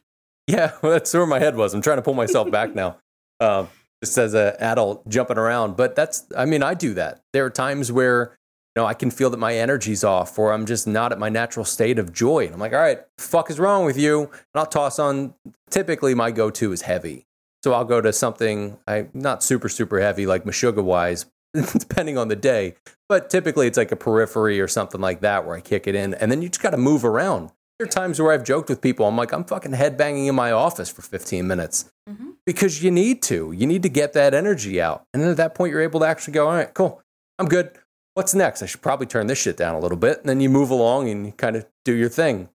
yeah, 0.46 0.72
well, 0.82 0.92
that's 0.92 1.12
where 1.12 1.26
my 1.26 1.38
head 1.38 1.56
was. 1.56 1.74
I'm 1.74 1.82
trying 1.82 1.98
to 1.98 2.02
pull 2.02 2.14
myself 2.14 2.50
back 2.50 2.74
now. 2.74 2.96
Um, 3.40 3.68
just 4.02 4.18
as 4.18 4.34
an 4.34 4.54
adult 4.58 5.08
jumping 5.08 5.38
around, 5.38 5.76
but 5.76 5.94
that's 5.94 6.26
I 6.36 6.44
mean 6.44 6.62
I 6.62 6.74
do 6.74 6.94
that. 6.94 7.20
There 7.32 7.44
are 7.44 7.50
times 7.50 7.92
where 7.92 8.36
know, 8.76 8.86
I 8.86 8.94
can 8.94 9.10
feel 9.10 9.30
that 9.30 9.38
my 9.38 9.56
energy's 9.56 10.04
off 10.04 10.38
or 10.38 10.52
I'm 10.52 10.66
just 10.66 10.86
not 10.86 11.10
at 11.10 11.18
my 11.18 11.28
natural 11.28 11.64
state 11.64 11.98
of 11.98 12.12
joy. 12.12 12.44
And 12.44 12.54
I'm 12.54 12.60
like, 12.60 12.72
all 12.72 12.78
right, 12.78 13.00
fuck 13.18 13.50
is 13.50 13.58
wrong 13.58 13.84
with 13.84 13.98
you? 13.98 14.24
And 14.24 14.54
I'll 14.54 14.66
toss 14.66 14.98
on, 14.98 15.34
typically 15.70 16.14
my 16.14 16.30
go 16.30 16.50
to 16.50 16.72
is 16.72 16.82
heavy. 16.82 17.26
So 17.64 17.72
I'll 17.72 17.84
go 17.84 18.00
to 18.00 18.12
something 18.12 18.78
I 18.86 19.08
not 19.14 19.42
super, 19.42 19.68
super 19.68 20.00
heavy 20.00 20.26
like 20.26 20.44
Meshuggah 20.44 20.84
wise, 20.84 21.26
depending 21.54 22.18
on 22.18 22.28
the 22.28 22.36
day. 22.36 22.74
But 23.08 23.30
typically 23.30 23.66
it's 23.66 23.78
like 23.78 23.90
a 23.90 23.96
periphery 23.96 24.60
or 24.60 24.68
something 24.68 25.00
like 25.00 25.20
that 25.22 25.46
where 25.46 25.56
I 25.56 25.60
kick 25.60 25.86
it 25.86 25.94
in. 25.94 26.14
And 26.14 26.30
then 26.30 26.42
you 26.42 26.48
just 26.48 26.62
got 26.62 26.70
to 26.70 26.76
move 26.76 27.04
around. 27.04 27.50
There 27.78 27.86
are 27.86 27.90
times 27.90 28.20
where 28.20 28.32
I've 28.32 28.44
joked 28.44 28.68
with 28.68 28.80
people, 28.80 29.06
I'm 29.06 29.16
like, 29.16 29.32
I'm 29.32 29.44
fucking 29.44 29.72
headbanging 29.72 30.28
in 30.28 30.34
my 30.34 30.50
office 30.50 30.88
for 30.88 31.02
15 31.02 31.46
minutes 31.46 31.90
mm-hmm. 32.08 32.30
because 32.46 32.82
you 32.82 32.90
need 32.90 33.20
to. 33.24 33.52
You 33.52 33.66
need 33.66 33.82
to 33.82 33.90
get 33.90 34.14
that 34.14 34.32
energy 34.32 34.80
out. 34.80 35.04
And 35.12 35.22
then 35.22 35.30
at 35.30 35.36
that 35.36 35.54
point, 35.54 35.72
you're 35.72 35.82
able 35.82 36.00
to 36.00 36.06
actually 36.06 36.32
go, 36.32 36.48
all 36.48 36.54
right, 36.54 36.72
cool, 36.72 37.02
I'm 37.38 37.48
good 37.48 37.72
what's 38.16 38.34
next? 38.34 38.62
I 38.62 38.66
should 38.66 38.80
probably 38.80 39.06
turn 39.06 39.26
this 39.26 39.38
shit 39.38 39.58
down 39.58 39.74
a 39.74 39.78
little 39.78 39.98
bit. 39.98 40.20
And 40.20 40.28
then 40.28 40.40
you 40.40 40.48
move 40.48 40.70
along 40.70 41.10
and 41.10 41.26
you 41.26 41.32
kind 41.32 41.54
of 41.54 41.66
do 41.84 41.94
your 41.94 42.08
thing. 42.08 42.48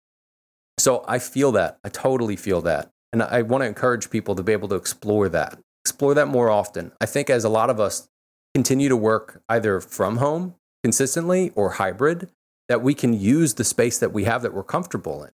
So 0.80 1.06
I 1.08 1.20
feel 1.20 1.52
that. 1.52 1.78
I 1.84 1.90
totally 1.90 2.36
feel 2.36 2.62
that. 2.62 2.92
And 3.14 3.22
I 3.22 3.44
want 3.44 3.62
to 3.62 3.68
encourage 3.68 4.10
people 4.10 4.34
to 4.36 4.44
be 4.44 4.54
able 4.54 4.70
to 4.70 4.76
explore 4.76 5.30
that, 5.30 5.60
explore 5.86 6.16
that 6.16 6.28
more 6.28 6.50
often. 6.50 6.92
I 7.00 7.06
think 7.06 7.30
as 7.30 7.44
a 7.44 7.50
lot 7.50 7.70
of 7.70 7.80
us 7.80 8.10
continue 8.56 8.90
to 8.90 8.98
work 8.98 9.44
either 9.50 9.80
from 9.80 10.18
home 10.18 10.56
consistently 10.84 11.52
or 11.54 11.72
hybrid, 11.72 12.32
that 12.68 12.82
we 12.82 12.96
can 12.96 13.14
use 13.14 13.54
the 13.54 13.64
space 13.64 14.00
that 14.00 14.14
we 14.14 14.24
have 14.24 14.42
that 14.42 14.54
we're 14.54 14.64
comfortable 14.64 15.24
in. 15.24 15.30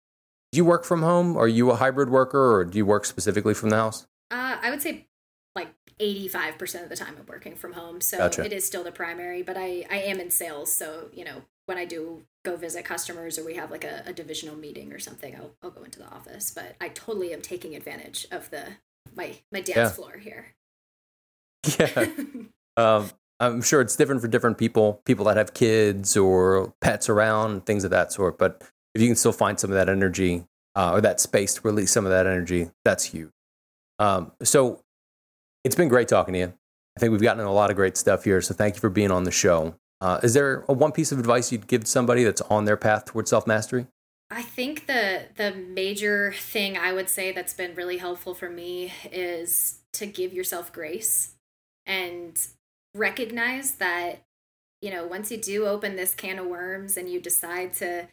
Do 0.52 0.58
you 0.58 0.64
work 0.64 0.84
from 0.84 1.02
home? 1.02 1.36
Are 1.36 1.48
you 1.48 1.70
a 1.72 1.76
hybrid 1.76 2.10
worker 2.10 2.52
or 2.52 2.64
do 2.64 2.78
you 2.78 2.86
work 2.86 3.06
specifically 3.06 3.54
from 3.54 3.70
the 3.70 3.76
house? 3.76 4.06
Uh, 4.30 4.58
I 4.62 4.70
would 4.70 4.82
say 4.82 5.08
85% 6.02 6.82
of 6.82 6.88
the 6.88 6.96
time 6.96 7.14
I'm 7.18 7.26
working 7.26 7.54
from 7.54 7.74
home. 7.74 8.00
So 8.00 8.18
gotcha. 8.18 8.44
it 8.44 8.52
is 8.52 8.66
still 8.66 8.82
the 8.82 8.92
primary, 8.92 9.42
but 9.42 9.56
I, 9.56 9.86
I 9.90 9.98
am 9.98 10.18
in 10.18 10.30
sales. 10.30 10.72
So, 10.72 11.08
you 11.12 11.24
know, 11.24 11.42
when 11.66 11.78
I 11.78 11.84
do 11.84 12.22
go 12.44 12.56
visit 12.56 12.84
customers 12.84 13.38
or 13.38 13.44
we 13.44 13.54
have 13.54 13.70
like 13.70 13.84
a, 13.84 14.02
a 14.06 14.12
divisional 14.12 14.56
meeting 14.56 14.92
or 14.92 14.98
something, 14.98 15.36
I'll, 15.36 15.52
I'll 15.62 15.70
go 15.70 15.84
into 15.84 16.00
the 16.00 16.08
office. 16.08 16.50
But 16.50 16.74
I 16.80 16.88
totally 16.88 17.32
am 17.32 17.40
taking 17.40 17.76
advantage 17.76 18.26
of 18.32 18.50
the 18.50 18.64
my 19.14 19.36
my 19.52 19.60
dance 19.60 19.76
yeah. 19.76 19.88
floor 19.88 20.18
here. 20.18 20.54
Yeah. 21.78 22.06
um, 22.76 23.10
I'm 23.38 23.62
sure 23.62 23.80
it's 23.80 23.94
different 23.94 24.20
for 24.20 24.28
different 24.28 24.58
people, 24.58 25.00
people 25.04 25.24
that 25.26 25.36
have 25.36 25.54
kids 25.54 26.16
or 26.16 26.72
pets 26.80 27.08
around, 27.08 27.66
things 27.66 27.84
of 27.84 27.90
that 27.90 28.12
sort. 28.12 28.36
But 28.36 28.62
if 28.94 29.00
you 29.02 29.08
can 29.08 29.16
still 29.16 29.32
find 29.32 29.58
some 29.60 29.70
of 29.70 29.74
that 29.74 29.88
energy 29.88 30.44
uh, 30.74 30.92
or 30.92 31.00
that 31.00 31.20
space 31.20 31.54
to 31.54 31.60
release 31.62 31.92
some 31.92 32.04
of 32.04 32.10
that 32.10 32.26
energy, 32.26 32.70
that's 32.84 33.04
huge. 33.04 33.30
Um, 33.98 34.32
so 34.42 34.80
it's 35.64 35.76
been 35.76 35.88
great 35.88 36.08
talking 36.08 36.34
to 36.34 36.40
you. 36.40 36.52
I 36.96 37.00
think 37.00 37.12
we've 37.12 37.22
gotten 37.22 37.44
a 37.44 37.52
lot 37.52 37.70
of 37.70 37.76
great 37.76 37.96
stuff 37.96 38.24
here. 38.24 38.40
So 38.40 38.54
thank 38.54 38.74
you 38.74 38.80
for 38.80 38.90
being 38.90 39.10
on 39.10 39.24
the 39.24 39.30
show. 39.30 39.74
Uh, 40.00 40.20
is 40.22 40.34
there 40.34 40.64
a 40.68 40.72
one 40.72 40.92
piece 40.92 41.12
of 41.12 41.18
advice 41.18 41.52
you'd 41.52 41.66
give 41.66 41.86
somebody 41.86 42.24
that's 42.24 42.40
on 42.42 42.64
their 42.64 42.76
path 42.76 43.04
towards 43.04 43.30
self 43.30 43.46
mastery? 43.46 43.86
I 44.30 44.42
think 44.42 44.86
the 44.86 45.26
the 45.36 45.52
major 45.54 46.32
thing 46.32 46.76
I 46.76 46.92
would 46.92 47.08
say 47.08 47.32
that's 47.32 47.54
been 47.54 47.74
really 47.74 47.98
helpful 47.98 48.34
for 48.34 48.50
me 48.50 48.92
is 49.10 49.80
to 49.92 50.06
give 50.06 50.32
yourself 50.32 50.72
grace 50.72 51.34
and 51.86 52.38
recognize 52.94 53.76
that 53.76 54.22
you 54.80 54.90
know 54.90 55.06
once 55.06 55.30
you 55.30 55.36
do 55.36 55.66
open 55.66 55.96
this 55.96 56.14
can 56.14 56.38
of 56.38 56.46
worms 56.46 56.96
and 56.96 57.08
you 57.08 57.20
decide 57.20 57.72
to 57.74 58.08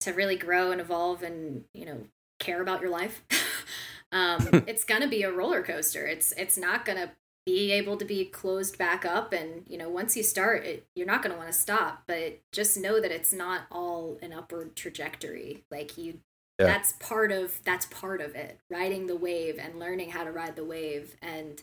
to 0.00 0.12
really 0.12 0.36
grow 0.36 0.70
and 0.70 0.80
evolve 0.80 1.22
and 1.22 1.64
you 1.74 1.84
know 1.84 2.06
care 2.38 2.62
about 2.62 2.80
your 2.80 2.90
life 2.90 3.22
um, 4.12 4.48
it's 4.66 4.84
gonna 4.84 5.08
be 5.08 5.22
a 5.22 5.32
roller 5.32 5.62
coaster. 5.62 6.06
It's 6.06 6.32
it's 6.32 6.56
not 6.56 6.84
gonna 6.84 7.12
be 7.44 7.72
able 7.72 7.96
to 7.96 8.04
be 8.04 8.24
closed 8.24 8.78
back 8.78 9.04
up 9.04 9.32
and 9.32 9.64
you 9.66 9.76
know 9.76 9.88
once 9.88 10.16
you 10.16 10.22
start 10.22 10.64
it 10.64 10.86
you're 10.94 11.06
not 11.06 11.22
going 11.22 11.32
to 11.32 11.38
want 11.38 11.50
to 11.50 11.58
stop 11.58 12.02
but 12.06 12.38
just 12.52 12.76
know 12.76 13.00
that 13.00 13.10
it's 13.10 13.32
not 13.32 13.62
all 13.70 14.16
an 14.22 14.32
upward 14.32 14.76
trajectory 14.76 15.64
like 15.70 15.98
you 15.98 16.20
yeah. 16.60 16.66
that's 16.66 16.92
part 16.92 17.32
of 17.32 17.60
that's 17.64 17.86
part 17.86 18.20
of 18.20 18.36
it 18.36 18.58
riding 18.70 19.06
the 19.06 19.16
wave 19.16 19.58
and 19.58 19.80
learning 19.80 20.10
how 20.10 20.22
to 20.22 20.30
ride 20.30 20.54
the 20.54 20.64
wave 20.64 21.16
and 21.20 21.62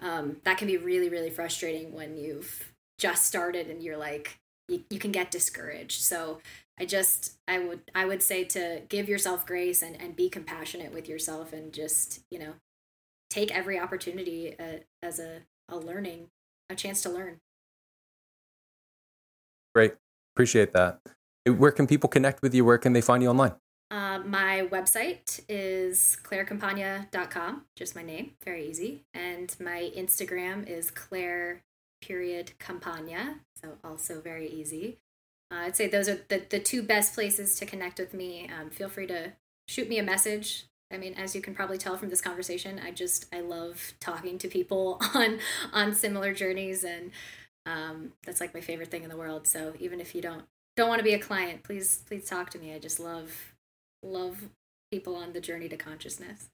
um, 0.00 0.36
that 0.44 0.58
can 0.58 0.66
be 0.66 0.76
really 0.76 1.08
really 1.08 1.30
frustrating 1.30 1.92
when 1.94 2.16
you've 2.16 2.72
just 2.98 3.24
started 3.24 3.68
and 3.68 3.82
you're 3.82 3.96
like 3.96 4.38
you, 4.68 4.84
you 4.90 4.98
can 4.98 5.10
get 5.10 5.30
discouraged 5.30 6.02
so 6.02 6.38
I 6.78 6.84
just 6.84 7.34
I 7.46 7.58
would 7.58 7.80
I 7.94 8.04
would 8.04 8.22
say 8.22 8.44
to 8.44 8.82
give 8.88 9.08
yourself 9.08 9.46
grace 9.46 9.82
and 9.82 10.00
and 10.00 10.14
be 10.14 10.28
compassionate 10.28 10.92
with 10.92 11.08
yourself 11.08 11.52
and 11.52 11.72
just 11.72 12.20
you 12.30 12.38
know 12.38 12.54
take 13.30 13.54
every 13.54 13.78
opportunity 13.78 14.54
uh, 14.58 14.78
as 15.02 15.18
a 15.18 15.42
a 15.68 15.76
learning 15.76 16.28
a 16.70 16.74
chance 16.74 17.02
to 17.02 17.10
learn. 17.10 17.38
Great, 19.74 19.94
appreciate 20.34 20.72
that. 20.72 21.00
Where 21.46 21.72
can 21.72 21.86
people 21.86 22.08
connect 22.08 22.42
with 22.42 22.54
you? 22.54 22.64
Where 22.64 22.78
can 22.78 22.92
they 22.92 23.00
find 23.00 23.22
you 23.22 23.28
online? 23.28 23.52
Uh, 23.90 24.18
my 24.18 24.68
website 24.70 25.40
is 25.48 26.18
clairecampagna.com, 26.22 27.64
just 27.74 27.96
my 27.96 28.02
name, 28.02 28.32
very 28.44 28.68
easy. 28.68 29.04
And 29.14 29.54
my 29.58 29.90
Instagram 29.96 30.68
is 30.68 30.90
claire 30.90 31.62
period 32.02 32.52
campagna, 32.58 33.40
so 33.62 33.78
also 33.82 34.20
very 34.20 34.48
easy. 34.48 34.98
Uh, 35.50 35.60
I'd 35.66 35.76
say 35.76 35.88
those 35.88 36.08
are 36.08 36.20
the, 36.28 36.42
the 36.48 36.60
two 36.60 36.82
best 36.82 37.14
places 37.14 37.54
to 37.56 37.66
connect 37.66 37.98
with 37.98 38.12
me. 38.12 38.48
Um, 38.48 38.70
feel 38.70 38.88
free 38.88 39.06
to 39.06 39.32
shoot 39.66 39.88
me 39.88 39.98
a 39.98 40.02
message. 40.02 40.66
I 40.92 40.96
mean, 40.96 41.14
as 41.14 41.34
you 41.34 41.40
can 41.40 41.54
probably 41.54 41.78
tell 41.78 41.96
from 41.96 42.08
this 42.08 42.20
conversation, 42.20 42.80
I 42.82 42.90
just 42.90 43.26
I 43.32 43.40
love 43.40 43.94
talking 44.00 44.38
to 44.38 44.48
people 44.48 45.00
on 45.14 45.38
on 45.72 45.94
similar 45.94 46.32
journeys, 46.32 46.84
and 46.84 47.10
um, 47.66 48.12
that's 48.24 48.40
like 48.40 48.54
my 48.54 48.60
favorite 48.60 48.90
thing 48.90 49.02
in 49.02 49.10
the 49.10 49.16
world. 49.16 49.46
So 49.46 49.74
even 49.78 50.00
if 50.00 50.14
you 50.14 50.22
don't 50.22 50.44
don't 50.76 50.88
want 50.88 51.00
to 51.00 51.04
be 51.04 51.14
a 51.14 51.18
client, 51.18 51.62
please 51.62 52.02
please 52.06 52.28
talk 52.28 52.50
to 52.50 52.58
me. 52.58 52.74
I 52.74 52.78
just 52.78 53.00
love 53.00 53.54
love 54.02 54.48
people 54.90 55.16
on 55.16 55.32
the 55.32 55.40
journey 55.40 55.68
to 55.68 55.76
consciousness. 55.76 56.48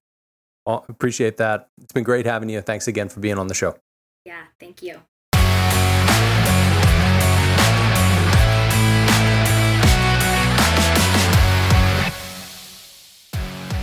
Well, 0.67 0.85
appreciate 0.89 1.37
that. 1.37 1.69
It's 1.81 1.93
been 1.93 2.05
great 2.05 2.27
having 2.27 2.49
you. 2.49 2.61
Thanks 2.61 2.89
again 2.89 3.09
for 3.09 3.21
being 3.21 3.39
on 3.39 3.49
the 3.49 3.55
show. 3.55 3.77
Yeah, 4.25 4.45
thank 4.59 4.83
you. 4.83 5.01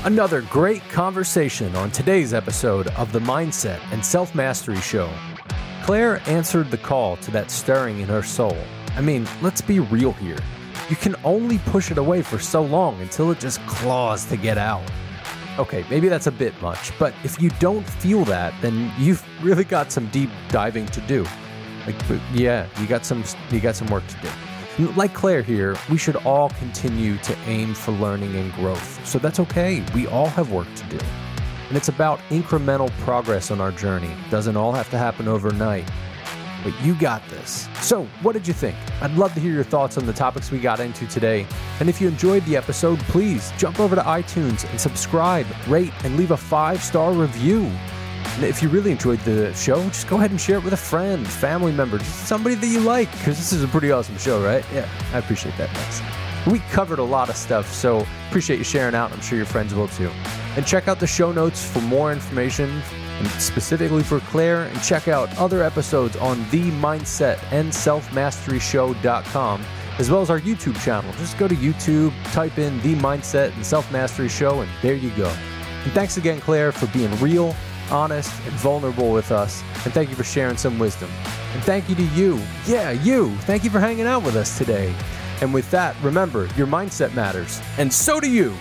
Another 0.04 0.42
great 0.42 0.82
conversation 0.90 1.76
on 1.76 1.92
today's 1.92 2.34
episode 2.34 2.88
of 2.98 3.12
the 3.12 3.20
Mindset 3.20 3.80
and 3.92 4.04
Self 4.04 4.34
Mastery 4.34 4.82
Show. 4.82 5.08
Claire 5.84 6.24
answered 6.26 6.72
the 6.72 6.78
call 6.80 7.18
to 7.18 7.30
that 7.30 7.52
stirring 7.52 8.00
in 8.00 8.08
her 8.08 8.24
soul. 8.24 8.58
I 8.96 9.02
mean, 9.02 9.28
let's 9.44 9.62
be 9.62 9.80
real 9.80 10.14
here. 10.14 10.40
You 10.90 10.96
can 10.96 11.16
only 11.24 11.60
push 11.60 11.92
it 11.92 12.00
away 12.00 12.24
for 12.24 12.40
so 12.40 12.64
long 12.64 13.00
until 13.00 13.30
it 13.30 13.40
just 13.40 13.60
claws 13.68 14.26
to 14.26 14.38
get 14.38 14.58
out. 14.58 14.82
Okay, 15.60 15.86
maybe 15.88 16.10
that's 16.10 16.26
a 16.26 16.32
bit 16.32 16.60
much, 16.64 16.98
but 16.98 17.14
if 17.24 17.40
you 17.40 17.52
don't 17.60 17.88
feel 17.88 18.26
that, 18.26 18.56
then 18.60 18.92
you've 18.98 19.24
really 19.44 19.64
got 19.64 19.92
some 19.92 20.08
deep 20.08 20.32
diving 20.50 20.88
to 20.88 21.02
do. 21.02 21.28
Like, 21.86 21.96
yeah, 22.34 22.66
you 22.80 22.88
got 22.88 23.06
some 23.06 23.24
you 23.52 23.60
got 23.60 23.76
some 23.76 23.88
work 23.88 24.08
to 24.08 24.18
do. 24.18 24.30
Like 24.80 25.14
Claire 25.14 25.42
here, 25.42 25.76
we 25.90 25.98
should 25.98 26.16
all 26.18 26.50
continue 26.52 27.18
to 27.20 27.38
aim 27.46 27.74
for 27.74 27.92
learning 27.92 28.36
and 28.36 28.54
growth. 28.54 29.06
So 29.06 29.20
that's 29.20 29.40
okay. 29.40 29.84
We 29.94 30.08
all 30.08 30.28
have 30.28 30.52
work 30.52 30.74
to 30.76 30.84
do. 30.86 31.00
And 31.68 31.78
it's 31.78 31.90
about 31.90 32.20
incremental 32.30 32.90
progress 33.00 33.52
on 33.52 33.62
our 33.62 33.72
journey. 33.72 34.14
Doesn't 34.30 34.58
all 34.58 34.72
have 34.72 34.90
to 34.92 34.98
happen 34.98 35.28
overnight 35.28 35.90
but 36.64 36.80
you 36.82 36.96
got 36.96 37.28
this. 37.30 37.68
So, 37.82 38.06
what 38.22 38.34
did 38.34 38.48
you 38.48 38.54
think? 38.54 38.76
I'd 39.02 39.16
love 39.16 39.34
to 39.34 39.40
hear 39.40 39.52
your 39.52 39.64
thoughts 39.64 39.98
on 39.98 40.06
the 40.06 40.14
topics 40.14 40.52
we 40.52 40.60
got 40.60 40.80
into 40.80 41.08
today. 41.08 41.46
And 41.80 41.90
if 41.90 42.00
you 42.00 42.08
enjoyed 42.08 42.46
the 42.46 42.56
episode, 42.56 43.00
please 43.02 43.52
jump 43.58 43.80
over 43.80 43.96
to 43.96 44.02
iTunes 44.02 44.70
and 44.70 44.80
subscribe, 44.80 45.48
rate, 45.68 45.94
and 46.04 46.18
leave 46.18 46.32
a 46.32 46.38
five 46.38 46.84
star 46.84 47.14
review. 47.14 47.72
And 48.36 48.46
if 48.46 48.62
you 48.62 48.70
really 48.70 48.92
enjoyed 48.92 49.20
the 49.20 49.54
show, 49.54 49.84
just 49.90 50.08
go 50.08 50.18
ahead 50.18 50.32
and 50.32 50.40
share 50.40 50.58
it 50.58 50.64
with 50.64 50.74
a 50.74 50.78
friend, 50.78 51.28
family 51.28 51.72
member, 51.72 52.00
somebody 52.00 52.56
that 52.56 52.68
you 52.68 52.80
like, 52.80 53.12
because 53.12 53.38
this 53.38 53.54
is 53.54 53.64
a 53.64 53.68
pretty 53.68 53.92
awesome 53.92 54.18
show, 54.18 54.44
right? 54.44 54.66
Yeah, 54.74 54.90
I 55.14 55.20
appreciate 55.20 55.58
that. 55.58 55.70
Thanks. 55.70 56.02
We 56.48 56.60
covered 56.72 56.98
a 56.98 57.04
lot 57.04 57.30
of 57.30 57.36
stuff, 57.36 57.72
so 57.72 58.06
appreciate 58.30 58.58
you 58.58 58.64
sharing 58.64 58.96
out. 58.96 59.12
I'm 59.12 59.22
sure 59.22 59.38
your 59.38 59.46
friends 59.46 59.76
will 59.76 59.90
too. 59.90 60.10
And 60.56 60.66
check 60.66 60.88
out 60.88 61.00
the 61.00 61.06
show 61.06 61.32
notes 61.32 61.64
for 61.64 61.82
more 61.82 62.12
information 62.12 62.82
and 63.20 63.28
specifically 63.40 64.02
for 64.02 64.20
Claire, 64.22 64.64
and 64.64 64.82
check 64.82 65.08
out 65.08 65.30
other 65.38 65.62
episodes 65.62 66.16
on 66.16 66.40
the 66.50 66.72
Mindset 66.72 67.40
and 67.52 67.72
Self-Mastery-Show.com, 67.72 69.64
as 70.00 70.10
well 70.10 70.22
as 70.22 70.32
our 70.32 70.40
YouTube 70.40 70.84
channel. 70.84 71.12
Just 71.20 71.38
go 71.38 71.48
to 71.48 71.54
YouTube, 71.54 72.12
type 72.32 72.58
in 72.58 72.82
the 72.82 72.96
Mindset 72.96 73.54
and 73.56 73.64
Self 73.64 73.92
Mastery 73.92 74.30
Show, 74.30 74.62
and 74.62 74.72
there 74.82 74.96
you 74.96 75.12
go. 75.12 75.28
And 75.84 75.92
thanks 75.94 76.18
again, 76.18 76.40
Claire, 76.42 76.72
for 76.72 76.88
being 76.88 77.16
real, 77.20 77.56
honest, 77.92 78.32
and 78.46 78.54
vulnerable 78.54 79.12
with 79.12 79.32
us. 79.32 79.62
And 79.84 79.94
thank 79.94 80.10
you 80.10 80.16
for 80.16 80.24
sharing 80.24 80.58
some 80.58 80.80
wisdom. 80.80 81.10
And 81.54 81.64
thank 81.64 81.90
you 81.90 81.96
to 81.96 82.04
you. 82.04 82.42
Yeah, 82.66 82.92
you. 82.92 83.36
Thank 83.40 83.64
you 83.64 83.70
for 83.70 83.80
hanging 83.80 84.06
out 84.06 84.24
with 84.24 84.36
us 84.36 84.58
today. 84.58 84.96
And 85.42 85.54
with 85.54 85.70
that, 85.72 85.96
remember, 86.02 86.48
your 86.56 86.68
mindset 86.68 87.14
matters. 87.14 87.62
And 87.78 87.92
so 87.92 88.20
do 88.20 88.30
you. 88.30 88.56